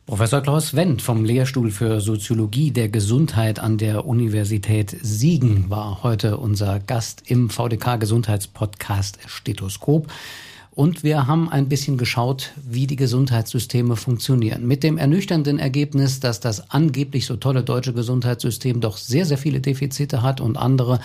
Professor 0.06 0.42
Klaus 0.42 0.74
Wendt 0.74 1.00
vom 1.00 1.24
Lehrstuhl 1.24 1.70
für 1.70 1.98
Soziologie 2.02 2.70
der 2.70 2.90
Gesundheit 2.90 3.58
an 3.58 3.78
der 3.78 4.04
Universität 4.04 4.94
Siegen 5.00 5.70
war 5.70 6.02
heute 6.02 6.36
unser 6.36 6.78
Gast 6.78 7.22
im 7.24 7.48
VDK 7.48 7.98
Gesundheitspodcast 7.98 9.18
Stethoskop. 9.26 10.08
Und 10.72 11.04
wir 11.04 11.26
haben 11.26 11.48
ein 11.48 11.68
bisschen 11.68 11.96
geschaut, 11.96 12.50
wie 12.56 12.86
die 12.86 12.96
Gesundheitssysteme 12.96 13.96
funktionieren. 13.96 14.66
Mit 14.66 14.82
dem 14.82 14.98
ernüchternden 14.98 15.60
Ergebnis, 15.60 16.20
dass 16.20 16.40
das 16.40 16.70
angeblich 16.70 17.26
so 17.26 17.36
tolle 17.36 17.62
deutsche 17.62 17.94
Gesundheitssystem 17.94 18.80
doch 18.80 18.98
sehr, 18.98 19.24
sehr 19.24 19.38
viele 19.38 19.60
Defizite 19.60 20.20
hat 20.20 20.40
und 20.40 20.56
andere 20.56 20.98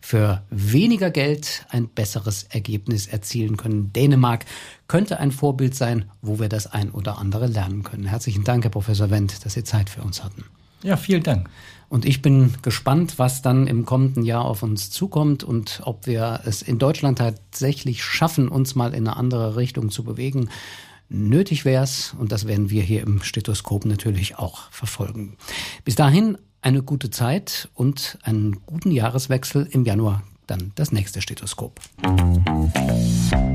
für 0.00 0.42
weniger 0.50 1.10
Geld 1.10 1.66
ein 1.70 1.88
besseres 1.88 2.44
Ergebnis 2.44 3.08
erzielen 3.08 3.56
können. 3.56 3.92
Dänemark 3.92 4.44
könnte 4.88 5.18
ein 5.18 5.32
Vorbild 5.32 5.74
sein, 5.74 6.06
wo 6.22 6.38
wir 6.38 6.48
das 6.48 6.66
ein 6.66 6.90
oder 6.90 7.18
andere 7.18 7.46
lernen 7.46 7.82
können. 7.82 8.06
Herzlichen 8.06 8.44
Dank, 8.44 8.64
Herr 8.64 8.70
Professor 8.70 9.10
Wendt, 9.10 9.44
dass 9.44 9.54
Sie 9.54 9.64
Zeit 9.64 9.90
für 9.90 10.02
uns 10.02 10.22
hatten. 10.22 10.44
Ja, 10.82 10.96
vielen 10.96 11.22
Dank. 11.22 11.48
Und 11.88 12.04
ich 12.04 12.22
bin 12.22 12.54
gespannt, 12.62 13.18
was 13.18 13.42
dann 13.42 13.66
im 13.66 13.84
kommenden 13.84 14.24
Jahr 14.24 14.44
auf 14.44 14.62
uns 14.62 14.90
zukommt 14.90 15.44
und 15.44 15.80
ob 15.84 16.06
wir 16.06 16.40
es 16.44 16.62
in 16.62 16.78
Deutschland 16.78 17.18
tatsächlich 17.18 18.04
schaffen, 18.04 18.48
uns 18.48 18.74
mal 18.74 18.92
in 18.92 19.06
eine 19.06 19.16
andere 19.16 19.56
Richtung 19.56 19.90
zu 19.90 20.04
bewegen. 20.04 20.50
Nötig 21.08 21.64
wäre 21.64 21.84
es, 21.84 22.14
und 22.18 22.32
das 22.32 22.46
werden 22.46 22.70
wir 22.70 22.82
hier 22.82 23.02
im 23.02 23.22
Stethoskop 23.22 23.84
natürlich 23.84 24.36
auch 24.36 24.70
verfolgen. 24.70 25.36
Bis 25.84 25.94
dahin 25.94 26.38
eine 26.60 26.82
gute 26.82 27.10
Zeit 27.10 27.68
und 27.74 28.18
einen 28.22 28.64
guten 28.66 28.90
Jahreswechsel 28.90 29.68
im 29.70 29.84
Januar 29.84 30.24
dann 30.48 30.72
das 30.74 30.90
nächste 30.90 31.20
Stethoskop. 31.20 31.80
Musik 32.48 33.45